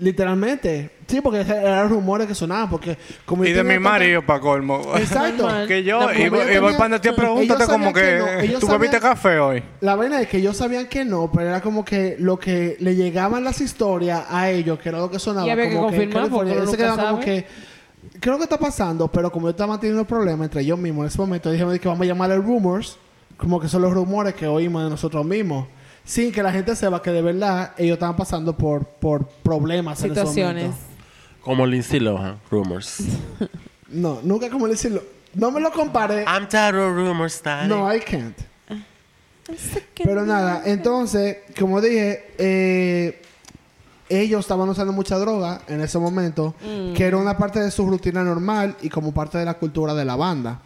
Literalmente. 0.00 0.90
Sí, 1.06 1.20
porque 1.20 1.40
eran 1.40 1.88
rumores 1.88 2.26
que 2.26 2.34
sonaban. 2.34 2.70
Porque 2.70 2.96
como 3.24 3.44
Y 3.44 3.52
de 3.52 3.62
mi 3.62 3.78
marido, 3.78 4.22
para 4.24 4.40
colmo. 4.40 4.80
Exacto. 4.96 5.48
Que 5.68 5.82
yo, 5.84 6.00
No, 6.00 6.12
y, 6.12 6.28
como 6.28 6.42
voy- 6.42 6.46
tenía- 6.46 6.78
para 6.78 7.00
ti 7.00 7.08
a 7.08 7.14
pregúntate 7.14 7.66
como 7.66 7.92
que, 7.92 8.00
que 8.40 8.48
no, 8.48 8.58
tú 8.58 8.68
bebiste 8.68 8.98
café 9.00 9.38
hoy. 9.38 9.62
La 9.80 9.94
vaina 9.94 10.20
es 10.20 10.28
que 10.28 10.38
ellos 10.38 10.56
sabían 10.56 10.86
que 10.86 11.04
no, 11.04 11.30
pero 11.32 11.48
era 11.48 11.60
como 11.60 11.84
que 11.84 12.16
lo 12.18 12.38
que 12.38 12.76
le 12.80 12.94
llegaban 12.96 13.44
las 13.44 13.60
historias 13.60 14.24
a 14.30 14.50
ellos, 14.50 14.78
que 14.78 14.88
era 14.88 14.98
lo 14.98 15.10
que 15.10 15.18
sonaba. 15.18 15.46
Y 15.46 15.50
había 15.50 15.68
que 15.68 15.74
como 15.76 15.88
en 15.88 15.90
confirmar, 15.94 16.14
California, 16.22 16.30
porque 16.30 16.52
uno 16.52 16.62
ellos 16.62 16.70
se 16.70 16.76
nunca 16.76 16.94
quedaban 16.94 17.12
como 17.14 17.24
que. 17.24 17.46
¿Qué 18.12 18.18
es 18.18 18.26
lo 18.26 18.36
que 18.38 18.44
está 18.44 18.58
pasando? 18.58 19.08
Pero 19.08 19.30
como 19.30 19.46
yo 19.46 19.50
estaba 19.50 19.78
teniendo 19.78 20.04
problemas 20.06 20.46
entre 20.46 20.62
ellos 20.62 20.78
mismos 20.78 21.02
en 21.04 21.08
ese 21.08 21.18
momento, 21.18 21.50
dijimos 21.50 21.78
que 21.78 21.88
vamos 21.88 22.02
a 22.02 22.06
llamarle 22.06 22.36
rumors, 22.36 22.96
como 23.36 23.60
que 23.60 23.68
son 23.68 23.82
los 23.82 23.92
rumores 23.92 24.34
que 24.34 24.46
oímos 24.46 24.82
de 24.84 24.90
nosotros 24.90 25.26
mismos. 25.26 25.66
Sin 26.04 26.32
que 26.32 26.42
la 26.42 26.52
gente 26.52 26.74
sepa 26.74 27.02
que 27.02 27.10
de 27.10 27.22
verdad 27.22 27.72
ellos 27.76 27.94
estaban 27.94 28.16
pasando 28.16 28.56
por, 28.56 28.84
por 28.84 29.26
problemas 29.26 30.02
en 30.02 30.12
ese 30.12 30.20
Situaciones. 30.20 30.74
Como 31.40 31.66
Lindsay 31.66 32.00
Lohan, 32.00 32.38
Rumors. 32.50 33.02
No, 33.92 34.20
nunca 34.22 34.48
como 34.50 34.68
decirlo. 34.68 35.02
No 35.34 35.50
me 35.50 35.60
lo 35.60 35.72
compare. 35.72 36.24
I'm 36.24 36.48
tired 36.48 36.76
of 36.76 36.94
rumors, 36.94 37.42
daddy. 37.42 37.68
No, 37.68 37.92
I 37.92 37.98
can't. 37.98 38.36
Pero 39.96 40.24
nada, 40.24 40.62
entonces, 40.64 41.38
como 41.58 41.80
dije, 41.80 42.34
eh, 42.38 43.20
ellos 44.08 44.40
estaban 44.40 44.68
usando 44.68 44.92
mucha 44.92 45.18
droga 45.18 45.62
en 45.66 45.80
ese 45.80 45.98
momento, 45.98 46.54
que 46.94 47.04
era 47.04 47.16
una 47.16 47.36
parte 47.36 47.60
de 47.60 47.70
su 47.70 47.86
rutina 47.86 48.22
normal 48.22 48.76
y 48.82 48.88
como 48.88 49.12
parte 49.12 49.38
de 49.38 49.44
la 49.44 49.54
cultura 49.54 49.94
de 49.94 50.04
la 50.04 50.16
banda. 50.16 50.60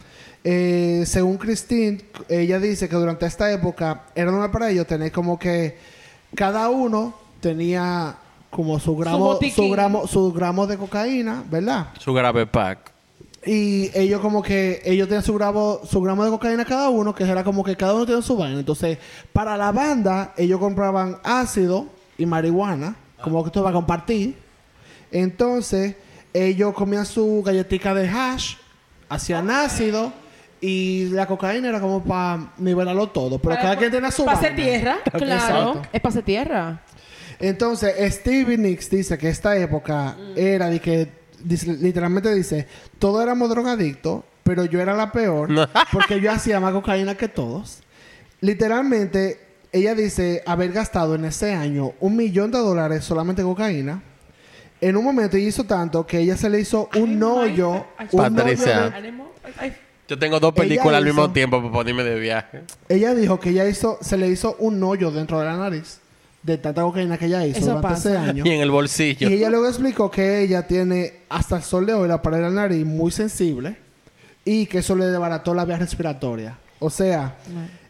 Eh, 0.47 1.05
según 1.07 1.39
Christine, 1.39 2.03
ella 2.29 2.61
dice 2.61 2.87
que 2.87 2.97
durante 2.97 3.25
esta 3.25 3.51
época 3.51 4.05
era 4.15 4.31
normal 4.31 4.51
para 4.51 4.71
ellos 4.71 4.87
tener 4.87 5.11
como 5.11 5.39
que 5.39 5.79
cada 6.35 6.69
uno 6.69 7.15
tenía 7.41 8.17
como 8.51 8.79
su 8.79 8.95
gramo, 8.95 9.39
su, 9.41 9.71
gramo, 9.71 10.07
su 10.07 10.33
gramo 10.33 10.67
de 10.67 10.77
cocaína, 10.77 11.43
¿verdad? 11.51 11.89
Su 11.99 12.13
grave 12.13 12.47
pack. 12.47 12.93
Y 13.47 13.91
ellos 13.99 14.21
como 14.21 14.43
que 14.43 14.83
ellos 14.85 15.09
tenían 15.09 15.25
su 15.25 15.35
gramo, 15.35 15.81
su 15.85 16.01
gramo 16.03 16.25
de 16.25 16.31
cocaína 16.31 16.65
cada 16.67 16.91
uno, 16.91 17.15
que 17.15 17.25
era 17.25 17.43
como 17.43 17.65
que 17.65 17.75
cada 17.75 17.95
uno 17.95 18.05
tenía 18.05 18.21
su 18.21 18.37
vaina. 18.37 18.59
Entonces, 18.59 18.99
para 19.33 19.57
la 19.57 19.73
banda, 19.73 20.35
ellos 20.37 20.61
compraban 20.61 21.19
ácido 21.25 21.87
y 22.19 22.27
marihuana, 22.27 22.97
como 23.23 23.43
que 23.43 23.51
todo 23.51 23.65
va 23.65 23.71
a 23.71 23.75
compartir. 23.75 24.37
Entonces, 25.11 25.97
ellos 26.35 26.75
comían 26.75 27.07
su 27.07 27.43
galletica 27.45 27.95
de 27.95 28.09
hash, 28.09 28.57
hacían 29.09 29.51
ácido 29.51 30.13
y 30.61 31.09
la 31.11 31.27
cocaína 31.27 31.69
era 31.69 31.81
como 31.81 32.03
para 32.03 32.53
nivelarlo 32.59 33.09
todo. 33.09 33.39
Pero 33.39 33.57
cada 33.57 33.77
quien 33.77 33.91
tenía 33.91 34.11
su 34.11 34.25
Pase 34.25 34.51
tierra, 34.51 34.99
claro. 35.13 35.25
Exacto. 35.35 35.83
Es 35.93 36.01
pase 36.01 36.23
tierra. 36.23 36.81
Entonces, 37.41 37.95
Stevie 38.15 38.57
Nicks 38.57 38.89
dice 38.91 39.19
que 39.19 39.29
esta 39.29 39.57
época 39.57 40.17
era 40.37 40.69
de 40.71 40.81
que, 40.81 41.09
dice- 41.43 41.73
literalmente 41.75 42.33
dice, 42.35 42.67
todos 42.99 43.23
éramos 43.23 43.51
drogadictos, 43.51 44.23
pero 44.45 44.65
yo 44.65 44.81
era 44.81 44.95
la 44.95 45.11
peor 45.13 45.49
porque 45.93 46.21
yo 46.21 46.31
hacía 46.31 46.61
más 46.61 46.73
cocaína 46.73 47.17
que 47.17 47.29
todos. 47.29 47.81
Literalmente, 48.41 49.41
ella 49.73 49.95
dice 49.95 50.43
haber 50.47 50.71
gastado 50.73 51.15
en 51.17 51.25
ese 51.25 51.53
año 51.55 51.93
un 52.01 52.15
millón 52.17 52.51
de 52.51 52.59
dólares 52.59 53.05
solamente 53.05 53.43
en 53.43 53.49
cocaína. 53.49 54.03
En 54.81 54.97
un 54.97 55.05
momento 55.05 55.37
ella 55.37 55.49
hizo 55.49 55.65
tanto 55.65 56.07
que 56.07 56.19
ella 56.19 56.37
se 56.37 56.51
le 56.51 56.61
hizo 56.61 56.89
un 56.97 57.23
hoyo. 57.23 57.87
un 58.13 58.39
hoyo 58.39 58.93
Yo 60.09 60.19
tengo 60.19 60.39
dos 60.41 60.53
películas 60.53 60.97
al 60.99 61.05
hizo- 61.07 61.15
mismo 61.15 61.33
tiempo 61.33 61.61
para 61.61 61.73
ponerme 61.73 62.05
de 62.05 62.19
viaje. 62.21 62.63
ella 62.89 63.15
dijo 63.15 63.41
que 63.41 63.51
ella 63.51 63.67
hizo, 63.67 63.99
se 64.03 64.17
le 64.17 64.29
hizo 64.29 64.57
un 64.59 64.83
hoyo 64.83 65.11
dentro 65.11 65.39
de 65.41 65.47
la 65.47 65.57
nariz 65.57 66.01
de 66.43 66.59
tanta 66.59 66.83
cocaína 66.83 67.17
que 67.17 67.25
ella 67.27 67.47
hizo 67.47 67.59
Eso 67.59 67.67
durante 67.69 67.89
pasa. 67.89 68.09
ese 68.11 68.19
año. 68.19 68.45
Y 68.47 68.51
en 68.51 68.61
el 68.61 68.71
bolsillo. 68.71 69.31
Y 69.31 69.33
ella 69.33 69.49
luego 69.49 69.67
explicó 69.67 70.11
que 70.11 70.43
ella 70.43 70.67
tiene 70.67 71.21
hasta 71.31 71.57
el 71.57 71.63
sol 71.63 71.87
de 71.87 71.95
hoy 71.95 72.07
la 72.07 72.21
pared 72.21 72.37
de 72.39 72.43
la 72.43 72.51
nariz 72.51 72.85
muy 72.85 73.11
sensible 73.11 73.77
y 74.45 74.67
que 74.67 74.79
eso 74.79 74.95
le 74.95 75.07
desbarató 75.07 75.55
la 75.55 75.65
vía 75.65 75.79
respiratoria. 75.79 76.59
O 76.81 76.91
sea, 76.91 77.37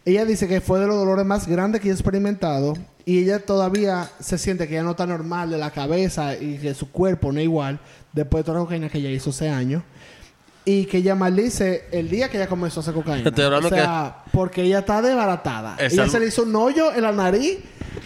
ella 0.04 0.24
dice 0.24 0.46
que 0.46 0.60
fue 0.60 0.78
de 0.78 0.86
los 0.86 0.94
dolores 0.96 1.26
más 1.26 1.48
grandes 1.48 1.80
que 1.80 1.88
ella 1.88 1.94
ha 1.94 1.98
experimentado 1.98 2.74
y 3.04 3.18
ella 3.24 3.40
todavía 3.40 4.08
se 4.20 4.38
siente 4.38 4.68
que 4.68 4.74
ya 4.74 4.84
no 4.84 4.92
está 4.92 5.04
normal 5.04 5.50
de 5.50 5.58
la 5.58 5.72
cabeza 5.72 6.36
y 6.36 6.58
que 6.58 6.74
su 6.74 6.92
cuerpo 6.92 7.32
no 7.32 7.40
es 7.40 7.44
igual 7.46 7.80
después 8.12 8.42
de 8.44 8.46
toda 8.46 8.58
la 8.60 8.64
cocaína 8.64 8.88
que 8.88 8.98
ella 8.98 9.10
hizo 9.10 9.30
ese 9.30 9.48
año. 9.48 9.82
Y 10.66 10.86
que 10.86 10.98
ella 10.98 11.14
maldice 11.14 11.86
el 11.92 12.08
día 12.08 12.30
que 12.30 12.38
ella 12.38 12.46
comenzó 12.46 12.80
a 12.80 12.82
hacer 12.82 12.94
cocaína. 12.94 13.28
Estoy 13.28 13.44
hablando 13.44 13.68
o 13.68 13.70
sea, 13.70 14.24
porque 14.32 14.62
ella 14.62 14.78
está 14.78 15.02
desbaratada. 15.02 15.76
Es 15.78 15.92
ella 15.92 16.08
se 16.08 16.18
le 16.18 16.26
hizo 16.28 16.42
un 16.44 16.56
hoyo 16.56 16.92
en 16.94 17.02
la 17.02 17.12
nariz 17.12 17.58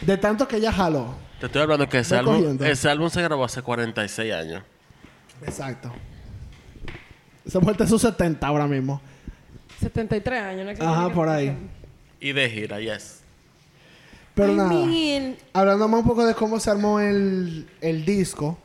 de 0.03 0.17
tanto 0.17 0.49
que 0.49 0.57
ella 0.57 0.73
jaló. 0.73 1.15
Te 1.39 1.47
estoy 1.47 1.63
hablando 1.63 1.89
que 1.89 1.99
ese 2.01 2.17
álbum, 2.17 2.35
cogiendo. 2.37 2.65
ese 2.65 2.89
álbum 2.91 3.09
se 3.11 3.23
grabó 3.23 3.45
hace 3.45 3.63
46 3.63 4.33
años. 4.35 4.63
Exacto. 5.47 5.93
Esa 7.47 7.61
muerte 7.61 7.87
sus 7.87 8.03
70 8.03 8.45
ahora 8.47 8.67
mismo. 8.67 9.01
73 9.81 10.43
años. 10.43 10.67
¿no? 10.67 10.75
Que 10.75 10.83
Ajá, 10.85 11.09
que- 11.09 11.15
por 11.15 11.29
ahí. 11.29 11.57
Y 12.21 12.33
de 12.33 12.51
gira, 12.51 12.81
yes. 12.81 13.21
Pero 14.35 14.53
I 14.53 14.57
nada. 14.57 14.71
mean, 14.71 15.37
Hablando 15.53 15.87
más 15.89 16.01
un 16.01 16.07
poco 16.09 16.27
de 16.27 16.35
cómo 16.35 16.59
se 16.59 16.71
armó 16.71 16.99
el, 16.99 17.69
el 17.81 18.05
disco. 18.05 18.59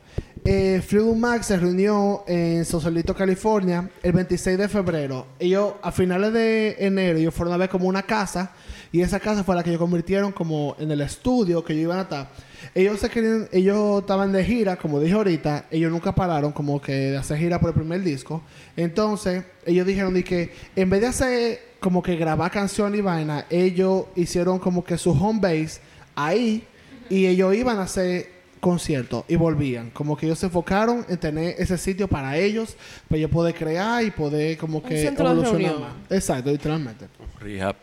Eh, 0.45 0.81
Fleetwood 0.85 1.15
Mac 1.15 1.41
se 1.43 1.55
reunió 1.55 2.25
en 2.27 2.65
Sausalito, 2.65 3.15
California, 3.15 3.89
el 4.01 4.11
26 4.11 4.57
de 4.57 4.67
febrero. 4.67 5.27
Ellos, 5.39 5.75
a 5.81 5.89
finales 5.89 6.33
de 6.33 6.75
enero, 6.79 7.17
ellos 7.17 7.33
fueron 7.33 7.53
a 7.53 7.57
ver 7.57 7.69
como 7.69 7.87
una 7.87 8.03
casa. 8.03 8.51
Y 8.91 8.99
esa 8.99 9.21
casa 9.21 9.45
fue 9.45 9.55
la 9.55 9.63
que 9.63 9.69
ellos 9.69 9.79
convirtieron 9.79 10.33
como 10.33 10.75
en 10.79 10.91
el 10.91 10.99
estudio 10.99 11.63
que 11.63 11.71
ellos 11.71 11.83
iban 11.83 11.99
a 11.99 12.01
estar. 12.01 12.29
Ellos 12.75 12.99
se 12.99 13.09
querían, 13.09 13.47
ellos 13.53 14.01
estaban 14.01 14.33
de 14.33 14.43
gira, 14.43 14.75
como 14.75 14.99
dije 14.99 15.13
ahorita. 15.13 15.67
Ellos 15.71 15.89
nunca 15.89 16.13
pararon 16.13 16.51
como 16.51 16.81
que 16.81 16.91
de 16.91 17.17
hacer 17.17 17.37
gira 17.37 17.61
por 17.61 17.69
el 17.69 17.75
primer 17.75 18.01
disco. 18.01 18.41
Entonces, 18.75 19.45
ellos 19.65 19.87
dijeron 19.87 20.13
de 20.13 20.25
que 20.25 20.53
en 20.75 20.89
vez 20.89 20.99
de 20.99 21.07
hacer 21.07 21.59
como 21.79 22.03
que 22.03 22.17
grabar 22.17 22.51
canción 22.51 22.93
y 22.95 23.01
vaina, 23.01 23.45
ellos 23.49 24.07
hicieron 24.15 24.59
como 24.59 24.83
que 24.83 24.97
su 24.97 25.11
home 25.11 25.39
base 25.39 25.79
ahí 26.15 26.67
y 27.09 27.27
ellos 27.27 27.55
iban 27.55 27.77
a 27.79 27.83
hacer 27.83 28.32
conciertos 28.63 29.25
y 29.27 29.35
volvían. 29.35 29.89
Como 29.91 30.15
que 30.17 30.25
ellos 30.25 30.39
se 30.39 30.45
enfocaron 30.45 31.05
en 31.09 31.17
tener 31.17 31.55
ese 31.59 31.77
sitio 31.77 32.07
para 32.07 32.37
ellos, 32.37 32.75
para 33.09 33.17
ellos 33.19 33.29
poder 33.29 33.53
crear 33.53 34.01
y 34.03 34.09
poder 34.09 34.57
como 34.57 34.77
Un 34.77 34.83
que 34.85 35.05
evolucionar 35.05 35.79
más. 35.79 35.91
Exacto, 36.09 36.49
literalmente. 36.49 37.07
Rehab. 37.39 37.75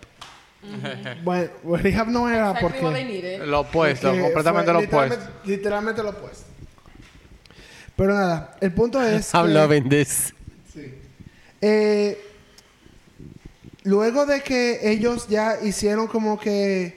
Bueno, 1.23 1.51
pues, 1.63 1.83
Rehab 1.83 2.09
no 2.09 2.29
era 2.29 2.55
porque... 2.59 2.81
needed. 2.83 3.45
Lo 3.45 3.61
opuesto, 3.61 4.09
porque 4.09 4.23
completamente 4.23 4.65
fue 4.71 4.75
lo 4.75 4.81
literalmente- 4.81 5.17
opuesto. 5.25 5.49
Literalmente 5.51 6.03
lo 6.03 6.11
opuesto. 6.11 6.45
Pero 7.97 8.15
nada, 8.15 8.57
el 8.61 8.73
punto 8.73 9.03
es 9.03 9.31
I'm 9.35 9.47
que- 9.47 9.53
loving 9.53 9.89
this. 9.91 10.35
Eh, 11.63 12.19
luego 13.83 14.25
de 14.25 14.41
que 14.43 14.91
ellos 14.91 15.29
ya 15.29 15.61
hicieron 15.63 16.07
como 16.07 16.41
que 16.41 16.97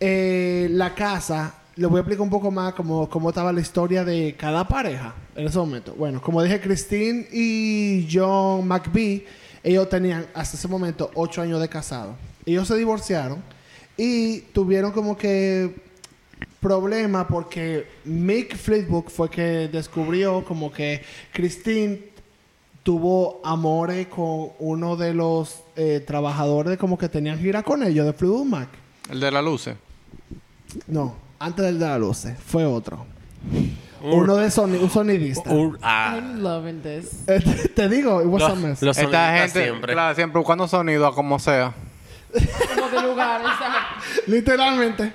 eh, 0.00 0.68
la 0.70 0.94
casa, 0.94 1.54
les 1.80 1.88
voy 1.88 1.96
a 1.96 2.00
explicar 2.00 2.20
un 2.20 2.28
poco 2.28 2.50
más 2.50 2.74
cómo, 2.74 3.08
cómo 3.08 3.30
estaba 3.30 3.54
la 3.54 3.60
historia 3.62 4.04
de 4.04 4.36
cada 4.36 4.68
pareja 4.68 5.14
en 5.34 5.46
ese 5.46 5.56
momento. 5.56 5.94
Bueno, 5.94 6.20
como 6.20 6.42
dije, 6.42 6.60
Christine 6.60 7.26
y 7.32 8.06
John 8.12 8.68
McBee, 8.68 9.24
ellos 9.62 9.88
tenían 9.88 10.26
hasta 10.34 10.58
ese 10.58 10.68
momento 10.68 11.10
ocho 11.14 11.40
años 11.40 11.58
de 11.58 11.70
casado. 11.70 12.16
Ellos 12.44 12.68
se 12.68 12.76
divorciaron 12.76 13.42
y 13.96 14.40
tuvieron 14.52 14.92
como 14.92 15.16
que 15.16 15.74
problema 16.60 17.26
porque 17.26 17.86
Mick 18.04 18.56
Fleetwood 18.56 19.04
fue 19.04 19.30
que 19.30 19.68
descubrió 19.72 20.44
como 20.44 20.70
que 20.70 21.02
Christine 21.32 22.10
tuvo 22.82 23.40
amores 23.42 24.06
con 24.08 24.50
uno 24.58 24.98
de 24.98 25.14
los 25.14 25.62
eh, 25.76 26.04
trabajadores 26.06 26.76
como 26.76 26.98
que 26.98 27.08
tenían 27.08 27.38
gira 27.38 27.62
con 27.62 27.82
ellos 27.82 28.04
de 28.04 28.12
Fleetwood 28.12 28.44
Mac. 28.44 28.68
El 29.08 29.18
de 29.18 29.30
la 29.30 29.40
luces. 29.40 29.76
No, 30.86 31.29
antes 31.40 31.64
del 31.64 31.78
de 31.78 31.86
la 31.86 31.98
luz, 31.98 32.24
fue 32.46 32.64
otro. 32.64 33.04
Uno 34.02 34.36
de 34.36 34.50
soni 34.50 34.78
un 34.78 34.88
sonidista. 34.90 35.50
Ah. 35.82 36.14
I'm 36.16 36.40
loving 36.42 36.80
this. 36.82 37.24
Eh, 37.26 37.40
te- 37.40 37.68
te 37.68 37.88
digo, 37.88 38.20
it 38.22 38.28
was 38.28 38.42
a 38.42 38.48
Los, 38.50 38.58
mess. 38.58 38.82
los 38.82 38.96
Esta 38.96 39.36
gente, 39.38 39.62
siempre. 39.64 39.92
claro, 39.92 40.14
siempre 40.14 40.38
buscando 40.38 40.66
sonido 40.68 41.06
a 41.06 41.14
como 41.14 41.38
sea. 41.38 41.74
Como 42.32 42.88
de 42.88 43.02
lugar, 43.08 43.40
exacto. 43.40 44.04
Literalmente. 44.26 45.12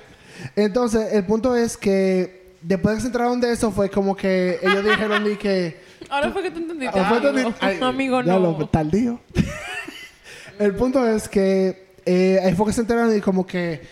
Entonces, 0.54 1.12
el 1.14 1.24
punto 1.24 1.56
es 1.56 1.76
que 1.76 2.52
después 2.62 2.92
de 2.92 2.96
que 2.98 3.00
se 3.02 3.06
enteraron 3.08 3.40
de 3.40 3.52
eso, 3.52 3.72
fue 3.72 3.88
como 3.90 4.14
que 4.16 4.58
ellos 4.62 4.84
dijeron 4.84 5.24
de 5.24 5.38
que. 5.38 5.80
Ahora 6.10 6.30
fue 6.30 6.42
que 6.42 6.50
tú 6.50 6.58
entendiste. 6.58 6.98
Ah, 6.98 7.04
fue 7.08 7.18
algo. 7.18 7.50
tan- 7.52 7.54
ay, 7.68 7.78
Amigo, 7.82 8.20
ya 8.22 8.34
no. 8.34 8.56
lo- 8.58 8.68
tardío. 8.68 9.18
el 10.58 10.74
punto 10.74 11.06
es 11.08 11.28
que 11.28 11.86
eh, 12.04 12.38
ahí 12.44 12.54
fue 12.54 12.66
que 12.66 12.72
se 12.72 12.80
enteraron 12.82 13.16
y 13.16 13.20
como 13.20 13.44
que 13.46 13.82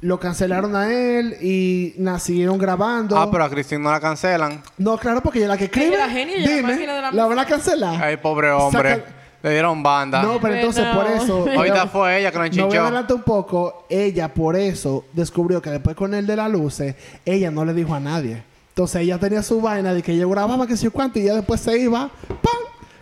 lo 0.00 0.18
cancelaron 0.18 0.74
a 0.76 0.92
él 0.92 1.36
y 1.42 1.94
na, 1.98 2.18
siguieron 2.18 2.56
grabando. 2.58 3.18
Ah, 3.18 3.30
pero 3.30 3.44
a 3.44 3.50
Cristina 3.50 3.80
no 3.82 3.90
la 3.90 4.00
cancelan. 4.00 4.62
No, 4.78 4.96
claro, 4.98 5.20
porque 5.20 5.38
ella 5.40 5.46
es 5.46 5.50
la 5.50 5.58
que 5.58 5.64
escribe. 5.64 5.88
Ella 5.94 6.06
es 6.06 6.26
la 6.46 6.50
dime, 6.50 6.62
máquina 6.62 6.94
de 6.94 7.02
la 7.02 7.12
la 7.12 7.26
van 7.26 7.38
a 7.38 7.44
cancelar. 7.46 8.02
Ay, 8.02 8.16
pobre 8.16 8.50
hombre. 8.50 8.90
Saca- 8.96 9.04
Le 9.42 9.50
dieron 9.52 9.82
banda. 9.82 10.22
No, 10.22 10.38
pero 10.40 10.54
entonces 10.54 10.84
Bueno. 10.94 11.00
por 11.00 11.22
eso. 11.22 11.46
Ahorita 11.56 11.86
fue 11.86 12.18
ella 12.20 12.30
que 12.30 12.36
lo 12.38 12.44
No 12.44 12.50
voy 12.50 12.58
a 12.60 12.64
enchichó. 12.66 12.82
adelantar 12.82 13.16
un 13.16 13.22
poco. 13.22 13.86
Ella 13.88 14.28
por 14.32 14.54
eso 14.56 15.04
descubrió 15.14 15.62
que 15.62 15.70
después 15.70 15.96
con 15.96 16.12
el 16.14 16.26
de 16.26 16.36
la 16.36 16.48
luces, 16.48 16.94
ella 17.24 17.50
no 17.50 17.64
le 17.64 17.72
dijo 17.74 17.94
a 17.94 18.00
nadie. 18.00 18.42
Entonces 18.70 19.02
ella 19.02 19.18
tenía 19.18 19.42
su 19.42 19.60
vaina 19.60 19.92
de 19.94 20.02
que 20.02 20.12
ella 20.12 20.26
grababa 20.26 20.66
que 20.66 20.76
sé 20.76 20.84
yo 20.84 20.90
cuánto 20.92 21.18
y 21.18 21.22
ella 21.22 21.34
después 21.36 21.60
se 21.60 21.78
iba, 21.78 22.10
¡pam! 22.28 22.54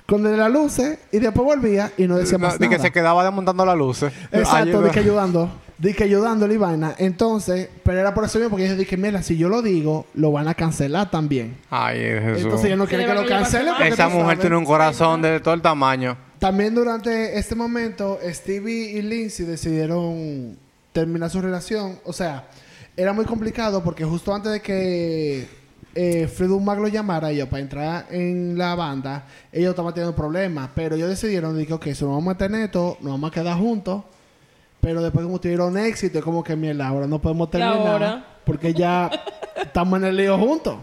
Con 0.06 0.24
el 0.26 0.32
de 0.32 0.36
la 0.38 0.48
luces 0.48 0.98
y 1.12 1.18
después 1.18 1.44
volvía 1.44 1.92
y 1.98 2.06
no 2.06 2.16
decía 2.16 2.38
No, 2.38 2.46
más 2.46 2.58
de 2.58 2.66
nada. 2.66 2.76
que 2.76 2.82
se 2.82 2.90
quedaba 2.92 3.22
desmontando 3.24 3.66
las 3.66 3.76
luces. 3.76 4.12
Exacto, 4.32 4.80
de 4.80 4.90
que 4.90 5.00
ayudando. 5.00 5.50
De 5.78 5.94
que 5.94 6.04
ayudándole 6.04 6.54
y 6.54 6.56
vaina. 6.56 6.94
Entonces, 6.98 7.68
pero 7.84 8.00
era 8.00 8.12
por 8.12 8.24
eso 8.24 8.38
mismo 8.38 8.50
porque 8.50 8.66
ella 8.66 8.74
dije, 8.74 8.96
mira, 8.96 9.22
si 9.22 9.36
yo 9.36 9.48
lo 9.48 9.62
digo, 9.62 10.06
lo 10.14 10.32
van 10.32 10.48
a 10.48 10.54
cancelar 10.54 11.10
también. 11.10 11.56
Ay, 11.70 11.98
Jesús. 11.98 12.42
Entonces 12.42 12.66
ella 12.66 12.76
no 12.76 12.84
le 12.84 12.90
que 12.90 13.14
lo 13.14 13.26
cancelen. 13.26 13.74
Esa 13.82 14.08
mujer 14.08 14.24
sabes. 14.24 14.40
tiene 14.40 14.56
un 14.56 14.64
corazón 14.64 15.22
de 15.22 15.38
todo 15.38 15.54
el 15.54 15.62
tamaño. 15.62 16.16
También 16.38 16.74
durante 16.74 17.38
este 17.38 17.54
momento, 17.54 18.18
Stevie 18.24 18.98
y 18.98 19.02
Lindsay 19.02 19.46
decidieron 19.46 20.56
terminar 20.92 21.30
su 21.30 21.40
relación. 21.40 21.98
O 22.04 22.12
sea, 22.12 22.48
era 22.96 23.12
muy 23.12 23.24
complicado 23.24 23.82
porque 23.82 24.04
justo 24.04 24.34
antes 24.34 24.52
de 24.52 24.60
que 24.60 25.48
eh, 25.94 26.28
Fleetwood 26.28 26.60
Mac 26.60 26.78
lo 26.78 26.88
llamara 26.88 27.28
a 27.28 27.30
ellos 27.30 27.48
para 27.48 27.60
entrar 27.60 28.06
en 28.10 28.56
la 28.58 28.74
banda, 28.74 29.26
ellos 29.52 29.70
estaban 29.70 29.94
teniendo 29.94 30.16
problemas. 30.16 30.70
Pero 30.74 30.96
ellos 30.96 31.08
decidieron, 31.08 31.56
dije, 31.56 31.72
ok, 31.72 31.84
si 31.86 32.04
nos 32.04 32.14
vamos 32.14 32.34
a 32.34 32.38
tener 32.38 32.62
esto, 32.62 32.98
nos 33.00 33.12
vamos 33.12 33.30
a 33.30 33.34
quedar 33.34 33.56
juntos. 33.58 34.04
Pero 34.80 35.02
después 35.02 35.24
como 35.24 35.40
tuvieron 35.40 35.76
éxito, 35.76 36.18
es 36.18 36.24
como 36.24 36.42
que 36.44 36.54
mierda, 36.56 36.86
ahora 36.86 37.06
no 37.06 37.20
podemos 37.20 37.50
terminar. 37.50 38.38
Porque 38.44 38.72
ya 38.72 39.10
estamos 39.56 39.98
en 39.98 40.06
el 40.06 40.16
lío 40.16 40.38
juntos. 40.38 40.76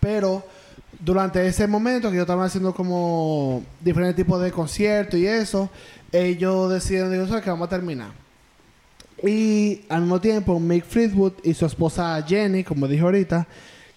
Pero 0.00 0.44
durante 1.00 1.46
ese 1.46 1.66
momento 1.66 2.10
que 2.10 2.16
yo 2.16 2.22
estaba 2.22 2.44
haciendo 2.44 2.74
como 2.74 3.62
diferentes 3.80 4.16
tipos 4.16 4.40
de 4.42 4.50
conciertos 4.50 5.18
y 5.18 5.26
eso, 5.26 5.70
ellos 6.12 6.70
deciden, 6.70 7.12
digo, 7.12 7.26
¿sabes 7.26 7.44
qué? 7.44 7.50
Vamos 7.50 7.66
a 7.66 7.70
terminar. 7.70 8.10
Y 9.22 9.82
al 9.88 10.02
mismo 10.02 10.20
tiempo, 10.20 10.60
Mick 10.60 10.84
Fleetwood 10.84 11.34
y 11.42 11.54
su 11.54 11.64
esposa 11.64 12.22
Jenny, 12.26 12.64
como 12.64 12.86
dije 12.86 13.02
ahorita, 13.02 13.46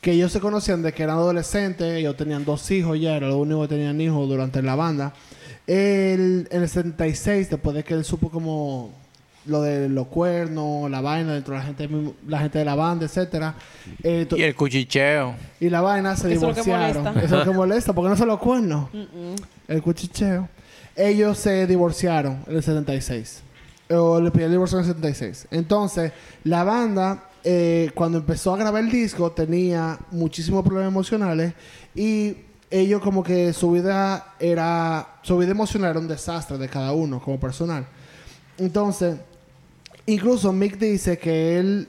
que 0.01 0.11
ellos 0.11 0.31
se 0.31 0.39
conocían 0.39 0.81
de 0.81 0.93
que 0.93 1.03
eran 1.03 1.17
adolescentes, 1.17 1.93
ellos 1.93 2.15
tenían 2.15 2.45
dos 2.45 2.69
hijos 2.71 2.99
ya, 2.99 3.17
era 3.17 3.27
lo 3.27 3.37
único 3.37 3.61
que 3.63 3.67
tenían 3.69 3.99
hijos 3.99 4.29
durante 4.29 4.61
la 4.61 4.75
banda. 4.75 5.13
Él, 5.67 6.47
en 6.51 6.61
el 6.61 6.69
76, 6.69 7.49
después 7.49 7.75
de 7.75 7.83
que 7.83 7.93
él 7.93 8.05
supo 8.05 8.31
como 8.31 8.93
lo 9.45 9.61
de 9.61 9.89
los 9.89 10.07
cuernos, 10.07 10.89
la 10.91 11.01
vaina 11.01 11.33
dentro 11.33 11.53
de 11.53 11.59
la 11.59 11.65
gente, 11.65 11.89
la 12.27 12.39
gente 12.39 12.59
de 12.59 12.65
la 12.65 12.75
banda, 12.75 13.05
etcétera. 13.05 13.55
eh, 14.03 14.27
Y 14.35 14.41
el 14.43 14.55
cuchicheo. 14.55 15.35
y 15.59 15.69
la 15.69 15.81
vaina 15.81 16.15
se 16.15 16.33
Eso 16.33 16.49
es 16.49 16.57
lo 16.57 16.63
que 16.63 16.69
divorciaron. 16.69 17.03
molesta. 17.03 17.25
Eso 17.25 17.39
es 17.39 17.45
lo 17.45 17.51
que 17.51 17.57
molesta, 17.57 17.93
porque 17.93 18.09
no 18.09 18.17
son 18.17 18.27
los 18.27 18.39
cuernos. 18.39 18.89
Mm-mm. 18.93 19.35
El 19.67 19.81
cuchicheo. 19.81 20.47
Ellos 20.95 21.37
se 21.37 21.65
divorciaron 21.67 22.43
en 22.47 22.55
el 22.57 22.63
76. 22.63 23.43
O 23.91 24.19
le 24.21 24.29
pidieron 24.31 24.51
el 24.51 24.55
divorcio 24.57 24.77
en 24.79 24.85
el 24.85 24.87
76. 24.91 25.47
Entonces, 25.51 26.11
la 26.43 26.63
banda, 26.63 27.23
eh, 27.43 27.89
cuando 27.95 28.17
empezó 28.19 28.53
a 28.53 28.57
grabar 28.57 28.83
el 28.83 28.91
disco, 28.91 29.31
tenía 29.31 29.97
muchísimos 30.11 30.63
problemas 30.63 30.91
emocionales. 30.91 31.53
Y 31.95 32.35
ellos 32.69 33.01
como 33.01 33.23
que 33.23 33.51
su 33.53 33.71
vida 33.71 34.33
era... 34.39 35.15
Su 35.23 35.37
vida 35.37 35.51
emocional 35.51 35.91
era 35.91 35.99
un 35.99 36.07
desastre 36.07 36.57
de 36.57 36.67
cada 36.69 36.91
uno 36.91 37.19
como 37.21 37.39
personal. 37.39 37.87
Entonces, 38.59 39.15
incluso 40.05 40.51
Mick 40.51 40.77
dice 40.77 41.17
que 41.17 41.57
él 41.57 41.87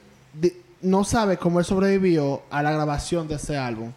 no 0.81 1.03
sabe 1.03 1.37
cómo 1.37 1.59
él 1.59 1.65
sobrevivió 1.65 2.43
a 2.49 2.63
la 2.63 2.71
grabación 2.71 3.27
de 3.27 3.35
ese 3.35 3.57
álbum. 3.57 3.91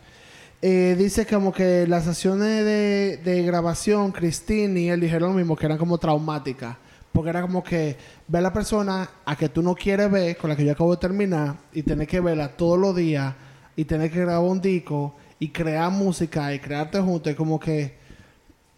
Eh, 0.61 0.97
dice 0.99 1.27
como 1.27 1.53
que 1.53 1.87
las 1.87 2.05
sesiones 2.05 2.64
de, 2.64 3.43
grabación, 3.47 4.11
Christine 4.12 4.81
y 4.81 4.89
él 4.89 5.01
dijeron 5.01 5.31
lo 5.31 5.37
mismo, 5.37 5.57
que 5.57 5.66
eran 5.66 5.79
como 5.79 5.99
traumáticas. 5.99 6.77
Porque 7.12 7.31
era 7.31 7.43
como 7.43 7.62
que 7.62 7.97
ver 8.27 8.41
a 8.41 8.43
la 8.43 8.53
persona 8.53 9.09
a 9.25 9.37
que 9.37 9.49
tú 9.49 9.62
no 9.62 9.75
quieres 9.77 10.11
ver, 10.11 10.37
con 10.37 10.51
la 10.51 10.57
que 10.57 10.64
yo 10.64 10.72
acabo 10.72 10.91
de 10.91 11.01
terminar, 11.01 11.55
y 11.72 11.83
tener 11.83 12.09
que 12.09 12.18
verla 12.18 12.49
todos 12.49 12.77
los 12.77 12.97
días, 12.97 13.35
y 13.77 13.85
tener 13.85 14.11
que 14.11 14.20
grabar 14.20 14.51
un 14.51 14.61
disco, 14.61 15.14
y 15.39 15.51
crear 15.51 15.93
música, 15.93 16.53
y 16.53 16.59
crearte 16.59 16.99
juntos, 16.99 17.33
y 17.33 17.37
como 17.37 17.61
que 17.61 18.03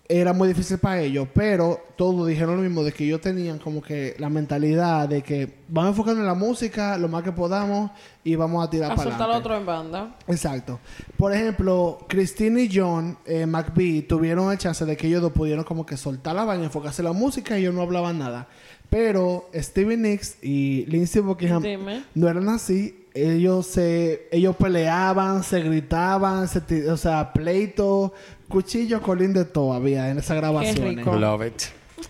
era 0.09 0.33
muy 0.33 0.49
difícil 0.49 0.79
para 0.79 1.01
ellos, 1.01 1.27
pero 1.35 1.81
todos 1.97 2.29
dijeron 2.29 2.57
lo 2.57 2.63
mismo, 2.63 2.85
de 2.85 2.93
que 2.93 3.05
ellos 3.05 3.21
tenían 3.21 3.59
como 3.59 3.83
que 3.83 4.15
la 4.19 4.29
mentalidad 4.29 5.09
de 5.09 5.23
que 5.23 5.53
vamos 5.69 5.89
a 5.89 5.91
enfocarnos 5.91 6.21
en 6.21 6.27
la 6.27 6.35
música 6.35 6.97
lo 6.97 7.09
más 7.09 7.23
que 7.25 7.33
podamos 7.33 7.91
y 8.23 8.37
vamos 8.37 8.65
a 8.65 8.71
tirar 8.71 8.93
A 8.93 8.95
para 8.95 9.11
soltar 9.11 9.23
adelante. 9.31 9.47
otro 9.49 9.57
en 9.57 9.67
banda. 9.67 10.17
Exacto. 10.29 10.79
Por 11.17 11.33
ejemplo, 11.33 11.99
Christine 12.09 12.63
y 12.63 12.71
John 12.73 13.19
eh, 13.25 13.47
McBee 13.47 14.03
tuvieron 14.03 14.53
el 14.53 14.59
chance 14.59 14.85
de 14.85 14.97
que 14.97 15.09
ellos 15.09 15.23
dos 15.23 15.33
pudieron 15.33 15.65
como 15.65 15.85
que 15.85 15.97
soltar 15.97 16.37
la 16.37 16.45
vaina, 16.45 16.65
enfocarse 16.65 17.03
en 17.03 17.07
la 17.07 17.13
música 17.13 17.59
y 17.59 17.63
ellos 17.63 17.75
no 17.75 17.83
hablaban 17.83 18.19
nada. 18.19 18.47
Pero 18.89 19.51
Stevie 19.55 19.97
Nicks 19.97 20.39
y 20.43 20.87
Lindsey 20.87 21.21
Buckingham 21.21 21.63
Dime. 21.63 22.05
no 22.15 22.29
eran 22.29 22.49
así. 22.49 23.06
Ellos 23.17 23.67
se 23.67 24.29
ellos 24.31 24.55
peleaban, 24.57 25.43
se 25.43 25.61
gritaban, 25.61 26.49
se 26.49 26.91
o 26.91 26.97
sea, 26.97 27.33
pleito, 27.33 28.13
cuchillo, 28.49 29.01
colín 29.01 29.33
de 29.33 29.45
todo 29.45 29.73
había 29.73 30.11
en 30.11 30.19
esa 30.19 30.35
grabación. 30.35 30.97
rico. 30.97 31.17
Love 31.17 31.47
it. 31.47 31.63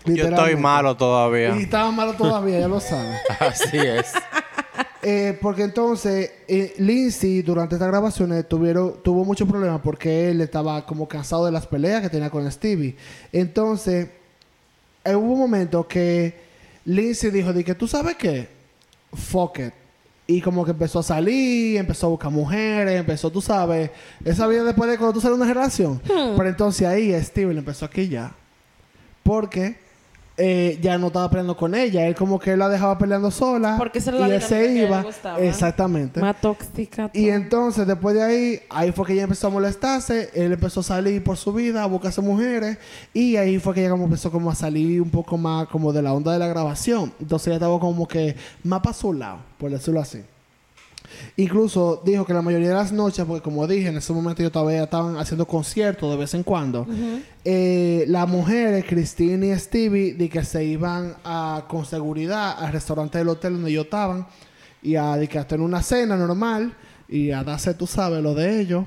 Yo 0.05 0.25
estoy 0.25 0.55
malo 0.55 0.97
todavía. 0.97 1.55
Y 1.57 1.63
estaba 1.63 1.91
malo 1.91 2.13
todavía, 2.13 2.59
ya 2.59 2.67
lo 2.67 2.79
saben. 2.79 3.15
Así 3.39 3.77
es. 3.77 4.13
Eh, 5.01 5.37
porque 5.41 5.63
entonces 5.63 6.31
eh, 6.47 6.73
Lindsay 6.79 7.41
durante 7.41 7.75
estas 7.75 7.87
grabaciones 7.87 8.47
tuvieron, 8.49 9.01
tuvo 9.03 9.23
muchos 9.23 9.47
problemas 9.47 9.79
porque 9.81 10.29
él 10.29 10.41
estaba 10.41 10.85
como 10.85 11.07
cansado 11.07 11.45
de 11.45 11.51
las 11.51 11.65
peleas 11.67 12.01
que 12.01 12.09
tenía 12.09 12.29
con 12.29 12.51
Stevie. 12.51 12.97
Entonces, 13.31 14.09
eh, 15.05 15.15
hubo 15.15 15.33
un 15.33 15.39
momento 15.39 15.87
que 15.87 16.35
Lindsay 16.83 17.31
dijo, 17.31 17.53
de 17.53 17.63
que 17.63 17.75
tú 17.75 17.87
sabes 17.87 18.15
qué, 18.17 18.49
fuck 19.13 19.59
it. 19.59 19.73
Y 20.29 20.41
como 20.41 20.65
que 20.65 20.71
empezó 20.71 20.99
a 20.99 21.03
salir, 21.03 21.77
empezó 21.77 22.07
a 22.07 22.09
buscar 22.09 22.29
mujeres, 22.29 22.99
empezó, 22.99 23.31
tú 23.31 23.41
sabes, 23.41 23.91
esa 24.25 24.45
vida 24.45 24.65
después 24.65 24.89
de 24.91 24.97
cuando 24.97 25.13
tú 25.13 25.21
sales 25.21 25.37
de 25.37 25.43
una 25.43 25.53
relación. 25.53 26.01
Pero 26.05 26.49
entonces 26.49 26.85
ahí 26.85 27.13
Stevie 27.23 27.53
le 27.53 27.59
empezó 27.59 27.85
a 27.85 27.89
quillar. 27.89 28.33
Porque 29.23 29.77
eh, 30.37 30.77
ya 30.81 30.99
no 30.99 31.07
estaba 31.07 31.29
peleando 31.29 31.57
con 31.57 31.73
ella. 31.73 32.05
Él 32.07 32.15
como 32.15 32.39
que 32.39 32.55
la 32.55 32.69
dejaba 32.69 32.97
peleando 32.97 33.31
sola. 33.31 33.75
Porque 33.77 33.97
esa 33.97 34.11
era 34.11 34.19
la 34.19 34.27
y 34.27 34.31
él 34.33 34.41
se 34.41 34.47
que 34.49 34.55
a 34.55 34.61
él 34.61 34.77
iba. 34.77 35.05
Exactamente. 35.39 36.21
Más 36.21 36.39
tóxica. 36.39 37.09
Y 37.13 37.29
entonces, 37.29 37.87
después 37.87 38.15
de 38.15 38.23
ahí, 38.23 38.59
ahí 38.69 38.91
fue 38.91 39.07
que 39.07 39.13
ella 39.13 39.23
empezó 39.23 39.47
a 39.47 39.49
molestarse. 39.49 40.29
Él 40.33 40.53
empezó 40.53 40.81
a 40.81 40.83
salir 40.83 41.23
por 41.23 41.37
su 41.37 41.51
vida, 41.51 41.83
a 41.83 41.87
buscarse 41.87 42.21
mujeres. 42.21 42.77
Y 43.13 43.35
ahí 43.35 43.57
fue 43.57 43.73
que 43.73 43.81
ella 43.81 43.89
como 43.89 44.05
empezó 44.05 44.31
como 44.31 44.51
a 44.51 44.55
salir 44.55 45.01
un 45.01 45.09
poco 45.09 45.37
más 45.37 45.67
como 45.67 45.91
de 45.91 46.03
la 46.03 46.13
onda 46.13 46.31
de 46.31 46.39
la 46.39 46.47
grabación. 46.47 47.11
Entonces 47.19 47.47
ella 47.47 47.55
estaba 47.55 47.79
como 47.79 48.07
que 48.07 48.35
más 48.63 48.81
para 48.81 48.93
su 48.93 49.13
lado, 49.13 49.39
por 49.57 49.71
decirlo 49.71 49.99
así. 49.99 50.21
Incluso 51.35 52.01
dijo 52.03 52.25
que 52.25 52.33
la 52.33 52.41
mayoría 52.41 52.69
de 52.69 52.73
las 52.73 52.91
noches, 52.91 53.25
porque 53.25 53.43
como 53.43 53.67
dije, 53.67 53.89
en 53.89 53.97
ese 53.97 54.11
momento 54.13 54.41
ellos 54.41 54.51
todavía 54.51 54.83
estaban 54.83 55.17
haciendo 55.17 55.45
conciertos 55.45 56.09
de 56.09 56.17
vez 56.17 56.33
en 56.33 56.43
cuando. 56.43 56.85
eh, 57.45 58.05
las 58.07 58.27
mujeres, 58.27 58.85
Christine 58.87 59.47
y 59.47 59.59
Stevie, 59.59 60.13
de 60.13 60.29
que 60.29 60.43
se 60.43 60.63
iban 60.65 61.15
a, 61.23 61.65
con 61.67 61.85
seguridad 61.85 62.57
al 62.57 62.71
restaurante 62.73 63.17
del 63.19 63.29
hotel 63.29 63.53
donde 63.53 63.69
ellos 63.71 63.85
estaban 63.85 64.27
y 64.81 64.95
a, 64.95 65.15
de 65.15 65.27
que 65.27 65.39
a 65.39 65.47
tener 65.47 65.65
una 65.65 65.81
cena 65.81 66.15
normal 66.15 66.73
y 67.07 67.31
a 67.31 67.43
darse, 67.43 67.73
tú 67.73 67.87
sabes, 67.87 68.21
lo 68.21 68.33
de 68.33 68.59
ellos, 68.59 68.85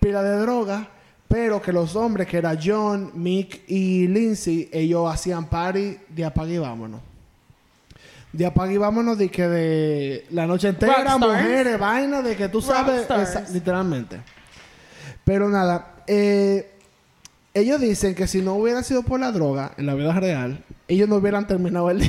pila 0.00 0.22
de 0.22 0.36
droga, 0.38 0.88
pero 1.28 1.62
que 1.62 1.72
los 1.72 1.96
hombres, 1.96 2.26
que 2.26 2.38
era 2.38 2.58
John, 2.62 3.10
Mick 3.14 3.62
y 3.68 4.06
Lindsay, 4.06 4.68
ellos 4.72 5.12
hacían 5.12 5.46
party 5.48 5.96
de 6.08 6.24
apague 6.24 6.54
y 6.54 6.58
vámonos. 6.58 7.00
De 8.32 8.46
apague 8.46 8.74
y 8.74 8.78
vámonos 8.78 9.18
de 9.18 9.28
que 9.30 9.46
de 9.46 10.26
la 10.30 10.46
noche 10.46 10.68
entera, 10.68 10.94
Rockstars. 11.04 11.20
mujeres, 11.20 11.78
vaina, 11.78 12.22
de 12.22 12.34
que 12.36 12.48
tú 12.48 12.62
sabes, 12.62 13.02
esa- 13.10 13.44
literalmente. 13.52 14.20
Pero 15.24 15.48
nada, 15.50 15.96
eh, 16.06 16.70
ellos 17.54 17.80
dicen 17.80 18.14
que 18.14 18.26
si 18.26 18.40
no 18.40 18.54
hubiera 18.54 18.82
sido 18.82 19.02
por 19.02 19.20
la 19.20 19.30
droga 19.32 19.72
en 19.76 19.84
la 19.86 19.94
vida 19.94 20.12
real, 20.18 20.64
ellos 20.88 21.08
no 21.08 21.16
hubieran 21.16 21.46
terminado 21.46 21.90
el, 21.90 22.00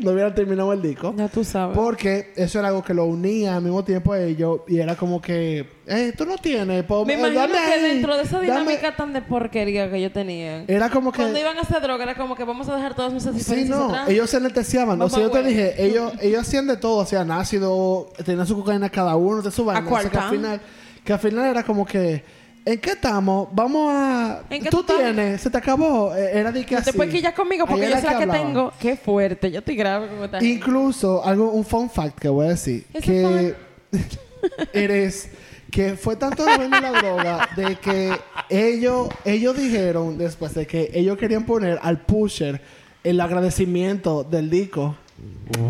no 0.00 0.12
hubieran 0.12 0.34
terminado 0.34 0.72
el 0.72 0.80
disco. 0.82 1.14
Ya 1.16 1.28
tú 1.28 1.44
sabes. 1.44 1.76
Porque 1.76 2.32
eso 2.36 2.58
era 2.58 2.68
algo 2.68 2.82
que 2.82 2.94
lo 2.94 3.04
unía 3.04 3.56
al 3.56 3.62
mismo 3.62 3.84
tiempo 3.84 4.12
a 4.12 4.20
ellos 4.20 4.60
y 4.68 4.78
era 4.78 4.96
como 4.96 5.20
que, 5.20 5.66
eh, 5.86 6.12
tú 6.16 6.24
no 6.26 6.36
tienes, 6.36 6.84
po- 6.84 7.04
Me 7.04 7.14
eh, 7.14 7.18
imagino 7.18 7.40
dame 7.40 7.52
que 7.52 7.58
ahí, 7.58 7.82
dentro 7.82 8.16
de 8.16 8.22
esa 8.22 8.36
dame". 8.36 8.46
dinámica 8.46 8.96
tan 8.96 9.12
de 9.12 9.22
porquería 9.22 9.90
que 9.90 9.96
ellos 9.98 10.12
tenían. 10.12 10.64
Era 10.68 10.90
como 10.90 11.12
que... 11.12 11.18
Cuando 11.22 11.38
iban 11.38 11.56
a 11.58 11.60
hacer 11.62 11.80
droga, 11.82 12.02
era 12.04 12.16
como 12.16 12.34
que 12.36 12.44
vamos 12.44 12.68
a 12.68 12.76
dejar 12.76 12.94
todas 12.94 13.12
nuestras 13.12 13.34
Sí, 13.34 13.40
diferencias 13.40 13.78
no, 13.78 13.86
atrás. 13.88 14.08
ellos 14.08 14.30
se 14.30 14.36
anestesiaban. 14.38 15.00
O 15.02 15.08
sea, 15.08 15.20
yo 15.20 15.30
te 15.30 15.42
dije, 15.42 15.74
ellos, 15.84 16.12
ellos 16.20 16.40
hacían 16.42 16.66
de 16.66 16.76
todo, 16.76 17.00
hacían 17.00 17.30
ácido, 17.30 18.10
tenían 18.24 18.46
su 18.46 18.56
cocaína 18.56 18.88
cada 18.90 19.16
uno, 19.16 19.42
de 19.42 19.50
su 19.50 19.64
vaina. 19.64 19.88
O 19.90 20.00
sea, 20.00 20.10
que 20.10 20.18
al 20.18 20.30
final, 20.30 20.60
que 21.04 21.12
al 21.12 21.18
final 21.18 21.44
era 21.46 21.62
como 21.62 21.84
que, 21.86 22.22
¿en 22.64 22.80
qué 22.80 22.90
estamos? 22.90 23.48
Vamos 23.52 23.92
a. 23.94 24.42
¿En 24.50 24.62
qué 24.62 24.70
tú 24.70 24.80
estás? 24.80 24.96
tienes, 24.98 25.40
se 25.40 25.50
te 25.50 25.58
acabó. 25.58 26.14
Eh, 26.14 26.38
Era 26.38 26.52
de 26.52 26.64
que 26.64 26.76
así. 26.76 26.86
Después 26.86 27.10
que 27.10 27.20
ya 27.20 27.34
conmigo, 27.34 27.66
porque 27.66 27.88
yo 27.90 27.96
sé 27.96 28.02
la 28.02 28.08
que 28.16 28.22
hablaban. 28.24 28.46
tengo. 28.46 28.72
Qué 28.80 28.96
fuerte. 28.96 29.50
Yo 29.50 29.60
estoy 29.60 29.76
grave 29.76 30.06
esta 30.24 30.40
gente. 30.40 30.46
Incluso, 30.54 31.24
algo, 31.24 31.50
un 31.50 31.64
fun 31.64 31.88
fact 31.90 32.18
que 32.18 32.28
voy 32.28 32.46
a 32.46 32.50
decir, 32.50 32.84
que 33.02 33.54
eres 34.72 35.30
que 35.70 35.96
fue 35.96 36.16
tanto 36.16 36.44
de 36.44 36.68
la 36.68 36.92
droga 36.92 37.48
de 37.54 37.76
que 37.76 38.12
ellos, 38.48 39.08
ellos 39.24 39.56
dijeron 39.56 40.16
después 40.16 40.54
de 40.54 40.66
que 40.66 40.90
ellos 40.94 41.18
querían 41.18 41.44
poner 41.44 41.78
al 41.82 42.00
pusher 42.00 42.60
el 43.04 43.20
agradecimiento 43.20 44.24
del 44.24 44.48
disco. 44.48 44.96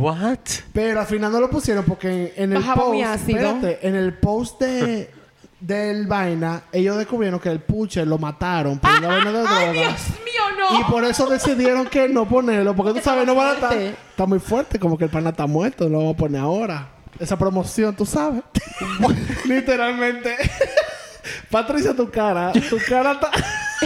What? 0.01 0.39
Pero 0.72 1.01
al 1.01 1.07
final 1.07 1.32
no 1.32 1.41
lo 1.41 1.51
pusieron 1.51 1.84
porque 1.84 2.32
en, 2.36 2.45
en 2.45 2.53
el 2.53 2.59
Bajaba 2.59 2.82
post, 2.82 2.93
mi 2.95 3.03
ácido. 3.03 3.39
espérate, 3.39 3.89
en 3.89 3.95
el 3.97 4.14
post 4.18 4.61
de 4.61 5.11
del 5.61 6.06
vaina, 6.06 6.62
ellos 6.72 6.96
descubrieron 6.96 7.40
que 7.40 7.48
el 7.48 7.61
pusher 7.61 8.06
lo 8.06 8.18
mataron 8.18 8.78
por 8.78 8.90
una 8.90 9.09
vaina 9.09 9.32
de 9.32 9.38
droga. 9.42 9.59
¡Ay, 9.59 9.72
Dios 9.78 9.92
mío, 10.24 10.42
no! 10.59 10.80
Y 10.80 10.84
por 10.84 11.04
eso 11.04 11.26
decidieron 11.28 11.86
que 11.86 12.09
no 12.09 12.28
ponerlo, 12.28 12.74
porque 12.76 12.98
tú 12.98 13.04
sabes, 13.04 13.26
no 13.26 13.34
van 13.34 13.48
a 13.48 13.52
estar. 13.54 13.72
Está 13.76 14.26
muy 14.26 14.38
fuerte, 14.38 14.78
como 14.78 14.96
que 14.96 15.04
el 15.04 15.11
pana 15.11 15.30
está 15.30 15.46
muerto, 15.46 15.84
no 15.84 15.90
lo 15.90 15.98
vamos 15.98 16.14
a 16.14 16.18
poner 16.18 16.40
ahora. 16.40 16.88
Esa 17.18 17.36
promoción, 17.36 17.96
tú 17.96 18.06
sabes. 18.06 18.42
Literalmente. 19.44 20.36
Patricia, 21.50 21.94
tu 21.94 22.11
cara, 22.11 22.52
tu 22.52 22.78
cara 22.88 23.12
está. 23.12 23.30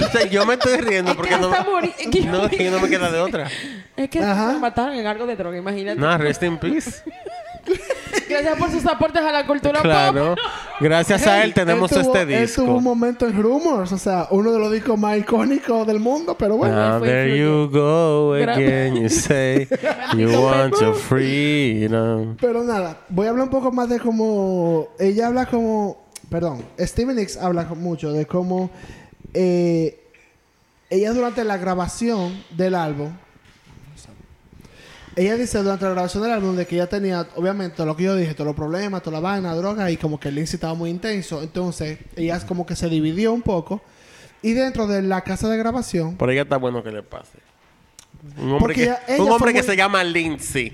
O 0.05 0.11
sea, 0.11 0.27
yo 0.27 0.47
me 0.47 0.55
estoy 0.55 0.77
riendo 0.79 1.11
Es 1.11 1.17
que 1.17 1.23
porque 1.23 1.39
no, 1.39 1.81
es 1.81 1.95
que 1.97 2.21
no, 2.23 2.49
que 2.49 2.71
no 2.71 2.81
me 2.81 2.89
queda 2.89 3.11
de 3.11 3.21
otra. 3.21 3.49
Es 3.97 4.09
que 4.09 4.21
Ajá. 4.21 4.53
se 4.55 4.59
mataron 4.59 4.95
en 4.95 5.07
algo 5.07 5.27
de 5.27 5.37
droga, 5.37 5.59
imagínate. 5.59 6.01
No, 6.01 6.17
rest 6.19 6.43
in 6.43 6.59
peace. 6.59 7.03
Gracias 8.33 8.59
por 8.59 8.71
sus 8.71 8.87
aportes 8.87 9.23
a 9.23 9.33
la 9.33 9.47
cultura 9.47 9.81
Claro. 9.83 10.31
pop. 10.35 10.39
Gracias 10.81 11.27
a 11.27 11.45
él 11.45 11.55
tenemos 11.55 11.91
tuvo- 11.91 12.01
este 12.01 12.23
Él 12.23 12.41
disco. 12.47 12.63
tuvo 12.63 12.77
un 12.79 12.85
momento 12.85 13.27
en 13.27 13.41
Rumors, 13.41 13.93
o 13.93 13.99
sea, 13.99 14.27
uno 14.31 14.51
de 14.53 14.59
los 14.59 14.73
discos 14.73 14.99
más 14.99 15.17
icónicos 15.19 15.87
del 15.87 16.01
mundo, 16.01 16.37
pero 16.37 16.57
bueno. 16.57 16.75
Ah, 16.77 16.97
fue 16.99 17.09
there 17.09 17.39
you 17.39 17.69
go 17.71 18.33
again. 18.35 18.97
You 18.97 19.09
say 19.09 19.69
you 20.17 20.29
want 20.41 20.75
your 20.81 20.95
freedom. 20.95 22.37
Pero 22.41 22.65
nada, 22.65 22.99
voy 23.09 23.27
a 23.27 23.31
hablar 23.31 23.45
un 23.45 23.51
poco 23.51 23.71
más 23.71 23.89
de 23.89 24.01
cómo. 24.01 24.89
Ella 24.99 25.29
habla 25.29 25.47
como. 25.47 26.03
perdón, 26.29 26.65
Steven 26.79 27.15
Nicks 27.17 27.37
habla 27.37 27.65
mucho 27.77 28.13
de 28.13 28.27
cómo 28.27 28.71
eh, 29.35 29.99
ella 30.91 31.13
durante 31.13 31.45
la 31.45 31.57
grabación 31.59 32.43
del 32.51 32.75
álbum, 32.75 33.11
ella 35.17 35.37
dice 35.37 35.59
durante 35.59 35.85
la 35.85 35.91
grabación 35.93 36.23
del 36.23 36.33
álbum 36.33 36.57
de 36.57 36.67
que 36.67 36.77
ella 36.77 36.89
tenía, 36.89 37.27
obviamente, 37.37 37.85
lo 37.85 37.95
que 37.97 38.05
yo 38.05 38.17
dije, 38.17 38.35
todos 38.35 38.47
los 38.47 38.57
problemas, 38.57 39.03
toda 39.03 39.21
la 39.21 39.21
vaina, 39.21 39.55
droga, 39.55 39.91
y 39.91 39.97
como 39.97 40.19
que 40.19 40.29
el 40.29 40.35
Lindsay 40.37 40.57
estaba 40.57 40.75
muy 40.75 40.91
intenso. 40.91 41.43
Entonces, 41.43 41.99
ella 42.17 42.37
es 42.37 42.45
como 42.45 42.65
que 42.67 42.77
se 42.77 42.89
dividió 42.89 43.33
un 43.33 43.43
poco. 43.43 43.83
Y 44.43 44.53
dentro 44.53 44.87
de 44.87 45.03
la 45.03 45.21
casa 45.23 45.49
de 45.49 45.57
grabación, 45.57 46.17
Por 46.17 46.31
ella 46.31 46.43
está 46.43 46.57
bueno 46.57 46.83
que 46.83 46.91
le 46.91 47.03
pase. 47.03 47.39
Un 48.39 48.53
hombre, 48.53 48.75
que, 48.75 48.83
ella- 48.85 49.01
ella 49.07 49.19
un 49.21 49.27
fue 49.27 49.37
hombre 49.37 49.53
que 49.53 49.61
muy- 49.61 49.67
se 49.69 49.77
llama 49.77 50.03
Lindsay. 50.05 50.73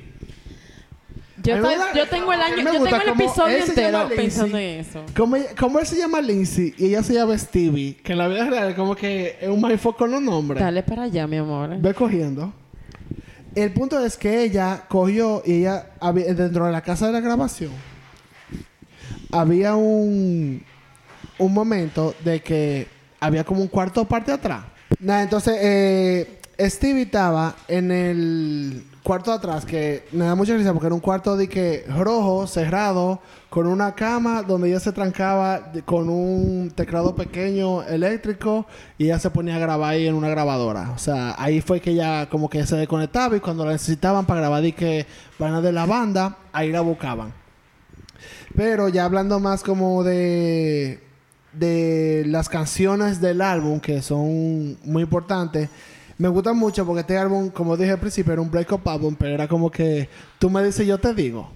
Yo, 1.43 1.55
estoy- 1.55 1.71
tengo 2.11 2.33
el 2.33 2.41
año, 2.41 2.57
yo 2.57 2.73
tengo 2.73 2.87
el 2.97 3.09
episodio 3.11 3.57
entero 3.59 3.99
Lindsay. 4.01 4.17
pensando 4.17 4.59
en 4.59 4.81
eso. 4.81 5.03
como, 5.17 5.37
ella- 5.37 5.55
como 5.59 5.79
él 5.79 5.87
se 5.87 5.97
llama 5.97 6.21
Lindsay 6.21 6.75
y 6.77 6.87
ella 6.87 7.03
se 7.03 7.15
llama 7.15 7.39
Stevie, 7.39 7.97
que 8.03 8.13
en 8.13 8.19
la 8.19 8.27
vida 8.29 8.45
real 8.51 8.71
es 8.71 8.75
como 8.75 8.97
que 8.97 9.39
es 9.41 9.49
un 9.49 9.63
mindfuck 9.63 9.97
con 9.97 10.11
los 10.11 10.21
nombres. 10.21 10.61
Dale 10.61 10.83
para 10.83 11.05
allá, 11.05 11.27
mi 11.27 11.37
amor. 11.37 11.79
Ve 11.79 11.95
cogiendo. 11.95 12.53
El 13.63 13.73
punto 13.73 14.05
es 14.05 14.17
que 14.17 14.43
ella 14.43 14.85
cogió 14.89 15.43
y 15.45 15.61
ella 15.61 15.87
dentro 16.15 16.67
de 16.67 16.73
la 16.73 16.83
casa 16.83 17.07
de 17.07 17.13
la 17.13 17.21
grabación 17.21 17.73
había 19.33 19.75
un 19.75 20.63
un 21.39 21.55
momento 21.55 22.15
de 22.25 22.41
que 22.41 22.87
había 23.21 23.45
como 23.45 23.61
un 23.61 23.69
cuarto 23.69 24.05
parte 24.05 24.33
atrás. 24.33 24.65
Nada, 25.01 25.23
entonces 25.23 25.57
eh, 25.61 26.41
Stevie 26.61 27.03
estaba 27.03 27.57
en 27.69 27.91
el 27.91 28.85
cuarto 29.09 29.33
atrás 29.33 29.65
que 29.65 30.05
me 30.13 30.27
da 30.27 30.35
mucha 30.35 30.55
risa 30.55 30.75
porque 30.75 30.85
era 30.85 30.95
un 30.95 31.01
cuarto 31.01 31.35
de 31.35 31.49
que 31.49 31.83
rojo, 31.89 32.47
cerrado, 32.47 33.23
con 33.49 33.67
una 33.67 33.95
cama 33.95 34.43
donde 34.43 34.69
ella 34.69 34.81
se 34.81 34.93
trancaba 34.93 35.73
con 35.87 36.11
un 36.11 36.71
teclado 36.75 37.15
pequeño 37.15 37.83
eléctrico 37.85 38.67
y 38.99 39.07
ella 39.07 39.19
se 39.19 39.31
ponía 39.31 39.57
a 39.57 39.61
grabar 39.61 39.95
ahí 39.95 40.07
en 40.07 40.15
una 40.15 40.29
grabadora. 40.29 40.91
O 40.91 40.99
sea, 40.99 41.35
ahí 41.39 41.63
fue 41.63 41.81
que 41.81 41.93
ella 41.93 42.29
como 42.29 42.51
que 42.51 42.67
se 42.67 42.77
desconectaba 42.77 43.35
y 43.35 43.41
cuando 43.41 43.65
la 43.65 43.73
necesitaban 43.73 44.27
para 44.27 44.41
grabar 44.41 44.61
de 44.61 44.73
que 44.73 45.07
vainas 45.39 45.63
de 45.63 45.73
la 45.73 45.87
banda, 45.87 46.37
ahí 46.53 46.71
la 46.71 46.83
buscaban. 46.83 47.33
Pero 48.55 48.91
ya 48.91 49.07
hablando 49.07 49.41
más 49.41 49.63
como 49.63 50.05
de 50.05 51.01
de 51.53 52.25
las 52.27 52.49
canciones 52.49 53.21
del 53.21 53.41
álbum 53.41 53.81
que 53.81 54.03
son 54.03 54.77
muy 54.85 55.03
importantes. 55.03 55.69
Me 56.19 56.29
gustan 56.29 56.57
mucho 56.57 56.85
porque 56.85 57.01
este 57.01 57.17
álbum, 57.17 57.49
como 57.51 57.77
dije 57.77 57.93
al 57.93 57.99
principio, 57.99 58.33
era 58.33 58.43
un 58.43 58.51
breakup 58.51 58.87
álbum, 58.89 59.15
pero 59.19 59.35
era 59.35 59.47
como 59.49 59.71
que 59.71 60.09
tú 60.39 60.51
me 60.51 60.63
dices, 60.65 60.87
yo 60.87 60.99
te 60.99 61.15
digo. 61.15 61.51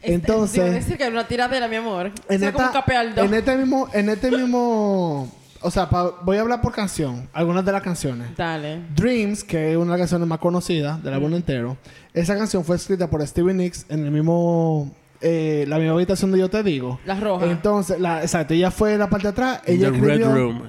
Este, 0.00 0.14
Entonces, 0.14 0.62
debo 0.64 0.74
decir 0.74 0.96
que 0.96 1.02
era 1.04 1.12
una 1.12 1.26
tiradera, 1.28 1.68
mi 1.68 1.76
amor. 1.76 2.12
en, 2.28 2.40
Sea 2.40 2.52
como 2.52 2.64
esta- 2.66 2.84
un 3.22 3.26
en 3.26 3.34
este 3.34 3.56
mismo, 3.56 3.88
en 3.92 4.08
este 4.08 4.30
mismo, 4.30 5.30
o 5.60 5.70
sea, 5.70 5.88
pa- 5.90 6.14
voy 6.22 6.36
a 6.36 6.42
hablar 6.42 6.60
por 6.60 6.72
canción, 6.72 7.28
algunas 7.32 7.64
de 7.64 7.72
las 7.72 7.82
canciones. 7.82 8.28
Dale. 8.36 8.82
Dreams, 8.94 9.42
que 9.44 9.72
es 9.72 9.76
una 9.76 9.86
de 9.86 9.90
las 9.92 10.00
canciones 10.00 10.28
más 10.28 10.38
conocidas 10.38 11.02
del 11.02 11.12
álbum 11.14 11.34
entero, 11.34 11.76
esa 12.14 12.36
canción 12.36 12.64
fue 12.64 12.76
escrita 12.76 13.08
por 13.10 13.26
Stevie 13.26 13.52
Nicks 13.54 13.86
en 13.88 14.04
el 14.04 14.10
mismo, 14.12 14.92
eh, 15.20 15.64
la 15.68 15.78
misma 15.78 15.94
habitación 15.94 16.30
de 16.30 16.38
Yo 16.38 16.48
Te 16.50 16.62
Digo. 16.62 17.00
La 17.04 17.18
roja. 17.18 17.46
Entonces, 17.50 17.98
la, 18.00 18.22
exacto, 18.22 18.54
ella 18.54 18.70
fue 18.70 18.92
en 18.94 19.00
la 19.00 19.10
parte 19.10 19.24
de 19.26 19.30
atrás, 19.32 19.60
ella 19.66 19.90
The 19.90 19.98
Red 19.98 20.08
escribió, 20.10 20.34
Room. 20.34 20.62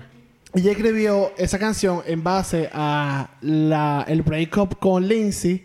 Ella 0.53 0.71
escribió 0.71 1.31
esa 1.37 1.59
canción 1.59 2.01
en 2.05 2.23
base 2.23 2.69
a 2.73 3.29
la, 3.41 4.05
el 4.07 4.21
breakup 4.21 4.79
con 4.79 5.07
Lindsay 5.07 5.63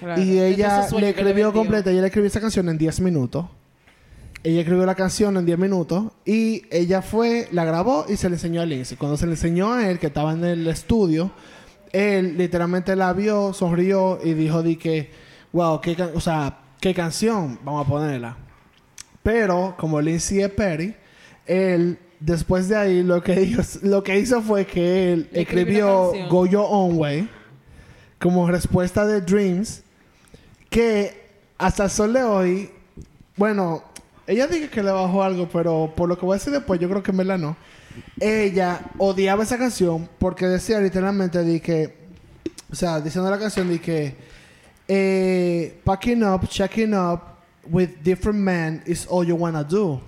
Claro. 0.00 0.20
y 0.20 0.38
ella 0.38 0.86
le 0.98 1.10
escribió 1.10 1.52
completa, 1.52 1.90
ella 1.90 2.00
le 2.02 2.08
escribió 2.08 2.26
esa 2.26 2.40
canción 2.40 2.68
en 2.68 2.76
10 2.76 3.00
minutos. 3.00 3.46
Ella 4.42 4.60
escribió 4.60 4.84
la 4.84 4.94
canción 4.94 5.36
en 5.38 5.46
10 5.46 5.58
minutos 5.58 6.12
y 6.26 6.64
ella 6.70 7.00
fue, 7.00 7.48
la 7.52 7.64
grabó 7.64 8.04
y 8.08 8.16
se 8.16 8.28
le 8.28 8.34
enseñó 8.34 8.60
a 8.60 8.66
Lindsay. 8.66 8.98
Cuando 8.98 9.16
se 9.16 9.24
le 9.24 9.32
enseñó 9.32 9.72
a 9.72 9.88
él, 9.88 9.98
que 9.98 10.08
estaba 10.08 10.32
en 10.32 10.44
el 10.44 10.66
estudio, 10.66 11.30
él 11.92 12.36
literalmente 12.36 12.94
la 12.96 13.14
vio, 13.14 13.54
sonrió 13.54 14.18
y 14.22 14.34
dijo 14.34 14.62
de 14.62 14.76
que, 14.76 15.10
wow, 15.52 15.80
qué, 15.80 15.96
o 16.14 16.20
sea, 16.20 16.58
qué 16.80 16.92
canción, 16.92 17.58
vamos 17.64 17.86
a 17.86 17.88
ponerla. 17.88 18.36
Pero 19.22 19.74
como 19.78 20.02
Lindsay 20.02 20.42
es 20.42 20.50
Perry, 20.50 20.94
él 21.46 21.98
después 22.24 22.68
de 22.68 22.76
ahí 22.76 23.02
lo 23.02 23.22
que 23.22 23.40
hizo, 23.42 23.80
lo 23.82 24.02
que 24.02 24.18
hizo 24.18 24.40
fue 24.42 24.66
que 24.66 25.12
él 25.12 25.28
Le 25.32 25.42
escribió. 25.42 26.12
Go 26.28 26.46
Your 26.46 26.66
Own 26.68 26.96
Way 26.96 27.28
como 28.18 28.48
respuesta 28.48 29.04
de 29.06 29.20
Dreams 29.20 29.82
que 30.70 31.24
hasta 31.58 31.84
el 31.84 31.90
sol 31.90 32.12
de 32.12 32.22
hoy, 32.22 32.70
bueno, 33.36 33.84
ella 34.26 34.46
dice 34.46 34.68
que 34.68 34.82
le 34.82 34.90
bajó 34.90 35.22
algo, 35.22 35.48
pero 35.48 35.92
por 35.94 36.08
lo 36.08 36.18
que 36.18 36.24
voy 36.24 36.34
a 36.34 36.38
decir 36.38 36.52
después, 36.52 36.80
yo 36.80 36.88
creo 36.88 37.02
que 37.02 37.10
en 37.10 37.16
verdad 37.18 37.38
no. 37.38 37.56
Ella 38.18 38.80
odiaba 38.98 39.44
esa 39.44 39.58
canción 39.58 40.08
porque 40.18 40.46
decía 40.46 40.80
literalmente 40.80 41.44
de 41.44 41.60
que, 41.60 41.94
o 42.72 42.74
sea, 42.74 43.00
diciendo 43.00 43.30
la 43.30 43.38
canción 43.38 43.68
de 43.68 43.80
que, 43.80 44.16
eh, 44.88 45.80
packing 45.84 46.24
up, 46.24 46.48
checking 46.48 46.94
up 46.94 47.20
with 47.70 47.90
different 48.02 48.38
men 48.38 48.82
is 48.86 49.06
all 49.08 49.24
you 49.24 49.36
wanna 49.36 49.62
do. 49.62 50.00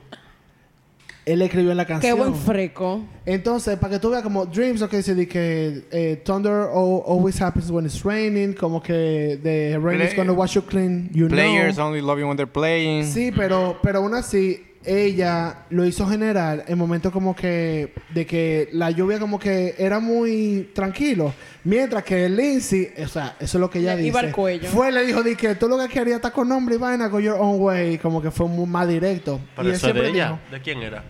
Él 1.26 1.42
escribió 1.42 1.72
en 1.72 1.76
la 1.76 1.84
Qué 1.84 1.92
canción. 1.94 2.18
buen 2.18 2.34
freco. 2.36 3.04
Entonces, 3.26 3.76
para 3.78 3.94
que 3.94 3.98
tú 3.98 4.10
veas 4.10 4.22
como 4.22 4.46
Dreams, 4.46 4.80
lo 4.80 4.88
que 4.88 4.98
dice 4.98 5.14
de 5.16 5.26
que 5.26 5.82
eh, 5.90 6.22
Thunder 6.24 6.52
al- 6.52 7.02
always 7.06 7.42
happens 7.42 7.68
when 7.68 7.84
it's 7.84 8.02
raining, 8.04 8.52
como 8.54 8.80
que 8.80 9.38
the 9.42 9.76
rain 9.82 10.00
is 10.00 10.14
Play- 10.14 10.16
gonna 10.16 10.32
wash 10.32 10.54
you 10.54 10.62
clean, 10.62 11.10
you 11.12 11.26
Players 11.26 11.74
know. 11.74 11.88
only 11.88 12.00
love 12.00 12.20
you 12.20 12.28
when 12.28 12.36
they're 12.36 12.46
playing. 12.50 13.04
Sí, 13.04 13.32
pero, 13.36 13.76
pero 13.82 13.98
aún 13.98 14.14
así, 14.14 14.62
ella 14.84 15.64
lo 15.70 15.84
hizo 15.84 16.06
general 16.08 16.62
en 16.68 16.78
momentos 16.78 17.10
como 17.12 17.34
que 17.34 17.92
de 18.14 18.24
que 18.24 18.68
la 18.72 18.92
lluvia 18.92 19.18
como 19.18 19.36
que 19.40 19.74
era 19.78 19.98
muy 19.98 20.70
tranquilo. 20.76 21.34
Mientras 21.64 22.04
que 22.04 22.28
Lindsay, 22.28 22.90
o 23.04 23.08
sea, 23.08 23.34
eso 23.40 23.58
es 23.58 23.60
lo 23.60 23.68
que 23.68 23.80
ella 23.80 23.96
Le 23.96 24.02
dice. 24.02 24.08
iba 24.10 24.20
al 24.20 24.30
cuello. 24.30 24.68
Fue, 24.68 24.92
le 24.92 25.04
dijo 25.04 25.24
de 25.24 25.34
que 25.36 25.56
tú 25.56 25.68
lo 25.68 25.76
que 25.76 25.88
querías 25.88 26.16
estar 26.16 26.30
con 26.32 26.48
nombre 26.48 26.76
y 26.76 26.78
vaina, 26.78 27.08
go 27.08 27.18
your 27.18 27.34
own 27.36 27.60
way, 27.60 27.98
como 27.98 28.22
que 28.22 28.30
fue 28.30 28.46
muy 28.46 28.66
más 28.68 28.86
directo. 28.86 29.40
Pero 29.56 29.66
y 29.66 29.70
él 29.72 29.76
eso 29.76 29.88
es 29.88 29.94
de 29.94 30.08
ella. 30.08 30.24
dijo, 30.28 30.38
¿De 30.52 30.60
quién 30.60 30.80
era? 30.82 31.02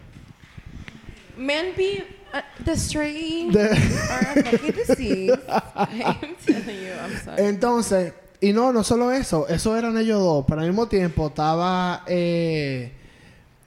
Men 1.36 1.74
be 1.76 2.02
uh, 2.32 2.40
the 2.64 2.76
stray 2.76 3.50
De- 3.50 3.60
or 3.60 3.72
a 3.72 4.42
fucking 4.42 4.72
disease. 4.72 5.32
I'm 5.48 6.36
telling 6.46 6.76
you, 6.80 6.92
I'm 7.02 7.16
sorry. 7.24 7.42
Entonces, 7.46 8.12
y 8.40 8.52
no, 8.52 8.72
no 8.72 8.82
solo 8.82 9.10
eso, 9.12 9.46
eso 9.48 9.76
eran 9.76 9.96
ellos 9.98 10.20
dos, 10.20 10.44
pero 10.48 10.60
al 10.60 10.66
mismo 10.68 10.86
tiempo 10.88 11.28
estaba 11.28 12.02
eh, 12.06 12.92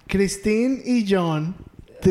Christine 0.07 0.82
y 0.86 1.05
John 1.07 1.55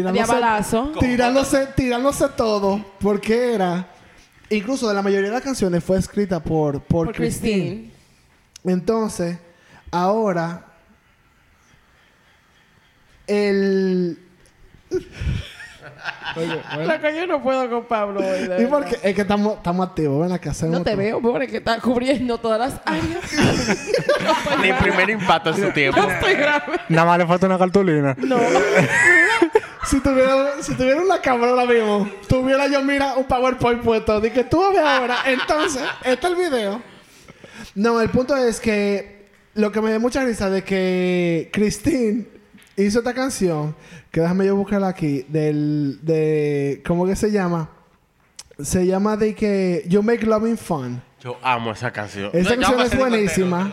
Había 0.07 0.27
balazo. 0.27 0.93
tirándose, 1.01 1.67
tirándose 1.75 2.29
todo, 2.37 2.85
porque 3.01 3.55
era, 3.55 3.89
incluso 4.51 4.87
de 4.89 4.95
la 4.95 5.03
mayoría 5.03 5.29
de 5.29 5.35
las 5.35 5.43
canciones 5.43 5.83
fue 5.83 5.99
escrita 5.99 6.41
por, 6.41 6.81
por, 6.83 7.07
Por 7.07 7.15
Christine. 7.15 7.91
Christine. 7.91 7.93
Entonces, 8.65 9.39
ahora, 9.91 10.67
el... 13.27 14.19
Oye, 16.37 16.63
bueno. 16.75 16.85
La 16.87 17.01
que 17.01 17.17
yo 17.17 17.27
no 17.27 17.43
puedo 17.43 17.69
con 17.71 17.85
Pablo 17.87 18.21
hoy. 18.21 18.63
Y 18.63 18.67
porque 18.67 18.99
es 19.03 19.15
que 19.15 19.23
estamos, 19.23 19.57
estamos 19.57 19.89
activos, 19.89 20.23
ven 20.23 20.33
acá, 20.33 20.51
hacemos 20.51 20.79
No 20.79 20.85
te 20.85 20.95
veo, 20.95 21.21
pobre, 21.21 21.47
que 21.47 21.59
está 21.59 21.81
cubriendo 21.81 22.39
todas 22.39 22.59
las 22.59 22.81
áreas. 22.85 23.25
Mi 24.63 24.73
primer 24.73 25.11
impacto 25.11 25.51
en 25.51 25.57
su 25.57 25.73
tiempo. 25.73 26.01
No 26.01 26.11
estoy 26.11 26.35
grave. 26.35 26.81
Nada 26.89 27.07
más 27.07 27.19
le 27.19 27.27
falta 27.27 27.47
una 27.47 27.59
cartulina. 27.59 28.17
No. 28.19 28.39
Si 29.87 30.01
tuviera, 30.01 30.51
si 30.61 30.75
tuviera 30.75 31.01
una 31.01 31.19
cámara 31.19 31.53
ahora 31.53 31.65
mismo, 31.65 32.11
tuviera 32.29 32.67
yo, 32.67 32.83
mira, 32.83 33.15
un 33.15 33.25
PowerPoint 33.25 33.81
puesto. 33.81 34.21
Dije, 34.21 34.45
tú 34.45 34.63
ves 34.71 34.81
ahora. 34.81 35.17
Entonces, 35.25 35.83
este 36.05 36.27
es 36.27 36.33
el 36.33 36.37
video. 36.37 36.83
No, 37.75 37.99
el 38.03 38.11
punto 38.11 38.37
es 38.37 38.61
que 38.61 39.31
lo 39.55 39.73
que 39.73 39.81
me 39.81 39.91
da 39.91 39.99
mucha 39.99 40.23
risa 40.25 40.51
de 40.51 40.63
que 40.63 41.49
Christine 41.55 42.27
hizo 42.85 42.99
esta 43.01 43.15
canción, 43.15 43.75
que 44.11 44.21
déjame 44.21 44.47
yo 44.47 44.57
buscarla 44.57 44.89
aquí, 44.89 45.25
del, 45.29 45.99
de, 46.03 46.83
¿cómo 46.87 47.07
que 47.07 47.17
se 47.17 47.31
llama? 47.31 47.71
Se 48.61 48.87
llama 48.87 49.17
de 49.17 49.35
que 49.35 49.85
You 49.89 50.03
Make 50.03 50.27
Loving 50.27 50.57
Fun. 50.59 51.01
Yo 51.23 51.37
amo 51.43 51.73
esa 51.73 51.91
canción. 51.93 52.31
Esa 52.33 52.55
No, 52.57 52.61
canción 52.63 52.81
es 52.87 52.93
el 52.93 52.99
buenísima. 52.99 53.73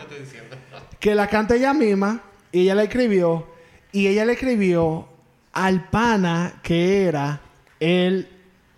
que 1.00 1.14
la 1.14 1.28
canta 1.28 1.54
ella 1.56 1.72
misma 1.74 2.20
y 2.52 2.60
ella 2.62 2.74
la 2.74 2.82
escribió 2.84 3.46
y 3.92 4.06
ella 4.08 4.24
le 4.24 4.32
escribió 4.34 5.08
al 5.52 5.88
pana 5.88 6.60
que 6.62 7.04
era 7.06 7.40
el 7.80 8.28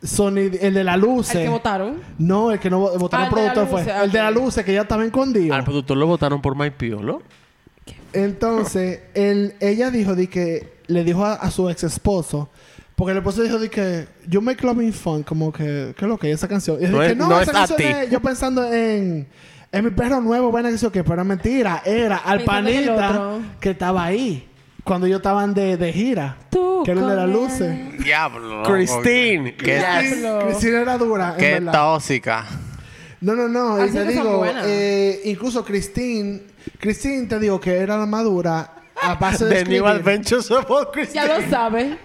sonid 0.03 0.57
el 0.63 0.75
de 0.75 0.85
la 0.85 0.97
luz 0.97 1.31
Al 1.35 1.43
que 1.43 1.49
votaron. 1.49 2.01
no 2.19 2.51
el 2.53 2.59
que 2.61 2.71
no 2.71 2.81
vo- 2.81 2.99
votaron 2.99 3.25
Ah, 3.25 3.29
el 3.29 3.33
productor 3.53 3.67
fue 3.69 4.05
el 4.05 4.13
de 4.13 4.19
la 4.19 4.31
luz 4.31 4.55
que 4.65 4.73
ya 4.73 4.83
estaba 4.83 5.05
escondido 5.05 5.55
Al 5.55 5.65
productor 5.65 5.97
lo 5.97 6.07
votaron 6.07 6.41
por 6.41 6.57
My 6.57 6.71
Piolo. 6.71 7.23
Entonces 8.13 9.01
él, 9.15 9.55
ella 9.61 9.91
dijo 9.91 10.15
de 10.15 10.29
que 10.29 10.73
le 10.87 11.05
dijo 11.05 11.25
a, 11.25 11.35
a 11.35 11.51
su 11.51 11.69
ex 11.69 11.85
esposo 11.85 12.49
porque 12.97 13.13
el 13.13 13.19
esposo 13.19 13.43
dijo 13.43 13.59
de 13.59 13.69
que 13.71 14.07
yo 14.27 14.41
make 14.41 14.67
loving 14.67 14.93
fun 14.93 15.23
como 15.23 15.53
que 15.53 15.95
¿qué 15.97 16.05
es 16.05 16.09
lo 16.09 16.19
que 16.19 16.31
es 16.31 16.35
esa 16.39 16.49
canción 16.49 16.79
y 16.83 16.87
No 16.87 17.01
dije, 17.01 17.13
es- 17.13 17.17
no, 17.17 17.29
no 17.29 17.41
esa 17.41 17.51
es 17.51 17.57
a 17.57 17.61
canción 17.61 17.77
ti. 17.79 17.85
es- 17.85 18.11
yo 18.11 18.21
pensando 18.21 18.73
en 18.73 19.27
en 19.71 19.85
mi 19.85 19.91
perro 19.91 20.19
nuevo, 20.23 20.51
bueno, 20.51 20.71
que 20.71 20.79
sí, 20.79 20.87
que 20.91 21.03
pero 21.03 21.13
era 21.17 21.25
mentira. 21.25 21.83
Era 21.85 22.17
al 22.17 22.43
panita 22.43 23.39
que 23.61 23.71
estaba 23.73 24.03
ahí. 24.03 24.49
cuando 24.83 25.07
ellos 25.07 25.19
estaban 25.19 25.53
de, 25.53 25.77
de 25.77 25.93
gira. 25.93 26.39
Tú 26.49 26.83
que 26.87 26.93
eran 26.93 27.07
de 27.07 27.15
las 27.17 27.29
luces. 27.29 27.77
Diablo. 28.03 28.63
Christine. 28.63 29.55
Diablo. 29.63 30.47
Cristina 30.47 30.81
era 30.81 30.97
dura, 30.97 31.37
qué 31.39 31.61
tóxica. 31.71 32.47
No, 33.21 33.35
no, 33.35 33.47
no. 33.49 33.85
Y 33.85 33.91
te 33.91 34.05
que 34.05 34.13
digo, 34.13 34.43
eh, 34.65 35.21
incluso 35.27 35.63
Christine, 35.63 36.41
Christine 36.81 37.27
te 37.27 37.39
digo 37.39 37.61
que 37.61 37.77
era 37.77 37.97
la 37.97 38.07
madura 38.07 38.73
a 39.01 39.15
base 39.15 39.45
de 39.45 39.51
The 39.51 39.65
New 39.71 39.87
escribir. 39.87 40.01
Adventures 40.01 40.51
of 40.51 40.71
Old 40.71 40.89
Christine. 40.93 41.27
Ya 41.27 41.39
lo 41.39 41.49
sabes. 41.51 41.97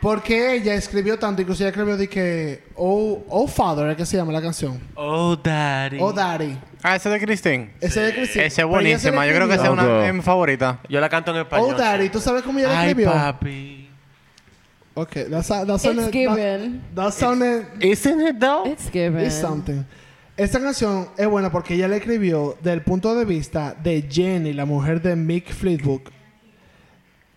Porque 0.00 0.54
ella 0.54 0.74
escribió 0.74 1.18
tanto, 1.18 1.42
incluso 1.42 1.62
ella 1.64 1.70
escribió 1.70 1.96
de 1.96 2.08
que 2.08 2.62
Oh, 2.76 3.24
oh 3.28 3.48
Father, 3.48 3.88
es 3.90 3.96
que 3.96 4.06
se 4.06 4.16
llama 4.16 4.32
la 4.32 4.40
canción. 4.40 4.80
Oh, 4.94 5.34
daddy. 5.34 5.98
Oh 6.00 6.12
Daddy. 6.12 6.56
Ah, 6.84 6.94
ese 6.94 7.08
de 7.08 7.18
Christine. 7.18 7.72
Ese 7.80 8.00
de 8.00 8.12
Christine. 8.14 8.44
Ese 8.46 8.62
es 8.62 8.66
Pero 8.68 8.80
ella 8.80 8.98
se 8.98 9.10
buenísima. 9.10 9.26
Yo 9.26 9.34
creo 9.34 9.48
que 9.48 9.54
esa 9.54 9.64
es 9.64 9.70
escribió. 9.70 9.92
una 9.96 10.02
de 10.06 10.12
mis 10.12 10.24
favoritas. 10.24 10.76
Yo 10.88 11.00
la 11.00 11.08
canto 11.08 11.32
en 11.32 11.38
español. 11.38 11.70
Oh 11.74 11.76
Daddy, 11.76 12.08
¿tú 12.10 12.20
sabes 12.20 12.42
cómo 12.42 12.60
ella 12.60 12.68
la 12.68 12.80
Ay, 12.80 12.88
escribió? 12.90 13.12
papi. 13.12 13.90
Ok, 14.94 15.12
that's, 15.30 15.48
that's 15.48 15.84
It's 15.84 16.10
given. 16.10 16.82
That, 16.94 17.04
that 17.06 17.12
sounded 17.14 17.66
Isn't 17.80 18.20
it 18.20 18.36
though? 18.40 18.66
It's 18.66 18.90
given. 18.90 19.24
is 19.24 19.34
something. 19.34 19.84
Esta 20.38 20.60
canción 20.60 21.08
es 21.16 21.26
buena 21.26 21.50
porque 21.50 21.74
ella 21.74 21.88
la 21.88 21.96
escribió 21.96 22.56
del 22.62 22.82
punto 22.82 23.12
de 23.16 23.24
vista 23.24 23.74
de 23.82 24.06
Jenny, 24.08 24.52
la 24.52 24.64
mujer 24.66 25.02
de 25.02 25.16
Mick 25.16 25.52
Fleetwood, 25.52 26.02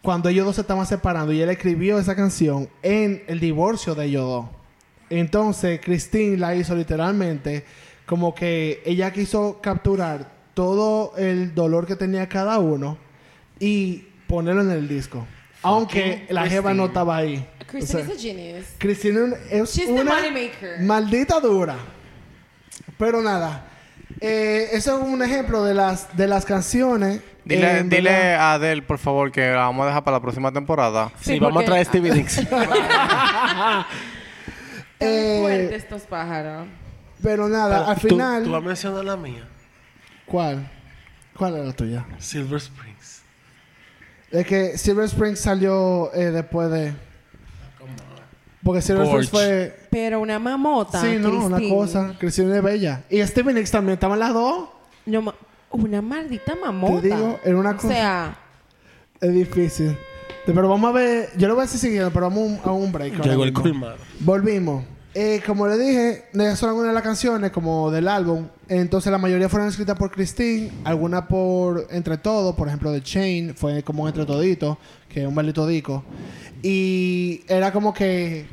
cuando 0.04 0.30
ellos 0.30 0.46
dos 0.46 0.54
se 0.56 0.62
estaban 0.62 0.86
separando 0.86 1.34
y 1.34 1.42
ella 1.42 1.52
escribió 1.52 1.98
esa 1.98 2.16
canción 2.16 2.70
en 2.84 3.24
el 3.26 3.40
divorcio 3.40 3.96
de 3.96 4.06
ellos 4.06 4.24
dos. 4.24 4.46
Entonces, 5.10 5.82
Christine 5.84 6.38
la 6.38 6.56
hizo 6.56 6.76
literalmente 6.76 7.66
como 8.06 8.36
que 8.36 8.84
ella 8.86 9.12
quiso 9.12 9.60
capturar 9.62 10.32
todo 10.54 11.14
el 11.18 11.56
dolor 11.56 11.88
que 11.88 11.96
tenía 11.96 12.30
cada 12.30 12.60
uno 12.60 13.00
y 13.60 14.06
ponerlo 14.28 14.62
en 14.62 14.70
el 14.72 14.88
disco. 14.88 15.26
Aunque 15.64 16.28
la 16.30 16.48
jeva 16.48 16.74
no 16.76 16.84
Christine. 16.84 16.88
estaba 16.88 17.18
ahí. 17.18 17.48
Christine 17.68 18.02
O 18.04 18.06
sea, 18.06 18.14
is 18.16 18.20
a 18.20 18.22
genius. 18.22 18.66
Cristina 18.78 19.36
es 19.50 19.74
She's 19.76 19.88
the 19.88 19.92
una 19.92 20.14
moneymaker. 20.14 20.82
maldita 20.82 21.40
dura. 21.40 21.78
Pero 23.02 23.22
nada. 23.24 23.66
Eh, 24.20 24.70
eso 24.74 24.98
es 25.02 25.04
un 25.08 25.24
ejemplo 25.24 25.64
de 25.64 25.74
las, 25.74 26.16
de 26.16 26.28
las 26.28 26.46
canciones. 26.46 27.22
Dile, 27.44 27.80
en 27.80 27.90
dile 27.90 28.12
verdad. 28.12 28.36
a 28.36 28.54
Adele, 28.54 28.82
por 28.84 29.00
favor, 29.00 29.32
que 29.32 29.50
la 29.50 29.58
vamos 29.66 29.86
a 29.86 29.88
dejar 29.88 30.04
para 30.04 30.18
la 30.18 30.22
próxima 30.22 30.52
temporada. 30.52 31.12
Sí, 31.20 31.34
Sí, 31.34 31.40
vamos 31.40 31.64
a 31.64 31.66
traer 31.66 31.82
a 31.82 31.86
Stevie 31.86 32.12
Nicks. 32.16 32.42
Eh, 35.00 35.72
estos 35.74 36.04
pájaros. 36.04 36.68
Pero 37.24 37.50
nada, 37.50 37.90
al 37.90 38.00
Tú- 38.00 38.10
final. 38.10 38.44
Tú, 38.44 38.52
vas 38.52 38.62
a 38.64 38.66
mencionar 38.68 39.04
la 39.06 39.18
mía. 39.18 39.48
¿Cuál? 40.26 40.70
¿Cuál 41.36 41.56
era 41.56 41.64
la 41.66 41.74
tuya? 41.74 42.06
Silver 42.20 42.58
Springs. 42.60 43.24
Es 44.30 44.46
que 44.46 44.78
Silver 44.78 45.06
Springs 45.06 45.40
salió 45.40 46.14
eh, 46.14 46.26
después 46.32 46.70
de. 46.70 46.94
Porque 48.64 48.82
Silver. 48.82 49.06
Springs 49.08 49.30
fue. 49.30 49.80
Pero 49.90 50.20
una 50.20 50.38
mamota. 50.40 51.02
Sí, 51.02 51.18
no, 51.20 51.46
una 51.46 51.60
cosa. 51.70 52.16
Cristina 52.20 52.56
es 52.58 52.64
bella. 52.64 53.04
Y 53.10 53.22
Stevie 53.26 53.54
Nicks 53.54 53.72
también. 53.72 53.94
Estaban 53.96 54.20
las 54.20 54.34
dos. 54.34 54.70
No, 55.06 55.22
ma- 55.24 55.36
una 55.72 56.02
maldita 56.02 56.56
mamota. 56.56 57.02
Te 57.02 57.08
digo, 57.08 57.40
era 57.44 57.58
una 57.58 57.72
O 57.72 57.76
cosa- 57.78 57.88
sea, 57.90 58.38
Es 59.20 59.34
difícil. 59.34 59.98
Pero 60.46 60.68
vamos 60.68 60.90
a 60.90 60.94
ver. 60.94 61.30
Yo 61.38 61.48
lo 61.48 61.54
voy 61.56 61.62
a 61.62 61.66
decir 61.66 61.80
siguiendo, 61.80 62.12
pero 62.12 62.28
vamos 62.30 62.60
a 62.66 62.72
un, 62.72 62.92
break. 62.92 63.24
Llegó 63.24 63.44
el 63.44 63.54
colmado. 63.54 63.98
Volvimos. 64.20 64.84
Eh, 65.14 65.42
como 65.46 65.68
le 65.68 65.78
dije, 65.78 66.24
esas 66.34 66.58
son 66.60 66.70
algunas 66.70 66.90
de 66.92 66.94
las 66.94 67.04
canciones 67.04 67.52
como 67.52 67.92
del 67.92 68.08
álbum. 68.08 68.48
Entonces 68.70 69.12
la 69.12 69.18
mayoría 69.18 69.50
fueron 69.50 69.68
escritas 69.68 69.98
por 69.98 70.10
Christine, 70.10 70.72
algunas 70.86 71.24
por 71.24 71.88
Entre 71.92 72.18
Todos, 72.18 72.56
por 72.56 72.70
ejemplo 72.70 72.94
The 72.94 73.02
Chain, 73.02 73.56
fue 73.56 73.84
como 73.84 74.08
Entre 74.08 74.26
Todito, 74.26 74.78
que 75.10 75.24
es 75.24 75.28
un 75.28 75.36
maldito 75.36 75.68
disco. 75.68 76.04
Y 76.64 77.42
era 77.50 77.74
como 77.74 77.94
que, 77.94 78.46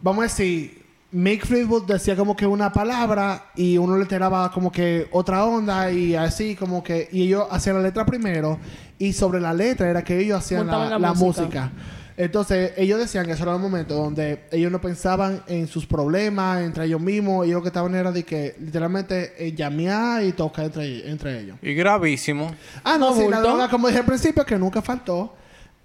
vamos 0.00 0.20
a 0.20 0.22
decir, 0.24 0.84
Mick 1.10 1.44
Fleetwood 1.46 1.86
decía 1.86 2.14
como 2.14 2.36
que 2.36 2.46
una 2.46 2.72
palabra 2.72 3.46
y 3.56 3.76
uno 3.78 3.96
le 3.96 4.04
tiraba 4.04 4.52
como 4.52 4.70
que 4.70 5.08
otra 5.10 5.44
onda 5.46 5.90
y 5.90 6.14
así 6.14 6.54
como 6.54 6.84
que... 6.84 7.08
Y 7.10 7.22
ellos 7.22 7.46
hacían 7.50 7.76
la 7.76 7.82
letra 7.82 8.06
primero 8.06 8.58
y 8.98 9.14
sobre 9.14 9.40
la 9.40 9.52
letra 9.52 9.88
era 9.88 10.04
que 10.04 10.20
ellos 10.20 10.38
hacían 10.38 10.66
la, 10.66 10.72
Montaban 10.74 10.90
la 11.02 11.08
la 11.08 11.14
música. 11.14 11.42
música. 11.42 11.72
Entonces, 12.18 12.72
ellos 12.76 12.98
decían 12.98 13.26
que 13.26 13.32
eso 13.32 13.44
era 13.44 13.54
el 13.54 13.60
momento 13.60 13.94
donde 13.94 14.40
ellos 14.50 14.72
no 14.72 14.80
pensaban 14.80 15.40
en 15.46 15.68
sus 15.68 15.86
problemas 15.86 16.62
entre 16.62 16.86
ellos 16.86 17.00
mismos. 17.00 17.46
Y 17.46 17.52
lo 17.52 17.62
que 17.62 17.68
estaban 17.68 17.94
era 17.94 18.10
de 18.10 18.24
que 18.24 18.56
literalmente 18.58 19.34
eh, 19.38 19.52
llamear 19.52 20.24
y 20.24 20.32
tocar 20.32 20.64
entre, 20.64 21.08
entre 21.08 21.38
ellos. 21.38 21.58
Y 21.62 21.74
gravísimo. 21.74 22.52
Ah, 22.82 22.98
no, 22.98 23.10
No 23.10 23.16
sí, 23.16 23.28
la 23.28 23.40
droga, 23.40 23.70
como 23.70 23.86
dije 23.86 24.00
al 24.00 24.04
principio, 24.04 24.44
que 24.44 24.58
nunca 24.58 24.82
faltó. 24.82 25.36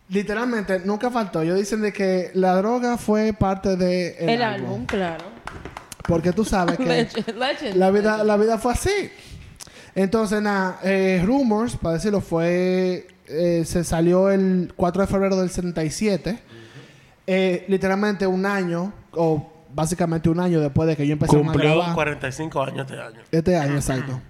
Literalmente, 0.09 0.79
nunca 0.79 1.11
faltó. 1.11 1.43
Ellos 1.43 1.59
dicen 1.59 1.81
de 1.81 1.93
que 1.93 2.31
la 2.33 2.55
droga 2.55 2.97
fue 2.97 3.33
parte 3.33 3.75
de 3.75 4.15
el, 4.17 4.41
álbum, 4.41 4.87
claro. 4.87 5.25
Porque 6.07 6.31
tú 6.31 6.43
sabes 6.43 6.77
que 6.77 6.85
Legend. 6.85 7.37
legend. 7.37 7.75
la 7.75 7.91
vida, 7.91 8.23
la 8.23 8.37
vida 8.37 8.57
fue 8.57 8.73
así. 8.73 9.11
Entonces, 9.93 10.41
nada, 10.41 10.79
eh, 10.83 11.21
Rumors, 11.23 11.75
para 11.75 11.93
decirlo, 11.93 12.21
fue. 12.21 13.07
Eh, 13.27 13.63
se 13.65 13.83
salió 13.83 14.29
el 14.29 14.73
4 14.75 15.01
de 15.01 15.07
febrero 15.07 15.35
del 15.37 15.49
77. 15.49 16.39
Eh, 17.25 17.65
literalmente 17.67 18.27
un 18.27 18.45
año, 18.45 18.93
o 19.11 19.51
básicamente 19.73 20.29
un 20.29 20.39
año 20.39 20.59
después 20.59 20.87
de 20.87 20.95
que 20.95 21.07
yo 21.07 21.13
empecé 21.13 21.35
a 21.35 21.39
Cumplió 21.39 21.75
grabar. 21.75 21.95
45 21.95 22.63
años 22.63 22.79
este 22.89 23.01
año. 23.01 23.21
Este 23.31 23.57
año, 23.57 23.75
exacto. 23.75 24.21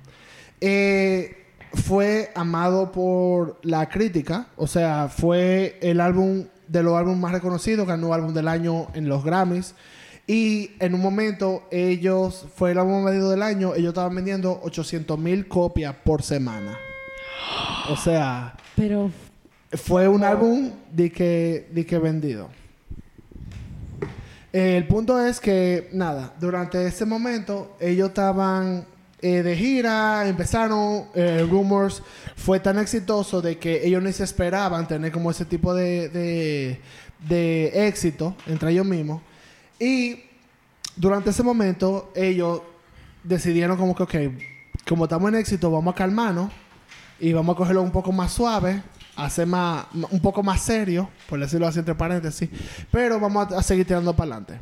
Eh, 0.62 1.48
fue 1.74 2.32
amado 2.36 2.92
por 2.92 3.60
la 3.64 3.90
crítica. 3.90 4.48
O 4.56 4.68
sea, 4.68 5.10
fue 5.10 5.80
el 5.82 6.00
álbum 6.00 6.46
de 6.68 6.84
los 6.84 6.96
álbumes 6.96 7.20
más 7.20 7.32
reconocidos. 7.32 7.88
Ganó 7.88 8.14
álbum 8.14 8.34
del 8.34 8.48
año 8.48 8.88
en 8.94 9.10
los 9.10 9.24
Grammys. 9.24 9.76
Y 10.26 10.72
en 10.80 10.94
un 10.94 11.02
momento, 11.02 11.68
ellos, 11.70 12.48
fue 12.56 12.72
el 12.72 12.78
álbum 12.78 13.04
medido 13.04 13.30
del 13.30 13.44
año, 13.44 13.76
ellos 13.76 13.90
estaban 13.90 14.16
vendiendo 14.16 14.62
800 14.64 15.20
mil 15.20 15.48
copias 15.50 15.94
por 16.04 16.24
semana. 16.24 16.78
O 17.90 17.98
sea, 17.98 18.56
Pero 18.76 19.12
fue 19.72 20.08
un 20.08 20.24
álbum 20.24 20.72
de 20.92 21.12
que, 21.12 21.68
de 21.72 21.86
que 21.86 21.98
vendido. 21.98 22.50
El 24.52 24.86
punto 24.88 25.20
es 25.20 25.40
que, 25.40 25.90
nada, 25.94 26.34
durante 26.40 26.86
ese 26.86 27.06
momento 27.06 27.76
ellos 27.80 28.10
estaban 28.10 28.86
eh, 29.20 29.42
de 29.42 29.56
gira, 29.56 30.28
empezaron, 30.28 31.06
eh, 31.16 31.48
Rumors 31.50 32.04
fue 32.36 32.60
tan 32.60 32.78
exitoso 32.78 33.42
de 33.42 33.58
que 33.58 33.86
ellos 33.86 34.04
ni 34.04 34.14
se 34.14 34.24
esperaban 34.24 34.88
tener 34.88 35.12
como 35.12 35.32
ese 35.32 35.46
tipo 35.46 35.74
de, 35.74 36.10
de, 36.10 36.80
de 37.28 37.88
éxito 37.88 38.36
entre 38.46 38.72
ellos 38.72 38.86
mismos. 38.86 39.22
Y 39.80 40.20
durante 40.96 41.32
ese 41.32 41.42
momento 41.42 42.12
ellos 42.16 42.62
decidieron 43.24 43.76
como 43.76 43.96
que, 43.96 44.04
ok, 44.04 44.16
como 44.88 45.06
estamos 45.06 45.30
en 45.30 45.36
éxito, 45.40 45.72
vamos 45.72 45.94
a 45.94 45.98
calmarnos 45.98 46.52
y 47.24 47.32
vamos 47.32 47.54
a 47.54 47.58
cogerlo 47.58 47.82
un 47.82 47.92
poco 47.92 48.12
más 48.12 48.34
suave, 48.34 48.84
hacer 49.16 49.48
más, 49.48 49.86
un 49.94 50.20
poco 50.20 50.44
más 50.44 50.62
serio, 50.62 51.10
por 51.30 51.40
decirlo 51.40 51.66
así 51.66 51.80
entre 51.80 51.96
paréntesis, 51.96 52.50
pero 52.92 53.18
vamos 53.18 53.50
a, 53.50 53.60
a 53.60 53.64
seguir 53.64 53.88
tirando 53.88 54.14
para 54.14 54.36
adelante. 54.36 54.60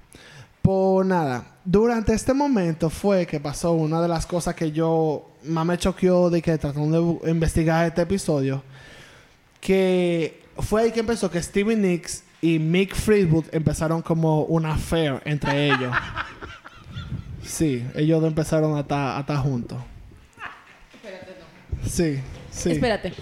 Por 0.62 1.04
nada, 1.04 1.44
durante 1.66 2.14
este 2.14 2.36
momento 2.36 2.92
fue 2.92 3.26
que 3.26 3.40
pasó 3.40 3.72
una 3.72 4.00
de 4.00 4.08
las 4.08 4.28
cosas 4.28 4.54
que 4.54 4.72
yo 4.72 5.32
más 5.44 5.66
me 5.66 5.76
choqueó 5.76 6.30
de 6.30 6.40
que 6.44 6.56
tratando 6.60 7.20
de 7.24 7.32
investigar 7.32 7.88
este 7.88 8.04
episodio, 8.04 8.62
que 9.60 10.44
fue 10.60 10.84
ahí 10.84 10.92
que 10.92 11.00
empezó 11.00 11.32
que 11.32 11.42
Stevie 11.42 11.76
Nicks 11.76 12.24
y 12.42 12.60
Mick 12.60 12.94
Fleetwood 12.94 13.46
empezaron 13.52 14.04
como 14.04 14.44
una 14.44 14.76
affair 14.76 15.20
entre 15.26 15.68
ellos. 15.68 15.94
Sí, 17.44 17.84
ellos 17.96 18.22
dos 18.22 18.30
empezaron 18.30 18.78
a 18.78 18.82
estar, 18.82 19.18
a 19.18 19.20
estar 19.22 19.38
juntos. 19.38 19.78
Sí, 21.86 22.22
sí. 22.52 22.72
espérate. 22.74 23.14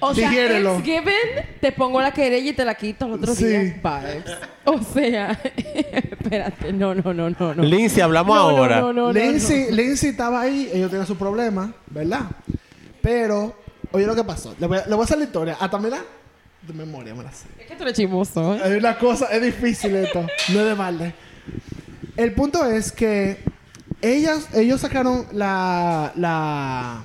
O 0.00 0.14
sea, 0.14 0.28
Digiérelo. 0.28 0.74
it's 0.76 0.84
given, 0.84 1.14
te 1.60 1.70
pongo 1.72 2.00
la 2.00 2.12
querella 2.12 2.50
y 2.50 2.52
te 2.54 2.64
la 2.64 2.74
quito 2.74 3.04
al 3.04 3.12
otro 3.12 3.34
Sí. 3.34 3.44
día. 3.46 3.60
Vibes. 3.60 4.24
O 4.64 4.82
sea, 4.82 5.30
espérate. 5.56 6.72
No, 6.72 6.94
no, 6.94 7.14
no, 7.14 7.30
no. 7.30 7.54
no. 7.54 7.62
Lindsay, 7.62 8.00
hablamos 8.02 8.34
No, 8.36 8.42
ahora. 8.42 8.80
No, 8.80 8.92
no, 8.92 9.12
no, 9.12 9.12
Lindsay, 9.12 9.70
Lindsay 9.70 10.10
estaba 10.10 10.40
ahí, 10.42 10.68
ellos 10.72 10.90
tenían 10.90 11.06
su 11.06 11.16
problema, 11.16 11.72
¿verdad? 11.88 12.22
Pero, 13.02 13.56
oye 13.92 14.06
lo 14.06 14.14
que 14.14 14.24
pasó. 14.24 14.54
Le 14.58 14.66
voy 14.66 14.78
a, 14.78 14.86
le 14.86 14.94
voy 14.94 15.02
a 15.02 15.04
hacer 15.04 15.18
la 15.18 15.24
historia. 15.24 15.56
Hasta 15.60 15.78
mira, 15.78 15.98
de 16.66 16.72
memoria 16.74 17.14
me 17.14 17.22
la 17.22 17.32
sé. 17.32 17.46
Es 17.58 17.66
que 17.66 17.76
tú 17.76 17.82
eres 17.84 17.94
chismoso, 17.94 18.56
¿eh? 18.56 18.60
Hay 18.62 18.72
una 18.72 18.98
cosa, 18.98 19.26
es 19.26 19.42
difícil 19.42 19.94
esto. 19.96 20.20
no 20.52 20.60
es 20.60 20.66
de 20.66 20.74
balde. 20.74 21.14
El 22.16 22.32
punto 22.34 22.64
es 22.66 22.92
que 22.92 23.38
ellas, 24.02 24.48
ellos 24.54 24.80
sacaron 24.82 25.26
la, 25.32 26.12
la, 26.16 27.02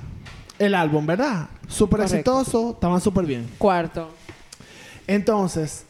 el 0.59 0.75
álbum, 0.75 1.05
¿verdad? 1.05 1.47
Súper 1.67 2.01
exitoso, 2.01 2.71
estaban 2.71 3.01
súper 3.01 3.25
bien. 3.25 3.47
Cuarto. 3.57 4.09
Entonces, 5.07 5.85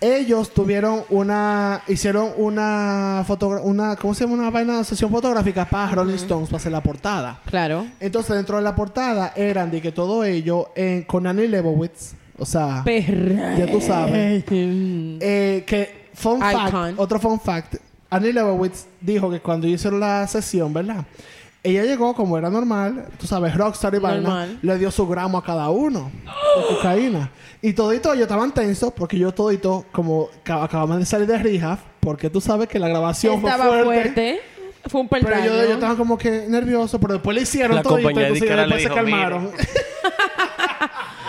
ellos 0.00 0.52
tuvieron 0.52 1.02
una, 1.08 1.82
hicieron 1.88 2.30
una 2.36 3.24
foto, 3.26 3.48
una, 3.62 3.96
¿cómo 3.96 4.14
se 4.14 4.24
llama? 4.24 4.34
Una 4.34 4.50
vaina 4.50 4.78
de 4.78 4.84
sesión 4.84 5.10
fotográfica 5.10 5.64
para 5.64 5.92
Rolling 5.92 6.14
Stones 6.16 6.48
para 6.48 6.58
hacer 6.58 6.72
la 6.72 6.82
portada. 6.82 7.40
Claro. 7.46 7.86
Entonces, 7.98 8.36
dentro 8.36 8.56
de 8.56 8.62
la 8.62 8.74
portada 8.76 9.32
eran 9.34 9.70
de 9.70 9.80
que 9.80 9.92
todo 9.92 10.22
ello 10.24 10.68
en, 10.74 11.02
con 11.04 11.26
Annie 11.26 11.48
Leibovitz, 11.48 12.14
O 12.38 12.44
sea, 12.44 12.82
Perra. 12.84 13.56
Ya 13.56 13.66
tú 13.70 13.80
sabes. 13.80 14.44
eh, 14.50 15.64
que 15.66 16.10
fun 16.12 16.40
fact, 16.40 16.98
otro 16.98 17.18
fun 17.18 17.40
fact, 17.40 17.76
Annie 18.10 18.32
Leibovitz 18.32 18.86
dijo 19.00 19.30
que 19.30 19.40
cuando 19.40 19.66
hicieron 19.66 19.98
la 20.00 20.26
sesión, 20.26 20.72
¿verdad? 20.74 21.04
Ella 21.66 21.82
llegó 21.84 22.14
como 22.14 22.38
era 22.38 22.48
normal, 22.48 23.06
tú 23.18 23.26
sabes, 23.26 23.54
rockstar 23.56 23.94
y 23.94 23.98
vaina, 23.98 24.46
le 24.62 24.78
dio 24.78 24.90
su 24.90 25.06
gramo 25.08 25.36
a 25.38 25.44
cada 25.44 25.68
uno 25.70 26.10
de 26.24 26.74
cocaína. 26.76 27.30
Y 27.60 27.72
todito 27.72 28.12
ellos 28.12 28.22
estaban 28.22 28.52
tensos 28.54 28.92
porque 28.92 29.18
yo 29.18 29.32
todito 29.32 29.84
como 29.92 30.28
ca- 30.44 30.62
acabamos 30.62 30.98
de 30.98 31.04
salir 31.06 31.26
de 31.26 31.38
rehab, 31.38 31.78
porque 32.00 32.30
tú 32.30 32.40
sabes 32.40 32.68
que 32.68 32.78
la 32.78 32.88
grabación 32.88 33.36
Estaba 33.36 33.64
fue 33.66 33.84
fuerte. 33.84 34.02
fuerte. 34.12 34.40
Fue 34.88 35.00
un 35.00 35.08
Pero 35.08 35.26
peldaño. 35.26 35.46
yo, 35.46 35.64
yo 35.64 35.74
estaba 35.74 35.96
como 35.96 36.16
que 36.16 36.46
nervioso, 36.48 37.00
pero 37.00 37.14
después 37.14 37.34
le 37.34 37.42
hicieron 37.42 37.74
La 37.76 37.82
todito, 37.82 38.02
compañía 38.08 38.28
entonces 38.28 38.42
disquera 38.42 38.62
después 38.62 38.82
le 38.82 38.88
se 38.88 38.94
calmaron. 38.94 39.50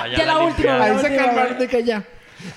Ya 0.18 0.26
la 0.26 0.38
última 0.38 0.48
limpiada. 0.78 0.80
vez. 0.80 0.92
Ahí 0.94 1.00
se 1.02 1.08
última 1.10 1.26
calmaron 1.26 1.60
de 1.60 1.68
que 1.68 1.84
ya. 1.84 2.04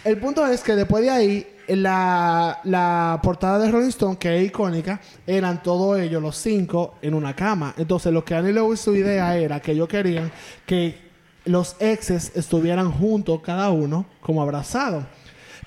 El 0.05 0.19
punto 0.19 0.47
es 0.47 0.61
que 0.63 0.75
después 0.77 1.03
de 1.03 1.11
ahí, 1.11 1.47
la, 1.77 2.61
la 2.65 3.21
portada 3.23 3.59
de 3.59 3.71
Rolling 3.71 3.89
Stone, 3.89 4.19
que 4.19 4.39
es 4.39 4.47
icónica, 4.47 5.01
eran 5.27 5.63
todos 5.63 5.99
ellos, 5.99 6.23
los 6.23 6.37
cinco, 6.37 6.95
en 7.03 7.15
una 7.15 7.35
cama. 7.35 7.75
Entonces, 7.77 8.13
lo 8.13 8.25
que 8.25 8.35
Annie 8.35 8.53
Lewis 8.53 8.81
su 8.81 8.95
idea 8.95 9.37
era 9.37 9.61
que 9.61 9.73
ellos 9.73 9.89
querían 9.89 10.31
que 10.67 11.11
los 11.45 11.77
exes 11.81 12.33
estuvieran 12.35 12.91
juntos, 12.91 13.41
cada 13.43 13.71
uno, 13.71 14.07
como 14.21 14.43
abrazados. 14.43 15.05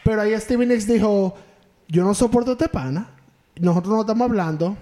Pero 0.04 0.22
ahí 0.22 0.40
Stevie 0.40 0.68
Nicks 0.68 0.88
dijo: 0.88 1.36
Yo 1.88 2.04
no 2.04 2.14
soporto 2.14 2.54
este 2.54 2.70
pana, 2.70 3.10
nosotros 3.60 3.94
no 3.94 4.02
estamos 4.02 4.30
hablando, 4.30 4.76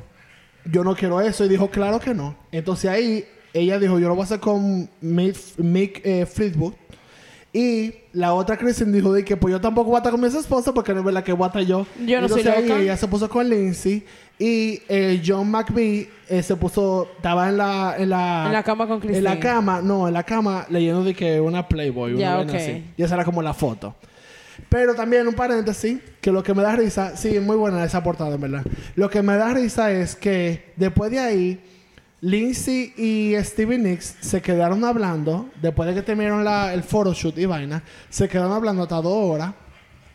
yo 0.66 0.84
no 0.84 0.96
quiero 0.96 1.22
eso. 1.22 1.46
Y 1.46 1.50
dijo, 1.50 1.70
claro 1.70 2.00
que 2.00 2.14
no. 2.14 2.36
Entonces 2.52 2.90
ahí 2.90 3.26
ella 3.54 3.80
dijo, 3.80 4.00
yo 4.00 4.08
lo 4.08 4.16
voy 4.16 4.22
a 4.22 4.26
hacer 4.26 4.40
con 4.40 4.90
Mick, 5.02 5.38
Mick, 5.58 6.02
eh, 6.06 6.26
Fleetwood. 6.26 6.74
Y 7.54 7.94
la 8.14 8.34
otra 8.34 8.56
Kristen 8.58 8.94
dijo 8.94 9.12
de 9.12 9.26
que 9.26 9.36
pues 9.36 9.52
yo 9.52 9.60
tampoco 9.60 9.90
voy 9.90 9.96
a 9.96 10.00
estar 10.00 10.12
con 10.12 10.22
mi 10.22 10.28
esposa 10.28 10.74
porque 10.74 10.94
no 10.94 11.00
es 11.00 11.06
verdad 11.06 11.24
que 11.24 11.34
voy 11.34 11.44
a 11.44 11.48
estar 11.48 11.62
yo. 11.64 11.86
Yo 12.06 12.22
no 12.22 12.30
soy 12.30 12.40
Entonces 12.40 12.48
ahí 12.48 12.70
loca. 12.70 12.82
ella 12.82 12.98
se 12.98 13.08
puso 13.08 13.30
con 13.30 13.50
Lindsay 13.50 14.06
y 14.40 14.82
eh, 14.88 15.22
John 15.26 15.52
McVie 15.52 16.10
eh, 16.30 16.42
se 16.42 16.56
puso, 16.56 17.10
estaba 17.18 17.50
en 17.50 17.58
la, 17.58 17.96
en 17.98 18.10
la... 18.10 18.46
En 18.48 18.54
la 18.54 18.64
cama 18.64 18.88
con 18.88 19.02
En 19.04 19.24
la 19.24 19.40
cama, 19.40 19.82
no, 19.82 20.08
en 20.08 20.14
la 20.14 20.24
cama 20.24 20.66
leyendo 20.70 21.04
de 21.04 21.14
que 21.14 21.42
una 21.42 21.68
Playboy. 21.68 22.18
Ya, 22.18 22.30
una 22.30 22.38
vaina 22.38 22.54
ok. 22.54 22.60
así. 22.60 22.84
Y 22.96 23.04
esa 23.04 23.16
era 23.16 23.26
como 23.26 23.42
la 23.42 23.54
foto. 23.54 23.96
Pero 24.70 24.96
también 24.96 25.28
un 25.28 25.34
paréntesis, 25.34 26.00
que 26.22 26.32
lo 26.32 26.42
que 26.44 26.54
me 26.54 26.64
da 26.64 26.76
risa, 26.76 27.18
sí, 27.18 27.40
muy 27.40 27.58
buena 27.58 27.84
esa 27.84 28.02
portada, 28.02 28.36
en 28.36 28.42
verdad. 28.42 28.64
Lo 28.96 29.10
que 29.10 29.22
me 29.22 29.36
da 29.36 29.54
risa 29.54 29.92
es 29.92 30.16
que 30.16 30.72
después 30.78 31.12
de 31.12 31.20
ahí, 31.20 31.60
Lindsay 32.22 32.94
y 32.98 33.36
Stevie 33.44 33.80
Nicks 33.80 34.18
se 34.22 34.42
quedaron 34.42 34.84
hablando, 34.86 35.50
después 35.62 35.88
de 35.90 35.96
que 35.96 36.02
terminaron 36.04 36.44
la, 36.44 36.74
el 36.74 36.84
photoshoot 36.84 37.38
y 37.38 37.46
vaina, 37.46 37.82
se 38.10 38.30
quedaron 38.30 38.52
hablando 38.54 38.84
hasta 38.84 38.96
dos 38.98 39.14
horas 39.14 39.54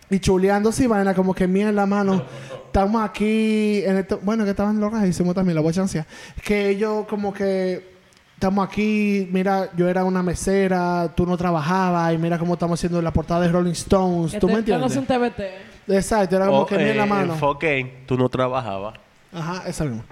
y 0.09 0.21
chuleándose 0.21 0.85
y 0.85 0.87
vaina, 0.87 1.15
como 1.15 1.35
que 1.35 1.49
mira 1.49 1.69
en 1.71 1.75
la 1.77 1.85
mano, 1.87 2.23
estamos 2.67 3.03
aquí, 3.03 3.83
en 3.85 3.97
esto, 3.97 4.21
bueno, 4.23 4.45
que 4.45 4.51
estaban 4.51 4.79
locajísimos 4.79 5.35
también, 5.35 5.57
la 5.57 5.63
voy 5.63 5.71
a 5.71 5.75
chancear. 5.75 6.07
Que 6.45 6.69
ellos 6.69 7.07
como 7.09 7.33
que 7.35 7.97
estamos 8.35 8.65
aquí, 8.69 9.29
mira, 9.33 9.71
yo 9.77 9.89
era 9.89 10.05
una 10.05 10.23
mesera, 10.23 11.13
tú 11.17 11.27
no 11.27 11.37
trabajabas 11.37 12.15
y 12.15 12.19
mira 12.19 12.39
cómo 12.39 12.53
estamos 12.55 12.79
haciendo 12.79 13.03
la 13.03 13.13
portada 13.13 13.41
de 13.41 13.49
Rolling 13.49 13.73
Stones, 13.73 14.39
¿tú 14.39 14.47
me 14.47 14.61
Este- 14.61 14.79
no 14.79 14.87
es 14.87 14.95
entiendes? 14.95 14.97
un 14.97 15.07
TBT. 15.07 15.43
Exacto, 15.89 16.37
era 16.37 16.47
como 16.47 16.67
que 16.67 16.77
mira 16.79 16.91
en 16.91 16.97
la 16.99 17.07
mano. 17.07 17.33
enfoque 17.35 17.79
en, 17.79 18.07
tú 18.07 18.17
no 18.17 18.29
trabajabas. 18.29 18.95
Ajá, 19.33 19.65
esa 19.69 19.85
misma. 19.85 20.05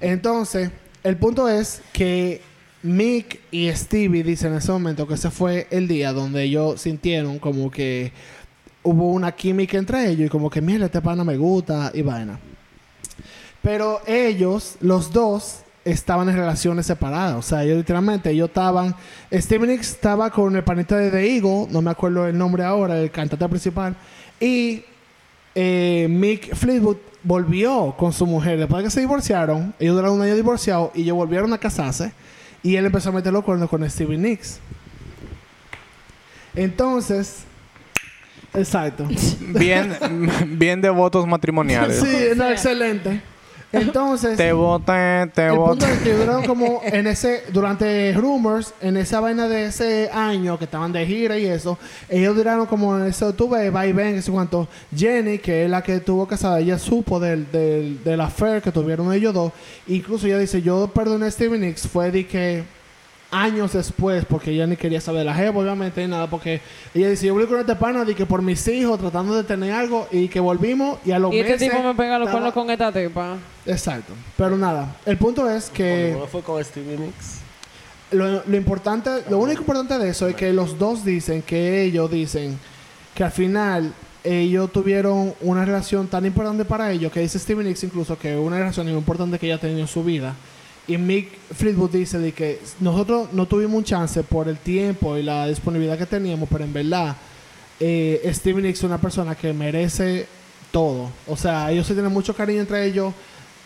Entonces, 0.00 0.70
el 1.06 1.16
punto 1.16 1.48
es 1.48 1.82
que 1.92 2.40
Mick 2.82 3.40
y 3.52 3.70
Stevie 3.70 4.24
dicen 4.24 4.50
en 4.50 4.58
ese 4.58 4.72
momento 4.72 5.06
que 5.06 5.14
ese 5.14 5.30
fue 5.30 5.68
el 5.70 5.86
día 5.86 6.12
donde 6.12 6.42
ellos 6.42 6.80
sintieron 6.80 7.38
como 7.38 7.70
que 7.70 8.12
hubo 8.82 9.12
una 9.12 9.30
química 9.30 9.78
entre 9.78 10.08
ellos 10.08 10.26
y 10.26 10.28
como 10.28 10.50
que, 10.50 10.60
mira, 10.60 10.86
este 10.86 11.00
pana 11.00 11.22
me 11.22 11.36
gusta 11.36 11.92
y 11.94 12.02
vaina. 12.02 12.40
Pero 13.62 14.00
ellos, 14.04 14.78
los 14.80 15.12
dos, 15.12 15.60
estaban 15.84 16.28
en 16.28 16.36
relaciones 16.36 16.86
separadas. 16.86 17.36
O 17.36 17.42
sea, 17.42 17.62
ellos 17.62 17.78
literalmente, 17.78 18.30
ellos 18.30 18.48
estaban... 18.48 18.92
Stevie 19.32 19.68
Nicks 19.68 19.90
estaba 19.90 20.30
con 20.30 20.56
el 20.56 20.64
panita 20.64 20.96
de 20.96 21.12
The 21.12 21.36
Eagle, 21.36 21.68
no 21.70 21.82
me 21.82 21.92
acuerdo 21.92 22.26
el 22.26 22.36
nombre 22.36 22.64
ahora, 22.64 22.98
el 22.98 23.12
cantante 23.12 23.48
principal. 23.48 23.94
Y 24.40 24.82
eh, 25.58 26.06
Mick 26.10 26.54
Fleetwood 26.54 26.98
volvió 27.22 27.94
con 27.96 28.12
su 28.12 28.26
mujer. 28.26 28.58
Después 28.58 28.82
de 28.82 28.84
que 28.84 28.90
se 28.90 29.00
divorciaron, 29.00 29.74
ellos 29.80 29.96
duraron 29.96 30.18
un 30.18 30.22
año 30.22 30.36
divorciados 30.36 30.90
y 30.94 31.02
ellos 31.02 31.16
volvieron 31.16 31.50
a 31.54 31.58
casarse. 31.58 32.12
Y 32.62 32.76
él 32.76 32.84
empezó 32.84 33.08
a 33.08 33.12
meter 33.12 33.32
los 33.32 33.42
cuernos 33.42 33.70
con 33.70 33.88
Stevie 33.88 34.18
Nicks. 34.18 34.60
Entonces, 36.54 37.44
exacto. 38.52 39.08
Bien, 39.40 39.96
bien 40.58 40.82
de 40.82 40.90
votos 40.90 41.26
matrimoniales. 41.26 42.00
sí, 42.00 42.36
no, 42.36 42.50
excelente. 42.50 43.22
Entonces, 43.80 44.36
Te 44.36 44.52
voté, 44.52 45.26
te 45.34 45.46
el 45.46 45.56
punto 45.56 45.86
es 45.86 45.98
que 45.98 46.46
como 46.46 46.80
en 46.84 47.06
ese, 47.06 47.44
durante 47.52 48.12
Rumors, 48.12 48.74
en 48.80 48.96
esa 48.96 49.20
vaina 49.20 49.48
de 49.48 49.66
ese 49.66 50.10
año 50.12 50.58
que 50.58 50.64
estaban 50.64 50.92
de 50.92 51.06
gira 51.06 51.38
y 51.38 51.46
eso, 51.46 51.78
ellos 52.08 52.36
duraron 52.36 52.66
como 52.66 52.96
en 52.96 53.06
ese, 53.06 53.32
tú 53.32 53.48
ves, 53.48 53.74
va 53.74 53.86
y 53.86 53.92
ven, 53.92 54.22
sé 54.22 54.30
cuánto. 54.30 54.68
Jenny, 54.94 55.38
que 55.38 55.64
es 55.64 55.70
la 55.70 55.82
que 55.82 56.00
tuvo 56.00 56.26
casada, 56.26 56.60
ella 56.60 56.78
supo 56.78 57.20
del, 57.20 57.50
del, 57.50 58.02
del 58.02 58.20
affair 58.20 58.62
que 58.62 58.72
tuvieron 58.72 59.12
ellos 59.12 59.34
dos. 59.34 59.52
Incluso 59.86 60.26
ella 60.26 60.38
dice, 60.38 60.62
yo 60.62 60.88
perdoné 60.88 61.26
a 61.26 61.30
Steven 61.30 61.60
Nicks, 61.60 61.86
fue 61.86 62.10
de 62.10 62.26
que 62.26 62.75
años 63.30 63.72
después, 63.72 64.24
porque 64.24 64.52
ella 64.52 64.66
ni 64.66 64.76
quería 64.76 65.00
saber 65.00 65.20
de 65.20 65.24
la 65.26 65.34
jefa, 65.34 65.58
obviamente, 65.58 66.00
ni 66.02 66.08
nada, 66.08 66.28
porque 66.28 66.60
ella 66.94 67.10
dice, 67.10 67.26
yo 67.26 67.34
volví 67.34 67.46
con 67.46 67.58
este 67.60 67.74
pana, 67.76 68.04
de 68.04 68.14
que 68.14 68.24
por 68.24 68.40
mis 68.40 68.66
hijos, 68.68 68.98
tratando 68.98 69.34
de 69.34 69.42
tener 69.44 69.72
algo, 69.72 70.06
y 70.12 70.28
que 70.28 70.38
volvimos, 70.40 70.98
y 71.04 71.10
a 71.10 71.18
los 71.18 71.32
Y 71.32 71.40
este 71.40 71.52
meses... 71.54 71.70
tipo 71.70 71.82
me 71.82 71.94
pega 71.94 72.18
los 72.18 72.28
estaba- 72.28 72.52
cuernos 72.52 72.54
con 72.54 72.70
esta 72.70 72.92
tipa. 72.92 73.36
Exacto. 73.66 74.12
Pero 74.36 74.56
nada, 74.56 74.96
el 75.04 75.16
punto 75.18 75.50
es 75.50 75.68
que 75.70 76.10
¿Cómo 76.14 76.26
fue 76.28 76.42
con 76.42 76.64
Stevie 76.64 76.96
Nicks? 76.98 77.40
lo, 78.12 78.44
lo 78.46 78.56
importante, 78.56 79.10
lo 79.28 79.38
único 79.38 79.60
importante 79.62 79.98
de 79.98 80.08
eso 80.10 80.28
es 80.28 80.36
que 80.36 80.52
los 80.52 80.78
dos 80.78 81.04
dicen 81.04 81.42
que 81.42 81.82
ellos 81.82 82.08
dicen 82.10 82.56
que 83.14 83.24
al 83.24 83.32
final 83.32 83.92
ellos 84.22 84.70
tuvieron 84.72 85.34
una 85.40 85.64
relación 85.64 86.06
tan 86.06 86.24
importante 86.26 86.64
para 86.64 86.90
ellos 86.92 87.10
que 87.12 87.20
dice 87.20 87.38
Steven 87.38 87.66
Nicks 87.66 87.82
incluso 87.84 88.16
que 88.18 88.36
una 88.36 88.58
relación 88.58 88.88
importante 88.88 89.38
que 89.38 89.46
ella 89.46 89.56
ha 89.56 89.58
tenido 89.60 89.80
en 89.80 89.88
su 89.88 90.04
vida. 90.04 90.34
Y 90.88 90.96
Mick 90.98 91.28
Fleetwood 91.52 91.90
dice 91.90 92.18
de 92.18 92.32
que 92.32 92.60
nosotros 92.80 93.32
no 93.32 93.46
tuvimos 93.46 93.76
un 93.76 93.84
chance 93.84 94.22
por 94.22 94.48
el 94.48 94.58
tiempo 94.58 95.16
y 95.16 95.22
la 95.22 95.46
disponibilidad 95.48 95.98
que 95.98 96.06
teníamos, 96.06 96.48
pero 96.48 96.64
en 96.64 96.72
verdad 96.72 97.16
eh, 97.80 98.30
Steven 98.32 98.62
Nicks 98.62 98.78
es 98.78 98.84
una 98.84 99.00
persona 99.00 99.34
que 99.34 99.52
merece 99.52 100.26
todo. 100.70 101.10
O 101.26 101.36
sea, 101.36 101.70
ellos 101.72 101.86
se 101.86 101.94
tienen 101.94 102.12
mucho 102.12 102.34
cariño 102.34 102.60
entre 102.60 102.84
ellos. 102.86 103.12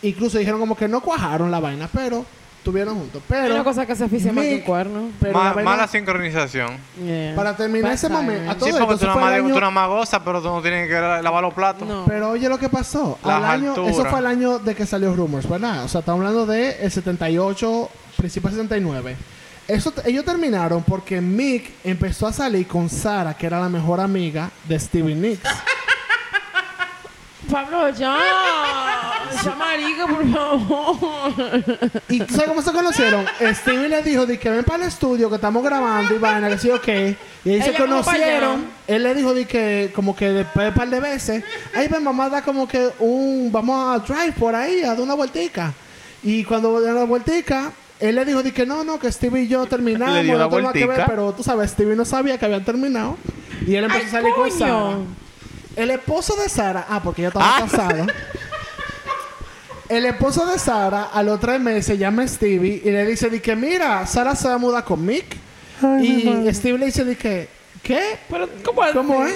Incluso 0.01 0.39
dijeron 0.39 0.59
como 0.59 0.75
que 0.75 0.87
no 0.87 1.01
cuajaron 1.01 1.51
la 1.51 1.59
vaina, 1.59 1.87
pero 1.93 2.25
estuvieron 2.61 2.95
juntos. 2.95 3.21
Hay 3.23 3.27
Pero 3.41 3.55
una 3.55 3.63
cosa 3.63 3.85
que 3.87 3.95
se 3.95 4.03
aficia 4.03 4.31
más 4.31 4.45
que 4.45 4.55
un 4.55 4.61
cuerno. 4.61 5.09
pero 5.19 5.33
Ma- 5.33 5.45
la 5.45 5.53
vaina- 5.53 5.69
mala 5.71 5.87
sincronización. 5.87 6.77
Yeah. 7.03 7.35
para 7.35 7.55
terminar 7.57 7.91
ese 7.91 8.07
momento, 8.07 8.51
a 8.51 8.53
todo 8.55 8.65
Sí, 8.65 8.69
esto, 8.71 8.85
porque 8.85 8.93
tú 8.99 9.05
eso 9.05 9.05
nada, 9.07 9.13
fue 9.13 9.21
más, 9.23 9.33
el 9.33 9.41
tú 9.41 9.47
año- 9.47 9.55
nada 9.59 9.71
más 9.71 9.87
gozas, 9.89 10.21
pero 10.23 10.41
tú 10.41 10.47
no 10.47 10.61
tienes 10.61 10.87
que 10.87 10.93
la- 10.93 11.21
lavar 11.23 11.41
los 11.43 11.53
platos. 11.55 11.87
No. 11.87 12.05
Pero 12.07 12.29
oye 12.29 12.47
lo 12.47 12.59
que 12.59 12.69
pasó. 12.69 13.17
Las 13.25 13.37
Al 13.37 13.45
año, 13.45 13.69
alturas. 13.71 13.91
eso 13.95 14.05
fue 14.05 14.19
el 14.19 14.25
año 14.27 14.59
de 14.59 14.75
que 14.75 14.85
salió 14.85 15.13
Rumors, 15.15 15.49
¿verdad? 15.49 15.83
O 15.83 15.87
sea, 15.87 15.99
estamos 16.01 16.19
hablando 16.19 16.45
de 16.45 16.83
el 16.83 16.91
78, 16.91 17.89
principio 18.17 18.49
del 18.49 18.57
69. 18.59 19.15
Eso, 19.67 19.93
ellos 20.05 20.25
terminaron 20.25 20.83
porque 20.83 21.21
Mick 21.21 21.71
empezó 21.83 22.27
a 22.27 22.33
salir 22.33 22.67
con 22.67 22.89
Sara, 22.89 23.33
que 23.35 23.45
era 23.47 23.59
la 23.59 23.69
mejor 23.69 23.99
amiga 24.01 24.51
de 24.67 24.77
Stevie 24.79 25.15
Nicks. 25.15 25.41
Pablo, 27.49 27.89
ya. 27.89 28.17
Ya 29.43 29.55
marica, 29.55 30.05
por 30.07 30.29
favor. 30.29 31.63
¿Y 32.09 32.19
tú 32.19 32.33
sabes 32.33 32.49
cómo 32.49 32.61
se 32.61 32.71
conocieron? 32.73 33.25
Stevie 33.53 33.87
le 33.87 34.03
dijo, 34.03 34.25
de 34.25 34.37
que 34.37 34.49
ven 34.49 34.63
para 34.63 34.83
el 34.83 34.89
estudio, 34.89 35.29
que 35.29 35.35
estamos 35.35 35.63
grabando 35.63 36.13
y 36.13 36.17
vaina, 36.17 36.49
que 36.49 36.57
sí 36.57 36.69
o 36.69 36.79
qué. 36.81 37.15
Y 37.45 37.51
ahí 37.51 37.61
se 37.61 37.73
conocieron. 37.73 38.65
Él 38.87 39.03
le 39.03 39.15
dijo, 39.15 39.33
de 39.33 39.45
que 39.45 39.89
como 39.95 40.15
que 40.15 40.29
después 40.29 40.65
de 40.65 40.69
un 40.69 40.75
par 40.75 40.89
de 40.89 40.99
veces, 40.99 41.43
ahí 41.73 41.87
ven, 41.87 42.03
vamos 42.03 42.25
a 42.25 42.29
dar 42.29 42.43
como 42.43 42.67
que 42.67 42.89
un, 42.99 43.49
vamos 43.51 43.95
a 43.95 43.99
drive 44.05 44.33
por 44.33 44.53
ahí, 44.53 44.83
a 44.83 44.89
dar 44.89 44.99
una 45.01 45.13
vueltica. 45.15 45.73
Y 46.23 46.43
cuando 46.43 46.77
dieron 46.79 46.97
la 46.97 47.05
vueltica, 47.05 47.71
él 48.01 48.15
le 48.15 48.25
dijo, 48.25 48.43
de 48.43 48.51
que 48.51 48.65
no, 48.65 48.83
no, 48.83 48.99
que 48.99 49.11
Stevie 49.11 49.43
y 49.43 49.47
yo 49.47 49.65
terminamos, 49.65 50.13
Le 50.15 50.23
dio 50.23 50.37
la 50.37 50.43
no 50.43 50.49
tengo 50.49 50.61
nada 50.63 50.73
que 50.73 50.79
ver, 50.79 50.87
vueltica. 50.87 51.09
pero 51.09 51.31
tú 51.33 51.41
sabes, 51.41 51.71
Stevie 51.71 51.95
no 51.95 52.03
sabía 52.05 52.37
que 52.37 52.45
habían 52.45 52.65
terminado. 52.65 53.17
Y 53.65 53.75
él 53.75 53.85
empezó 53.85 54.01
Ay, 54.03 54.07
a 54.07 54.11
salir 54.11 54.33
con 54.33 54.49
coño. 54.49 54.57
Sara. 54.59 54.97
El 55.75 55.91
esposo 55.91 56.35
de 56.35 56.49
Sara, 56.49 56.85
ah, 56.89 57.01
porque 57.01 57.21
ella 57.21 57.29
estaba 57.29 57.57
Ah. 57.57 57.61
casada. 57.69 58.05
El 59.89 60.05
esposo 60.05 60.45
de 60.45 60.57
Sara, 60.57 61.03
a 61.13 61.21
los 61.21 61.39
tres 61.39 61.59
meses, 61.59 61.85
se 61.85 61.97
llama 61.97 62.25
Stevie 62.27 62.81
y 62.83 62.91
le 62.91 63.05
dice 63.05 63.29
de 63.29 63.41
que, 63.41 63.55
mira, 63.55 64.05
Sara 64.07 64.35
se 64.35 64.47
va 64.47 64.53
a 64.55 64.57
mudar 64.57 64.83
con 64.85 65.05
Mick. 65.05 65.35
y 66.01 66.53
Stevie 66.53 66.77
le 66.77 66.85
dice 66.85 67.03
de 67.03 67.17
que, 67.17 67.49
¿qué? 67.83 68.19
Pero, 68.29 68.47
¿cómo 68.63 68.85
es? 68.85 68.91
¿Cómo 68.93 69.25
es? 69.25 69.35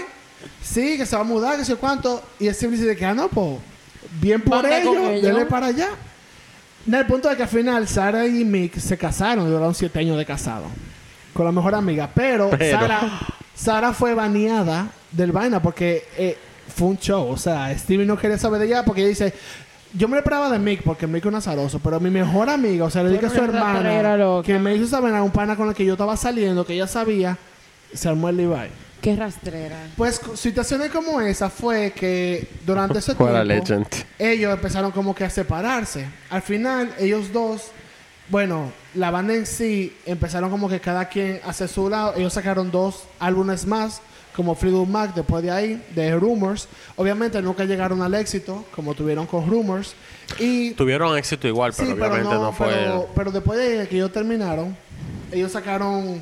Sí, 0.63 0.97
que 0.97 1.05
se 1.05 1.15
va 1.15 1.23
a 1.23 1.25
mudar, 1.25 1.57
que 1.57 1.65
sé 1.65 1.75
cuánto. 1.75 2.21
Y 2.39 2.49
Stevie 2.53 2.77
dice 2.77 2.87
de 2.89 2.95
que, 2.95 3.05
ah, 3.05 3.13
no, 3.13 3.27
pues, 3.27 3.57
bien 4.21 4.41
por 4.41 4.61
con 4.61 4.71
ellos, 4.71 4.95
ellos. 5.09 5.21
denle 5.23 5.45
para 5.45 5.67
allá. 5.67 5.89
No, 6.85 6.99
el 6.99 7.05
punto 7.07 7.29
es 7.31 7.35
que 7.35 7.43
al 7.43 7.49
final 7.49 7.87
Sara 7.87 8.25
y 8.27 8.45
Mick 8.45 8.77
se 8.77 8.97
casaron, 8.97 9.49
duraron 9.49 9.73
siete 9.73 9.99
años 9.99 10.17
de 10.17 10.25
casado. 10.25 10.65
Con 11.33 11.45
la 11.45 11.51
mejor 11.51 11.73
amiga. 11.75 12.09
Pero, 12.13 12.49
Pero. 12.51 12.79
Sara 12.79 13.19
Sara 13.55 13.91
fue 13.93 14.13
baneada 14.13 14.87
del 15.15 15.31
vaina 15.31 15.61
porque 15.61 16.05
eh, 16.17 16.37
fue 16.75 16.89
un 16.89 16.97
show. 16.97 17.27
O 17.29 17.37
sea, 17.37 17.77
Stevie 17.77 18.05
no 18.05 18.17
quería 18.17 18.37
saber 18.37 18.59
de 18.59 18.67
ella 18.67 18.83
porque 18.85 19.01
ella 19.01 19.09
dice... 19.09 19.33
Yo 19.93 20.09
me 20.09 20.17
esperaba 20.17 20.49
de 20.49 20.59
Mick 20.59 20.83
porque 20.83 21.07
Mick 21.07 21.23
es 21.23 21.25
un 21.25 21.35
azaroso, 21.35 21.79
pero 21.79 22.01
mi 22.01 22.09
mejor 22.09 22.49
amiga, 22.49 22.83
o 22.83 22.89
sea, 22.89 23.01
le 23.01 23.11
dije 23.11 23.27
a 23.27 23.29
su 23.29 23.37
hermana 23.37 24.41
que 24.43 24.59
me 24.59 24.75
hizo 24.75 24.87
saber 24.87 25.15
a 25.15 25.23
un 25.23 25.31
pana 25.31 25.55
con 25.55 25.69
el 25.69 25.73
que 25.73 25.85
yo 25.85 25.93
estaba 25.93 26.17
saliendo, 26.17 26.65
que 26.65 26.73
ella 26.73 26.85
sabía, 26.85 27.37
se 27.93 28.09
armó 28.09 28.27
el 28.27 28.35
Levi. 28.35 28.69
Qué 29.05 29.15
rastrera. 29.15 29.77
Pues 29.95 30.19
situaciones 30.33 30.89
como 30.89 31.21
esa 31.21 31.51
fue 31.51 31.91
que 31.91 32.47
durante 32.65 32.97
ese 32.99 33.13
tiempo 33.13 33.43
legend. 33.43 33.85
ellos 34.17 34.51
empezaron 34.51 34.91
como 34.91 35.13
que 35.13 35.23
a 35.23 35.29
separarse. 35.29 36.07
Al 36.31 36.41
final 36.41 36.91
ellos 36.97 37.31
dos, 37.31 37.67
bueno, 38.29 38.71
la 38.95 39.11
banda 39.11 39.35
en 39.35 39.45
sí 39.45 39.95
empezaron 40.07 40.49
como 40.49 40.67
que 40.67 40.79
cada 40.79 41.07
quien 41.07 41.39
hacia 41.45 41.67
su 41.67 41.87
lado. 41.87 42.15
Ellos 42.15 42.33
sacaron 42.33 42.71
dos 42.71 43.03
álbumes 43.19 43.67
más, 43.67 44.01
como 44.35 44.55
Fleetwood 44.55 44.87
Mac 44.87 45.13
después 45.15 45.43
de 45.43 45.51
ahí, 45.51 45.83
de 45.95 46.15
Rumors. 46.15 46.67
Obviamente 46.95 47.41
nunca 47.41 47.63
llegaron 47.65 48.01
al 48.01 48.13
éxito 48.15 48.65
como 48.75 48.93
tuvieron 48.93 49.25
con 49.25 49.47
Rumors. 49.49 49.95
Y 50.39 50.71
Tuvieron 50.71 51.17
éxito 51.17 51.47
igual, 51.47 51.73
pero 51.75 51.89
Sí, 51.89 51.93
pero 51.95 52.07
obviamente 52.11 52.35
no, 52.35 52.41
no, 52.43 52.51
fue. 52.51 52.67
Pero, 52.67 53.09
pero 53.15 53.31
después 53.31 53.59
de 53.59 53.87
que 53.87 53.95
ellos 53.95 54.11
terminaron, 54.11 54.75
ellos 55.31 55.51
sacaron, 55.51 56.21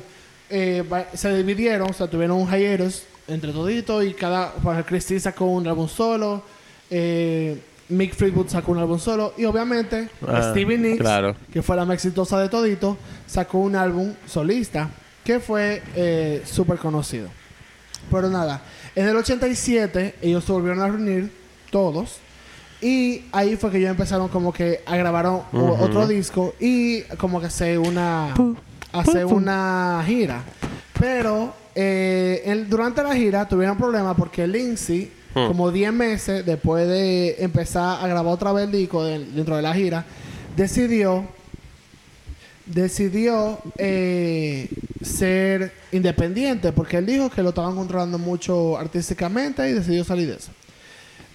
eh, 0.50 0.84
se 1.14 1.34
dividieron, 1.36 1.90
o 1.90 1.92
sea, 1.92 2.06
tuvieron 2.06 2.36
un 2.38 2.48
hiatus 2.48 3.02
entre 3.26 3.52
toditos 3.52 4.04
y 4.04 4.12
cada, 4.14 4.52
pues, 4.54 4.84
Christine 4.84 5.20
sacó 5.20 5.46
un 5.46 5.66
álbum 5.66 5.88
solo, 5.88 6.42
eh, 6.90 7.58
Mick 7.88 8.14
Fleetwood 8.14 8.48
sacó 8.48 8.72
un 8.72 8.78
álbum 8.78 8.98
solo 8.98 9.34
y 9.36 9.44
obviamente 9.44 10.08
Ah, 10.26 10.50
Stevie 10.50 10.78
Nicks, 10.78 11.00
claro. 11.00 11.36
que 11.52 11.62
fue 11.62 11.76
la 11.76 11.84
más 11.84 11.94
exitosa 11.94 12.38
de 12.40 12.48
todito, 12.48 12.96
sacó 13.26 13.58
un 13.58 13.76
álbum 13.76 14.12
solista 14.26 14.90
que 15.24 15.40
fue 15.40 15.82
eh, 15.94 16.42
súper 16.44 16.78
conocido. 16.78 17.28
Pero 18.10 18.28
nada, 18.30 18.62
en 18.94 19.08
el 19.08 19.16
87 19.16 20.14
ellos 20.22 20.44
se 20.44 20.52
volvieron 20.52 20.80
a 20.80 20.88
reunir 20.88 21.30
todos 21.70 22.16
y 22.80 23.22
ahí 23.32 23.56
fue 23.56 23.70
que 23.70 23.78
ellos 23.78 23.90
empezaron 23.90 24.28
como 24.28 24.52
que 24.52 24.80
a 24.86 24.96
grabar 24.96 25.26
otro 25.26 26.06
disco 26.06 26.54
y 26.60 27.02
como 27.18 27.40
que 27.40 27.46
hacer 27.46 27.78
una 27.78 28.34
hacer 28.92 29.24
una 29.26 30.02
gira. 30.06 30.42
Pero 31.00 31.54
eh, 31.74 32.42
el- 32.46 32.68
durante 32.68 33.02
la 33.02 33.14
gira 33.16 33.48
tuvieron 33.48 33.76
problemas 33.76 34.14
porque 34.16 34.46
Lindsay, 34.46 35.10
Hmm. 35.34 35.48
como 35.48 35.72
10 35.72 35.92
meses 35.92 36.46
después 36.46 36.86
de 36.86 37.34
empezar 37.40 38.04
a 38.04 38.06
grabar 38.06 38.32
otra 38.32 38.52
vez 38.52 38.66
el 38.66 38.70
disco 38.72 39.02
de- 39.04 39.18
dentro 39.24 39.56
de 39.56 39.62
la 39.62 39.74
gira, 39.74 40.04
decidió 40.56 41.24
decidió 42.66 43.58
eh, 43.76 44.68
ser 45.04 45.72
independiente 45.92 46.72
porque 46.72 46.98
él 46.98 47.06
dijo 47.06 47.30
que 47.30 47.42
lo 47.42 47.50
estaban 47.50 47.74
controlando 47.76 48.18
mucho 48.18 48.76
artísticamente 48.78 49.68
y 49.68 49.72
decidió 49.72 50.04
salir 50.04 50.28
de 50.28 50.34
eso. 50.36 50.50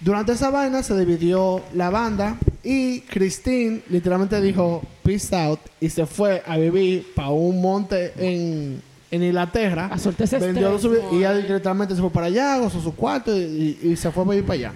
Durante 0.00 0.32
esa 0.32 0.50
vaina 0.50 0.82
se 0.82 0.98
dividió 0.98 1.62
la 1.74 1.90
banda 1.90 2.36
y 2.64 3.00
Christine 3.02 3.82
literalmente 3.90 4.40
dijo 4.40 4.82
peace 5.02 5.34
out 5.36 5.60
y 5.80 5.90
se 5.90 6.06
fue 6.06 6.42
a 6.46 6.56
vivir 6.56 7.06
para 7.14 7.28
un 7.28 7.60
monte 7.60 8.12
en, 8.16 8.80
en 9.10 9.22
Inglaterra. 9.22 9.90
A 9.92 9.96
Vendió 10.38 10.74
estrés, 10.74 10.80
su- 10.80 10.94
y 11.12 11.18
ella 11.18 11.32
boy. 11.32 11.42
directamente 11.42 11.94
se 11.94 12.00
fue 12.00 12.10
para 12.10 12.26
allá, 12.26 12.56
gozó 12.58 12.80
su 12.80 12.94
cuarto 12.94 13.36
y, 13.36 13.78
y- 13.82 13.88
y 13.90 13.96
se 13.96 14.10
fue 14.10 14.24
a 14.24 14.28
vivir 14.28 14.44
para 14.44 14.54
allá. 14.54 14.72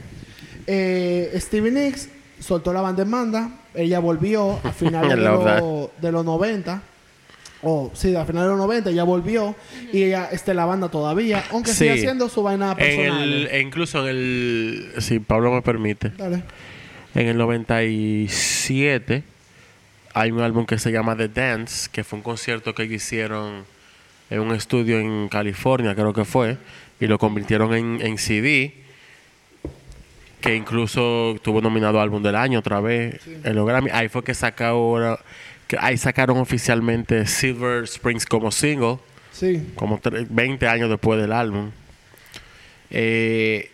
Eh, 0.66 1.32
Stevie 1.40 1.70
Nicks 1.70 2.08
soltó 2.40 2.72
la 2.74 2.82
banda 2.82 3.02
en 3.02 3.10
banda. 3.10 3.50
Ella 3.74 3.98
volvió 4.00 4.58
a 4.62 4.72
finales 4.72 5.16
de, 5.16 5.88
de 6.02 6.12
los 6.12 6.24
90. 6.24 6.82
O 7.64 7.90
sí, 7.94 8.14
a 8.14 8.24
finales 8.24 8.46
de 8.50 8.56
los 8.56 8.58
90 8.58 8.90
ella 8.90 9.04
volvió 9.04 9.54
y 9.92 10.02
ella 10.04 10.28
está 10.30 10.50
en 10.50 10.58
la 10.58 10.64
banda 10.66 10.88
todavía, 10.90 11.44
aunque 11.50 11.70
Sí. 11.70 11.76
sigue 11.78 11.92
haciendo 11.94 12.28
su 12.28 12.42
vaina 12.42 12.72
En 12.72 12.76
personal. 12.76 13.22
el, 13.22 13.46
e 13.48 13.60
incluso 13.60 14.06
en 14.08 14.16
el. 14.16 14.92
Si 14.98 15.18
Pablo 15.20 15.50
me 15.52 15.62
permite. 15.62 16.10
Dale. 16.10 16.42
En 17.14 17.28
el 17.28 17.38
97 17.38 19.22
hay 20.14 20.30
un 20.30 20.40
álbum 20.40 20.64
que 20.66 20.78
se 20.78 20.92
llama 20.92 21.16
The 21.16 21.28
Dance, 21.28 21.88
que 21.90 22.04
fue 22.04 22.18
un 22.18 22.22
concierto 22.22 22.74
que 22.74 22.84
hicieron 22.84 23.64
en 24.30 24.40
un 24.40 24.54
estudio 24.54 24.98
en 25.00 25.28
California, 25.28 25.94
creo 25.94 26.12
que 26.12 26.24
fue, 26.24 26.56
y 27.00 27.06
lo 27.06 27.18
convirtieron 27.18 27.74
en, 27.74 28.00
en 28.00 28.18
CD, 28.18 28.74
que 30.40 30.54
incluso 30.54 31.32
estuvo 31.36 31.60
nominado 31.60 32.00
álbum 32.00 32.22
del 32.22 32.36
año 32.36 32.58
otra 32.60 32.80
vez 32.80 33.20
en 33.44 33.54
los 33.54 33.66
Grammy. 33.66 33.90
Ahí 33.92 34.08
fue 34.08 34.22
que 34.22 34.34
sacaron, 34.34 35.16
que 35.66 35.76
ahí 35.80 35.96
sacaron 35.96 36.38
oficialmente 36.38 37.26
Silver 37.26 37.84
Springs 37.84 38.26
como 38.26 38.50
single 38.50 38.98
Sí. 39.32 39.66
como 39.74 39.98
tre- 40.00 40.26
20 40.28 40.66
años 40.68 40.88
después 40.90 41.20
del 41.20 41.32
álbum. 41.32 41.70
Eh, 42.90 43.70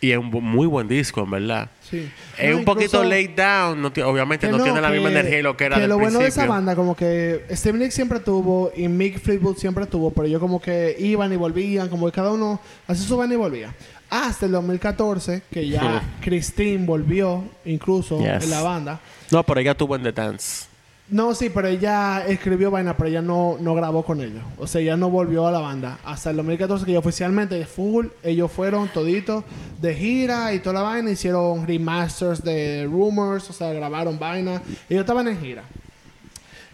y 0.00 0.10
es 0.10 0.18
un 0.18 0.26
muy 0.30 0.66
buen 0.66 0.88
disco, 0.88 1.22
en 1.22 1.30
verdad. 1.30 1.70
Sí. 1.88 2.08
Es 2.38 2.50
No, 2.50 2.58
un 2.58 2.64
poquito 2.64 3.04
laid 3.04 3.30
down, 3.36 3.80
no 3.80 3.88
obviamente 4.08 4.48
no, 4.48 4.60
tiene 4.62 4.80
la 4.80 4.90
misma 4.90 5.10
energía 5.10 5.38
y 5.38 5.42
lo 5.42 5.56
que 5.56 5.64
era 5.66 5.76
que 5.76 5.82
del 5.82 5.90
lo 5.90 5.98
bueno 5.98 6.18
de 6.18 6.26
esa 6.28 6.46
banda, 6.46 6.74
como 6.74 6.96
que 6.96 7.44
Steve 7.52 7.78
Nicks 7.78 7.94
siempre 7.94 8.18
tuvo 8.18 8.72
y 8.74 8.88
Mick 8.88 9.20
Fleetwood 9.20 9.56
siempre 9.58 9.86
tuvo, 9.86 10.10
pero 10.10 10.26
ellos 10.26 10.40
como 10.40 10.60
que 10.60 10.96
iban 10.98 11.32
y 11.32 11.36
volvían, 11.36 11.88
como 11.88 12.06
que 12.06 12.12
cada 12.12 12.32
uno 12.32 12.60
hacía 12.88 13.06
su 13.06 13.16
vaina 13.16 13.34
y 13.34 13.36
volvía. 13.36 13.74
Hasta 14.10 14.46
el 14.46 14.52
2014, 14.52 15.42
que 15.52 15.68
ya 15.68 16.02
Christine 16.20 16.84
volvió 16.84 17.44
incluso 17.64 18.18
Yes. 18.18 18.44
en 18.44 18.50
la 18.50 18.62
banda. 18.62 19.00
No, 19.30 19.42
pero 19.44 19.60
ella 19.60 19.74
tuvo 19.76 19.94
en 19.96 20.02
The 20.02 20.12
Dance. 20.12 20.66
No, 21.12 21.34
sí, 21.34 21.50
pero 21.50 21.68
ella 21.68 22.24
escribió 22.26 22.70
vaina, 22.70 22.96
pero 22.96 23.10
ella 23.10 23.20
no, 23.20 23.58
no 23.60 23.74
grabó 23.74 24.02
con 24.02 24.22
ellos. 24.22 24.42
O 24.56 24.66
sea, 24.66 24.80
ella 24.80 24.96
no 24.96 25.10
volvió 25.10 25.46
a 25.46 25.52
la 25.52 25.58
banda. 25.58 25.98
Hasta 26.04 26.30
el 26.30 26.36
2014, 26.36 26.86
que 26.86 26.92
ya 26.92 27.00
oficialmente 27.00 27.64
full, 27.66 28.06
ellos 28.22 28.50
fueron 28.50 28.88
toditos 28.88 29.44
de 29.78 29.94
gira 29.94 30.54
y 30.54 30.60
toda 30.60 30.76
la 30.76 30.82
vaina. 30.82 31.10
Hicieron 31.10 31.66
remasters 31.66 32.42
de 32.42 32.88
Rumors, 32.90 33.50
o 33.50 33.52
sea, 33.52 33.74
grabaron 33.74 34.18
vaina. 34.18 34.62
Ellos 34.88 35.02
estaban 35.02 35.28
en 35.28 35.38
gira. 35.38 35.64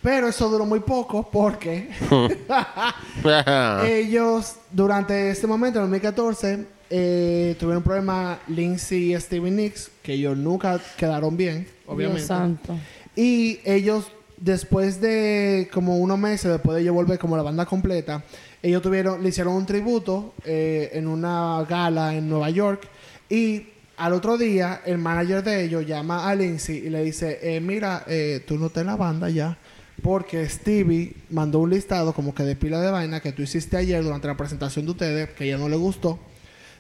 Pero 0.01 0.29
eso 0.29 0.49
duró 0.49 0.65
muy 0.65 0.81
poco 0.81 1.29
porque 1.29 1.91
ellos, 3.85 4.55
durante 4.71 5.31
este 5.31 5.49
momento, 5.49 5.81
en 5.81 5.87
el 5.87 5.91
2014, 5.91 6.67
eh, 6.91 7.57
tuvieron 7.59 7.79
un 7.79 7.83
problema 7.83 8.39
Lindsay 8.47 9.15
y 9.15 9.21
Steven 9.21 9.57
Nicks, 9.57 9.91
que 10.01 10.13
ellos 10.13 10.37
nunca 10.37 10.81
quedaron 10.97 11.37
bien, 11.37 11.67
obviamente. 11.89 12.21
Dios 12.21 12.29
santo. 12.29 12.79
Y 13.17 13.59
ellos, 13.65 14.13
después 14.41 15.01
de 15.01 15.69
como 15.73 15.99
unos 15.99 16.19
meses, 16.19 16.51
después 16.51 16.77
de 16.77 16.83
ellos 16.83 16.95
volver 16.95 17.19
como 17.19 17.37
la 17.37 17.43
banda 17.43 17.67
completa, 17.67 18.25
ellos 18.63 18.83
tuvieron, 18.83 19.23
le 19.23 19.29
hicieron 19.29 19.55
un 19.55 19.67
tributo 19.67 20.35
eh, 20.45 20.91
en 20.93 21.07
una 21.07 21.65
gala 21.69 22.15
en 22.15 22.29
Nueva 22.29 22.51
York. 22.51 22.89
Y 23.29 23.69
al 23.97 24.13
otro 24.13 24.39
día, 24.39 24.81
el 24.85 24.99
manager 24.99 25.43
de 25.43 25.65
ellos 25.65 25.87
llama 25.87 26.29
a 26.29 26.35
Lindsay 26.35 26.79
y 26.79 26.91
le 26.91 27.03
dice, 27.03 27.39
eh, 27.43 27.61
mira, 27.61 28.05
eh, 28.07 28.43
tú 28.47 28.59
no 28.59 28.67
estás 28.67 28.83
en 28.83 28.89
la 28.89 28.97
banda 28.97 29.29
ya. 29.31 29.59
Porque 30.03 30.49
Stevie 30.49 31.13
mandó 31.31 31.59
un 31.59 31.71
listado 31.71 32.13
como 32.13 32.33
que 32.33 32.45
de 32.45 32.55
pila 32.55 32.81
de 32.81 32.91
vaina 32.91 33.19
que 33.19 33.33
tú 33.33 33.43
hiciste 33.43 33.77
ayer 33.77 34.03
durante 34.03 34.29
la 34.29 34.37
presentación 34.37 34.85
de 34.85 34.93
ustedes, 34.93 35.31
que 35.31 35.45
a 35.45 35.47
ella 35.49 35.59
no 35.59 35.69
le 35.69 35.77
gustó 35.77 36.21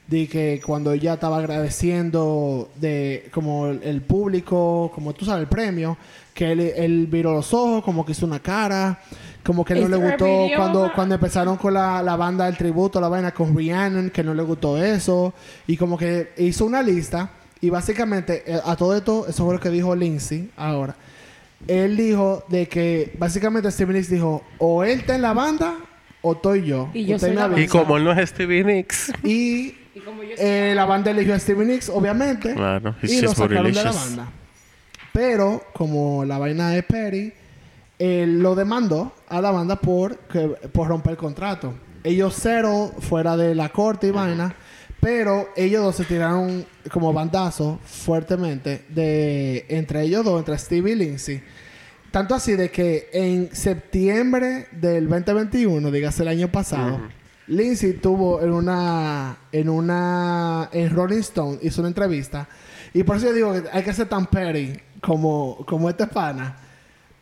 de 0.09 0.26
que 0.26 0.61
cuando 0.64 0.92
ella 0.92 1.14
estaba 1.14 1.36
agradeciendo 1.36 2.70
de 2.76 3.28
como 3.32 3.68
el, 3.68 3.82
el 3.82 4.00
público, 4.00 4.90
como 4.94 5.12
tú 5.12 5.26
sabes, 5.26 5.42
el 5.42 5.48
premio, 5.48 5.96
que 6.32 6.50
él, 6.52 6.61
él 6.61 7.06
viró 7.06 7.34
los 7.34 7.52
ojos, 7.52 7.84
como 7.84 8.06
que 8.06 8.12
hizo 8.12 8.24
una 8.24 8.40
cara, 8.40 9.00
como 9.44 9.64
que 9.64 9.74
no 9.74 9.86
le 9.86 9.96
gustó 9.96 10.24
video? 10.24 10.56
cuando, 10.56 10.92
cuando 10.94 11.14
empezaron 11.14 11.56
con 11.59 11.74
la, 11.74 12.02
la 12.02 12.16
banda 12.16 12.46
del 12.46 12.56
tributo, 12.56 13.00
la 13.00 13.09
vaina 13.09 13.32
con 13.32 13.54
Rhiannon, 13.54 14.11
que 14.11 14.24
no 14.24 14.32
le 14.32 14.42
gustó 14.42 14.82
eso, 14.82 15.34
y 15.66 15.76
como 15.76 15.98
que 15.98 16.32
hizo 16.38 16.64
una 16.64 16.82
lista, 16.82 17.30
y 17.61 17.68
básicamente 17.68 18.44
eh, 18.46 18.61
a 18.64 18.76
todo 18.76 18.96
esto, 18.96 19.26
eso 19.28 19.44
fue 19.44 19.54
lo 19.54 19.61
que 19.61 19.68
dijo 19.68 19.94
Lindsay 19.94 20.50
ahora. 20.56 20.96
Él 21.66 21.96
dijo 21.96 22.44
de 22.48 22.68
que 22.68 23.14
básicamente 23.18 23.70
Steven 23.70 23.96
Nicks 23.96 24.11
dijo, 24.11 24.42
o 24.59 24.84
él 24.84 25.00
está 25.00 25.16
en 25.16 25.22
la 25.22 25.34
banda 25.34 25.74
o 26.22 26.32
estoy 26.32 26.64
yo. 26.64 26.88
Y 26.94 27.04
yo 27.04 27.18
soy 27.18 27.34
la 27.34 27.44
avisa". 27.44 27.61
y 27.61 27.66
como 27.66 27.96
él 27.96 28.04
no 28.04 28.12
es 28.12 28.30
Stevie 28.30 28.64
Nicks. 28.64 29.12
Y 29.24 29.74
Y 29.95 30.01
como 30.01 30.22
yo 30.22 30.34
eh, 30.39 30.72
la 30.74 30.84
banda 30.84 31.11
eligió 31.11 31.34
a 31.34 31.39
Steven 31.39 31.68
Nicks, 31.68 31.89
obviamente. 31.89 32.55
Claro, 32.55 32.95
y 33.03 33.20
lo 33.20 33.34
sacaron 33.34 33.72
de 33.72 33.84
la 33.84 33.93
banda. 33.93 34.28
Pero, 35.12 35.64
como 35.72 36.24
la 36.24 36.39
vaina 36.39 36.70
de 36.70 36.82
Perry, 36.82 37.32
él 37.99 38.41
lo 38.41 38.55
demandó 38.55 39.12
a 39.28 39.41
la 39.41 39.51
banda 39.51 39.76
por, 39.76 40.18
que, 40.18 40.49
por 40.72 40.89
romper 40.89 41.12
el 41.12 41.16
contrato. 41.18 41.74
Ellos 42.05 42.36
cero 42.39 42.93
fuera 43.01 43.36
de 43.36 43.55
la 43.55 43.70
corte 43.70 44.09
y 44.09 44.11
vaina. 44.11 44.55
Pero 45.01 45.51
ellos 45.57 45.82
dos 45.82 45.97
se 45.97 46.05
tiraron 46.05 46.66
como 46.91 47.12
bandazo 47.12 47.78
fuertemente 47.84 48.84
de 48.89 49.64
entre 49.68 50.03
ellos 50.03 50.24
dos, 50.24 50.41
entre 50.41 50.59
Steve 50.59 50.91
y 50.91 50.95
Lindsay. 50.97 51.43
Tanto 52.11 52.34
así 52.34 52.53
de 52.57 52.70
que 52.70 53.09
en 53.12 53.55
septiembre 53.55 54.66
del 54.72 55.09
2021, 55.09 55.91
dígase 55.91 56.22
el 56.22 56.28
año 56.28 56.49
pasado, 56.49 57.01
Lindsay 57.49 57.94
tuvo 57.94 58.40
en 58.42 58.53
una 58.53 59.36
en 59.53 59.68
una 59.68 60.68
en 60.72 60.94
Rolling 60.94 61.20
Stone 61.20 61.59
hizo 61.62 61.80
una 61.80 61.88
entrevista 61.88 62.49
y 62.94 63.03
por 63.03 63.16
eso 63.16 63.26
yo 63.26 63.32
digo 63.32 63.53
que 63.53 63.64
hay 63.72 63.82
que 63.82 63.92
ser 63.92 64.09
tan 64.09 64.26
petty 64.26 64.78
como 65.01 65.64
como 65.66 65.88
este 65.88 66.07
pana 66.07 66.57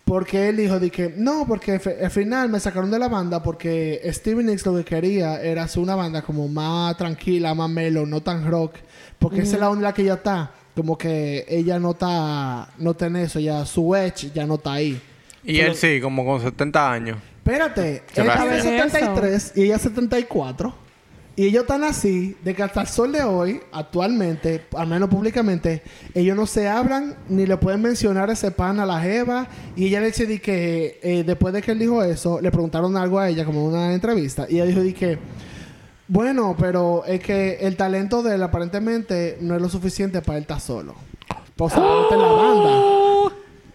Porque 0.07 0.49
él 0.49 0.57
dijo 0.57 0.79
de 0.79 0.89
que 0.89 1.15
no, 1.17 1.49
porque 1.49 1.81
al 2.01 2.11
final 2.13 2.49
me 2.49 2.61
sacaron 2.61 2.93
de 2.93 2.99
la 3.01 3.09
banda 3.09 3.43
porque 3.43 4.01
Stevie 4.13 4.45
Nicks 4.45 4.65
lo 4.65 4.77
que 4.77 4.85
quería 4.85 5.43
era 5.43 5.65
hacer 5.65 5.83
una 5.83 5.97
banda 5.97 6.23
como 6.23 6.47
más 6.47 6.97
tranquila, 6.97 7.57
más 7.57 7.69
melo, 7.69 8.07
no 8.07 8.23
tan 8.23 8.47
rock. 8.49 8.77
Porque 9.19 9.41
esa 9.41 9.57
es 9.57 9.61
la 9.61 9.69
onda 9.69 9.93
que 9.93 10.03
ella 10.03 10.15
está. 10.15 10.53
Como 10.77 10.97
que 10.97 11.45
ella 11.49 11.81
no 11.81 11.91
está, 11.91 12.69
no 12.79 12.93
está 12.93 13.07
en 13.07 13.17
eso, 13.17 13.41
ya 13.41 13.67
su 13.67 13.97
edge 13.97 14.31
ya 14.33 14.47
no 14.47 14.55
está 14.55 14.75
ahí. 14.75 15.03
Y 15.47 15.61
él 15.61 15.75
sí, 15.77 16.01
como 16.01 16.25
con 16.25 16.41
70 16.41 16.93
años. 16.93 17.19
Espérate, 17.37 18.03
él 18.17 18.27
Eso. 18.27 18.69
73 18.69 19.53
y 19.55 19.63
ella 19.63 19.79
74. 19.79 20.75
Y 21.39 21.47
ellos 21.47 21.63
están 21.63 21.85
así 21.85 22.35
de 22.43 22.55
que 22.55 22.63
hasta 22.63 22.81
el 22.81 22.87
sol 22.87 23.13
de 23.13 23.23
hoy, 23.23 23.61
actualmente, 23.71 24.65
al 24.75 24.87
menos 24.87 25.11
públicamente, 25.11 25.83
ellos 26.15 26.35
no 26.35 26.47
se 26.47 26.67
hablan 26.67 27.15
ni 27.29 27.47
le 27.47 27.59
pueden 27.59 27.83
mencionar 27.83 28.31
ese 28.31 28.51
pan 28.51 28.81
a 28.81 28.87
la 28.87 29.01
jeva. 29.01 29.47
Y 29.77 29.87
ella 29.87 30.01
le 30.01 30.07
dice 30.07 30.27
de 30.27 30.41
que 30.41 30.99
eh, 31.03 31.25
después 31.25 31.53
de 31.53 31.61
que 31.61 31.73
él 31.73 31.79
dijo 31.79 32.03
eso, 32.03 32.41
le 32.41 32.51
preguntaron 32.51 32.97
algo 32.97 33.19
a 33.19 33.29
ella 33.29 33.45
como 33.45 33.69
en 33.69 33.75
una 33.75 33.93
entrevista. 33.93 34.47
Y 34.49 34.55
ella 34.55 34.65
dijo 34.65 34.81
de 34.81 34.95
que, 34.95 35.19
bueno, 36.09 36.57
pero 36.59 37.05
es 37.05 37.21
que 37.21 37.59
el 37.61 37.77
talento 37.77 38.23
de 38.23 38.37
él 38.37 38.43
aparentemente 38.43 39.37
no 39.43 39.55
es 39.55 39.61
lo 39.61 39.69
suficiente 39.69 40.23
para 40.23 40.39
él 40.39 40.43
estar 40.43 40.61
solo. 40.61 40.95
Pues 41.55 41.75
en 41.75 41.83
la 41.83 42.33
banda. 42.33 43.16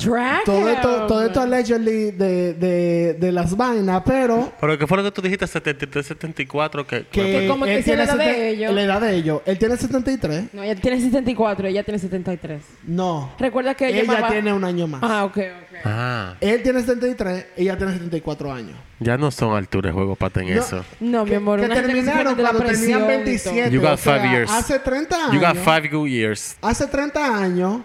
Track 0.04 0.44
Todo 0.46 0.62
him. 0.62 0.68
esto, 0.76 1.08
todo 1.08 1.26
esto 1.26 1.42
allegedly 1.42 2.12
de, 2.12 2.54
de, 2.54 3.14
de 3.20 3.32
las 3.32 3.56
vainas, 3.56 4.02
pero 4.06 4.52
Pero 4.60 4.78
¿qué 4.78 4.88
fue 4.88 4.98
lo 4.98 5.04
que 5.04 5.12
tú 5.12 5.22
dijiste? 5.22 5.48
73, 5.48 6.06
74, 6.06 6.86
que... 6.88 7.06
que, 7.08 7.22
Que 7.42 7.48
como 7.48 7.66
que 7.66 7.78
él 7.78 7.84
sea 7.84 7.96
la 7.98 8.06
tiene 8.08 8.24
edad 8.24 8.34
de 8.36 8.50
ellos. 8.50 8.74
La 8.74 8.82
edad 8.84 9.02
de 9.02 9.16
ellos. 9.16 9.42
Él 9.46 9.58
tiene 9.58 9.78
73. 9.78 10.54
No, 10.54 10.64
ella 10.64 10.76
tiene 10.76 11.00
74, 11.02 11.68
ella 11.68 11.84
tiene 11.84 12.00
73. 12.00 12.62
No. 12.84 13.32
Recuerda 13.40 13.76
que 13.76 13.88
ella, 13.88 14.28
tiene 14.30 14.54
un 14.54 14.64
año 14.64 14.88
más. 14.88 15.02
Ah, 15.04 15.26
ok, 15.26 15.38
ok. 15.38 15.78
Ah, 15.86 16.36
Él 16.42 16.62
tiene 16.64 16.82
73, 16.82 17.46
ella 17.58 17.78
tiene 17.78 17.94
74 17.94 18.52
años. 18.54 18.76
ya 19.00 19.18
no 19.18 19.32
son 19.32 19.56
alturas 19.56 19.90
de 19.90 19.94
juego 19.94 20.16
para 20.16 20.42
en 20.42 20.56
No. 20.56 20.62
eso. 20.62 20.86
No, 21.00 21.24
mi 21.24 21.32
Que- 21.32 21.36
amor, 21.38 21.60
que 21.62 21.68
que 21.68 21.74
terminaron 21.76 22.38
la 22.38 22.50
cuando 22.52 22.60
tenían 22.66 22.68
presión 22.68 23.04
y 23.04 23.08
27. 23.08 23.72
You 23.72 23.82
got 23.82 23.94
o 23.94 23.98
sea, 23.98 24.18
five 24.20 24.30
years. 24.30 24.52
Hace 24.52 24.80
30 24.80 25.16
años. 25.16 25.34
You 25.34 25.40
got 25.40 25.56
five 25.58 25.90
good 25.90 26.08
years. 26.08 26.56
Hace 26.62 26.88
30 26.88 27.38
años. 27.38 27.82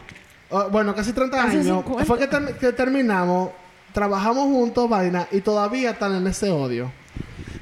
Oh, 0.51 0.69
bueno, 0.71 0.95
casi 0.95 1.13
30 1.13 1.37
Casi 1.37 1.57
años. 1.59 1.67
50. 1.85 2.05
Fue 2.05 2.19
que, 2.19 2.27
ter- 2.27 2.55
que 2.59 2.73
terminamos. 2.73 3.51
Trabajamos 3.93 4.45
juntos, 4.45 4.89
vaina. 4.89 5.27
Y 5.33 5.41
todavía 5.41 5.91
están 5.91 6.15
en 6.15 6.27
ese 6.27 6.51
odio. 6.51 6.91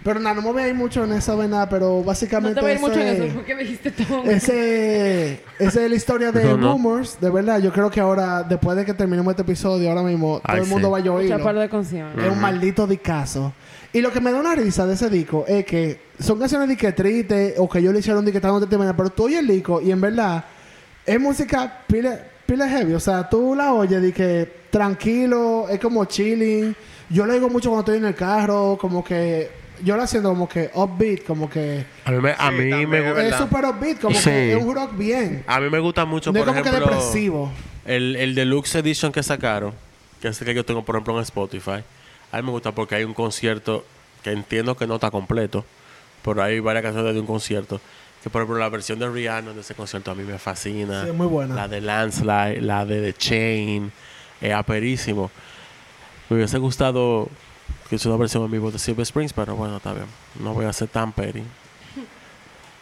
Pero 0.02 0.20
nada, 0.20 0.34
no 0.34 0.42
me 0.42 0.52
voy 0.52 0.62
a 0.62 0.68
ir 0.68 0.74
mucho 0.74 1.02
en 1.04 1.12
esa 1.12 1.34
vaina. 1.34 1.66
Pero 1.68 1.86
todo. 1.86 1.98
No 2.00 2.04
básicamente. 2.04 2.54
te 2.56 2.60
voy 2.60 2.70
a 2.72 2.74
ir 2.74 2.80
mucho 2.80 3.00
en 3.00 3.06
eso, 3.08 3.34
porque 3.34 3.54
dijiste 3.54 3.90
todo. 3.92 4.22
Ese, 4.24 5.40
esa 5.58 5.82
es 5.84 5.90
la 5.90 5.96
historia 5.96 6.32
de 6.32 6.44
No. 6.56 6.78
De 7.20 7.30
verdad, 7.30 7.60
yo 7.60 7.72
creo 7.72 7.90
que 7.90 8.00
ahora, 8.00 8.42
después 8.42 8.76
de 8.76 8.84
que 8.84 8.92
terminemos 8.94 9.30
este 9.32 9.42
episodio, 9.42 9.88
ahora 9.88 10.02
mismo 10.02 10.40
todo 10.44 10.56
el 10.56 10.66
mundo 10.66 10.88
sí. 10.88 10.92
va 10.92 10.98
a 10.98 11.00
Mucha 11.00 11.12
oírlo. 11.12 11.44
par 11.44 11.54
de 11.56 11.68
canciones. 11.68 12.24
Es 12.24 12.30
un 12.32 12.40
maldito 12.40 12.86
discazo. 12.86 13.52
Y 13.92 14.00
lo 14.00 14.10
que 14.12 14.20
me 14.20 14.32
da 14.32 14.40
una 14.40 14.54
risa 14.56 14.86
de 14.86 14.94
ese 14.94 15.08
disco 15.08 15.44
es 15.46 15.64
que 15.64 16.00
son 16.18 16.38
canciones 16.40 16.68
de 16.68 16.76
que 16.76 16.90
tristes 16.92 17.54
o 17.58 17.68
que 17.68 17.80
yo 17.80 17.92
le 17.92 18.00
hicieron 18.00 18.24
de 18.24 18.32
que 18.32 18.38
estaban 18.38 18.68
de 18.68 18.76
manera, 18.78 18.96
pero 18.96 19.10
tú 19.10 19.24
oyes 19.26 19.38
el 19.38 19.46
disco 19.46 19.80
y 19.80 19.92
en 19.92 20.00
verdad 20.00 20.44
es 21.06 21.20
música 21.20 21.80
pile, 21.86 22.18
pile 22.46 22.68
heavy. 22.68 22.94
O 22.94 23.00
sea, 23.00 23.28
tú 23.28 23.54
la 23.54 23.72
oyes 23.72 24.00
de 24.02 24.12
que 24.12 24.64
tranquilo, 24.70 25.66
es 25.68 25.78
como 25.80 26.04
chilling. 26.04 26.74
Yo 27.10 27.26
lo 27.26 27.32
digo 27.34 27.48
mucho 27.48 27.68
cuando 27.70 27.80
estoy 27.82 27.98
en 27.98 28.06
el 28.06 28.14
carro, 28.14 28.76
como 28.80 29.04
que 29.04 29.50
yo 29.82 29.96
la 29.96 30.06
siento 30.06 30.30
como 30.30 30.48
que 30.48 30.70
upbeat, 30.74 31.24
como 31.24 31.50
que 31.50 31.84
A 32.04 32.10
mí 32.12 32.18
me, 32.20 32.30
a 32.30 32.48
Sí, 32.50 32.54
mí 32.54 32.70
también, 32.70 32.88
me, 32.90 32.98
es 32.98 33.04
gu- 33.04 33.14
verdad. 33.14 33.26
es 33.32 33.36
super 33.36 33.64
upbeat, 33.66 34.00
como 34.00 34.14
Sí. 34.16 34.24
que 34.24 34.52
es 34.56 34.62
un 34.64 34.74
rock 34.74 34.96
bien. 34.96 35.44
a 35.46 35.60
mí 35.60 35.68
me 35.70 35.78
gusta 35.78 36.04
mucho, 36.04 36.32
No 36.32 36.38
es 36.38 36.44
por 36.44 36.54
como 36.54 36.62
que 36.62 36.68
ejemplo... 36.70 36.90
depresivo. 36.96 37.50
El, 37.84 38.16
el 38.16 38.34
Deluxe 38.34 38.76
Edition 38.76 39.12
que 39.12 39.22
sacaron, 39.22 39.74
que 40.22 40.28
es 40.28 40.40
el 40.40 40.46
que 40.46 40.54
yo 40.54 40.64
tengo, 40.64 40.84
por 40.84 40.94
ejemplo, 40.96 41.14
en 41.16 41.22
Spotify, 41.22 41.82
a 42.32 42.36
mí 42.38 42.42
me 42.42 42.50
gusta 42.50 42.72
porque 42.72 42.94
hay 42.94 43.04
un 43.04 43.12
concierto 43.14 43.84
que 44.22 44.30
entiendo 44.32 44.74
que 44.76 44.86
no 44.86 44.94
está 44.94 45.10
completo, 45.10 45.64
pero 46.24 46.42
hay 46.42 46.60
varias 46.60 46.82
canciones 46.82 47.12
de 47.12 47.20
un 47.20 47.26
concierto. 47.26 47.80
Que, 48.24 48.30
por 48.30 48.40
ejemplo, 48.40 48.58
la 48.58 48.70
versión 48.70 48.98
de 48.98 49.06
Rihanna 49.06 49.52
de 49.52 49.60
ese 49.60 49.74
concierto 49.74 50.10
a 50.10 50.14
mí 50.14 50.22
me 50.22 50.38
fascina. 50.38 51.02
Sí, 51.02 51.10
es 51.10 51.14
muy 51.14 51.26
buena. 51.26 51.54
La 51.54 51.68
de 51.68 51.82
Landslide, 51.82 52.62
la 52.62 52.86
de 52.86 53.02
The 53.02 53.12
Chain, 53.12 53.92
es 54.40 54.52
aperísimo. 54.54 55.30
Me 56.30 56.36
hubiese 56.36 56.56
gustado 56.56 57.28
que 57.86 57.96
hice 57.96 58.08
una 58.08 58.16
versión 58.16 58.42
en 58.44 58.50
vivo 58.50 58.70
de 58.70 58.78
Silver 58.78 59.02
Springs, 59.02 59.34
pero 59.34 59.54
bueno, 59.56 59.76
está 59.76 59.92
bien. 59.92 60.06
No 60.40 60.54
voy 60.54 60.64
a 60.64 60.72
ser 60.72 60.88
tan 60.88 61.12
peri. 61.12 61.42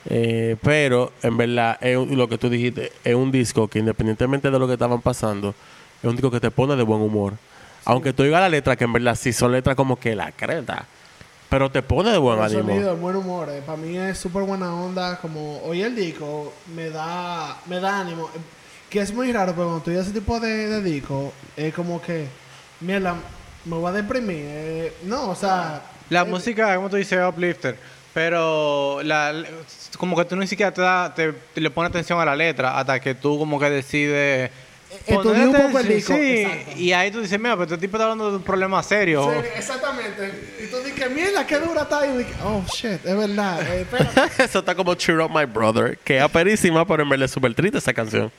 Eh, 0.04 0.56
pero, 0.62 1.12
en 1.22 1.36
verdad, 1.36 1.78
es 1.80 1.96
lo 1.96 2.28
que 2.28 2.36
tú 2.36 2.50
dijiste, 2.50 2.90
es 3.04 3.14
un 3.14 3.30
disco 3.30 3.68
que 3.68 3.78
independientemente 3.78 4.50
de 4.50 4.58
lo 4.58 4.66
que 4.66 4.72
estaban 4.72 5.00
pasando, 5.00 5.54
es 6.02 6.08
un 6.10 6.16
disco 6.16 6.28
que 6.28 6.40
te 6.40 6.50
pone 6.50 6.74
de 6.74 6.82
buen 6.82 7.00
humor. 7.00 7.34
Aunque 7.84 8.12
tú 8.12 8.24
digas 8.24 8.40
la 8.40 8.48
letra, 8.48 8.74
que 8.74 8.82
en 8.82 8.92
verdad 8.92 9.14
sí 9.14 9.32
son 9.32 9.52
letras 9.52 9.76
como 9.76 9.96
que 10.00 10.16
la 10.16 10.32
creta, 10.32 10.86
pero 11.52 11.70
te 11.70 11.82
pone 11.82 12.10
de 12.10 12.16
buen 12.16 12.38
El 12.38 12.44
ánimo. 12.46 12.62
sonido, 12.62 12.96
buen 12.96 13.14
humor. 13.14 13.50
eh. 13.50 13.62
Para 13.64 13.76
mí 13.76 13.94
es 13.98 14.16
súper 14.16 14.42
buena 14.44 14.74
onda. 14.74 15.18
Como 15.20 15.60
hoy 15.64 15.82
el 15.82 15.94
disco 15.94 16.50
me 16.74 16.88
da, 16.88 17.58
me 17.66 17.78
da 17.78 18.00
ánimo. 18.00 18.30
Que 18.88 19.00
es 19.00 19.12
muy 19.12 19.30
raro, 19.32 19.52
pero 19.52 19.66
cuando 19.66 19.82
tú 19.84 19.90
ese 19.90 20.12
tipo 20.12 20.40
de, 20.40 20.48
de 20.68 20.82
disco, 20.82 21.30
es 21.54 21.74
como 21.74 22.00
que, 22.00 22.26
mierda, 22.80 23.14
me 23.66 23.76
voy 23.76 23.86
a 23.90 23.92
deprimir. 23.92 24.44
eh. 24.46 24.92
no, 25.04 25.28
o 25.30 25.34
sea. 25.34 25.82
La 26.08 26.22
eh, 26.22 26.24
música, 26.24 26.74
como 26.74 26.88
tú 26.88 26.96
dices, 26.96 27.18
es 27.18 27.28
uplifter. 27.28 27.76
Pero 28.14 29.02
la, 29.02 29.32
la- 29.34 29.48
como 29.98 30.16
que 30.16 30.24
tú 30.24 30.36
ni 30.36 30.46
siquiera 30.46 30.72
te, 30.72 30.80
da- 30.80 31.12
te, 31.14 31.32
te 31.32 31.60
le 31.60 31.68
pones 31.70 31.90
atención 31.90 32.18
a 32.18 32.24
la 32.24 32.34
letra 32.34 32.78
hasta 32.78 32.98
que 32.98 33.14
tú 33.14 33.38
como 33.38 33.60
que 33.60 33.68
decides... 33.68 34.50
estudié 35.06 35.46
un 35.46 35.52
poner 35.52 35.66
poco 35.66 35.78
el 35.78 35.86
atención, 35.86 36.20
disco, 36.20 36.50
Sí, 36.52 36.52
exacto. 36.58 36.80
y 36.80 36.92
ahí 36.92 37.10
tú 37.10 37.20
dices, 37.20 37.38
mira, 37.38 37.52
pero 37.52 37.64
este 37.64 37.78
tipo 37.78 37.96
está 37.96 38.04
hablando 38.04 38.30
de 38.30 38.36
un 38.36 38.42
problema 38.42 38.82
serio. 38.82 39.30
sí, 39.32 39.46
exactamente. 39.56 40.32
Y 40.64 40.66
tú 40.70 40.76
dices, 40.78 41.10
mierda, 41.10 41.46
qué 41.46 41.58
dura 41.58 41.82
está. 41.82 42.06
Y 42.06 42.10
yo 42.10 42.18
dije, 42.18 42.32
oh 42.44 42.62
shit, 42.72 43.04
es 43.04 43.16
verdad. 43.16 43.60
eh. 43.62 43.86
Eso 44.38 44.58
está 44.60 44.74
como 44.74 44.94
Cheer 44.94 45.20
Up 45.20 45.30
My 45.34 45.44
Brother, 45.44 45.98
que 46.04 46.16
es 46.18 46.22
aperísima, 46.22 46.86
pero 46.86 47.02
en 47.02 47.08
verdad 47.08 47.24
es 47.26 47.30
súper 47.30 47.54
triste 47.54 47.78
esa 47.78 47.92
canción. 47.92 48.30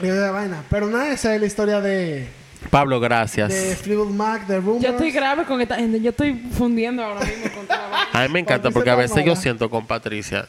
Y 0.00 0.06
de 0.06 0.30
vaina. 0.30 0.62
Pero 0.68 0.86
nada, 0.88 1.10
esa 1.12 1.34
es 1.34 1.40
la 1.40 1.46
historia 1.46 1.80
de, 1.80 2.26
Pablo, 2.70 3.00
gracias. 3.00 3.48
de 3.48 3.76
Fleetwood 3.76 4.10
Mac, 4.10 4.46
de 4.46 4.58
Rumors. 4.58 4.82
Yo 4.84 4.90
estoy 4.90 5.10
grave 5.10 5.44
con 5.44 5.60
esta 5.60 5.76
gente. 5.76 6.00
Yo 6.00 6.10
estoy 6.10 6.34
fundiendo 6.56 7.02
ahora 7.02 7.20
mismo 7.20 7.50
con 7.54 7.66
toda 7.66 7.78
la 7.82 7.88
vaina. 7.88 8.10
A 8.12 8.22
mí 8.26 8.32
me 8.34 8.40
encanta 8.40 8.70
porque 8.70 8.90
a 8.90 8.94
veces 8.96 9.24
yo 9.24 9.34
siento 9.36 9.70
con 9.70 9.86
Patricia 9.86 10.46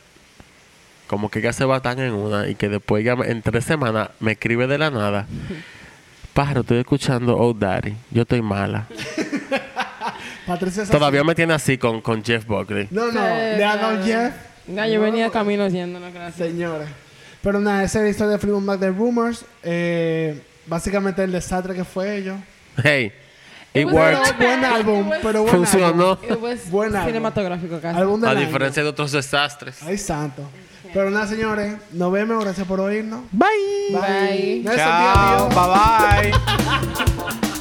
como 1.07 1.29
que 1.29 1.39
ella 1.39 1.53
se 1.53 1.65
va 1.65 1.79
tan 1.81 1.99
en 1.99 2.13
una 2.13 2.47
y 2.47 2.55
que 2.55 2.69
después 2.69 3.01
ella 3.01 3.15
en 3.25 3.41
tres 3.41 3.65
semanas 3.65 4.09
me 4.19 4.33
escribe 4.33 4.67
de 4.67 4.77
la 4.77 4.91
nada. 4.91 5.25
Pájaro, 6.33 6.61
estoy 6.61 6.77
escuchando 6.79 7.35
Oh 7.37 7.53
Daddy. 7.53 7.95
Yo 8.11 8.21
estoy 8.23 8.41
mala. 8.41 8.85
Patricia 10.45 10.83
es 10.83 10.89
Todavía 10.89 11.23
me 11.23 11.35
tiene 11.35 11.53
así 11.53 11.77
con, 11.77 12.01
con 12.01 12.23
Jeff 12.23 12.45
Buckley. 12.45 12.87
No, 12.91 13.11
no, 13.11 13.19
Eh, 13.27 13.55
le 13.57 13.65
ha 13.65 13.75
dado 13.75 14.03
Jeff. 14.03 14.33
Ya, 14.67 14.87
yo 14.87 15.01
venía 15.01 15.29
camino 15.29 15.67
yéndonos, 15.67 16.13
gracias. 16.13 16.47
Señores. 16.49 16.87
Pero 17.41 17.59
nada, 17.59 17.83
esa 17.83 17.99
es 17.99 18.03
la 18.05 18.09
historia 18.09 18.31
de 18.33 18.37
Fleetwood 18.39 18.63
Mac 18.63 18.79
de 18.79 18.89
Rumors. 18.91 19.45
Eh, 19.63 20.41
básicamente 20.65 21.23
el 21.23 21.31
desastre 21.31 21.73
que 21.73 21.83
fue 21.83 22.17
ellos. 22.17 22.37
Hey, 22.83 23.05
it 23.05 23.13
Pero 23.73 23.89
worked. 23.89 24.35
buen 24.37 24.65
álbum, 24.65 25.09
pero 25.21 25.41
buen 25.43 25.53
Funcionó. 25.55 26.19
It 26.23 26.37
was 26.41 26.69
Buen 26.69 26.95
álbum. 26.95 27.07
cinematográfico 27.07 27.79
casi. 27.81 27.97
Álbum 27.99 28.19
del 28.21 28.29
A 28.29 28.31
año. 28.33 28.41
diferencia 28.45 28.83
de 28.83 28.89
otros 28.89 29.11
desastres. 29.11 29.81
Ay, 29.83 29.97
santo. 29.97 30.43
Pero 30.93 31.09
nada, 31.09 31.27
señores. 31.27 31.75
Nos 31.91 32.11
vemos. 32.11 32.43
Gracias 32.43 32.67
por 32.67 32.79
oírnos. 32.79 33.21
Bye. 33.31 33.47
Bye. 33.91 34.61
Nelson 34.63 34.77
Chao, 34.77 35.49
bye 35.49 36.31
bye. 36.31 37.47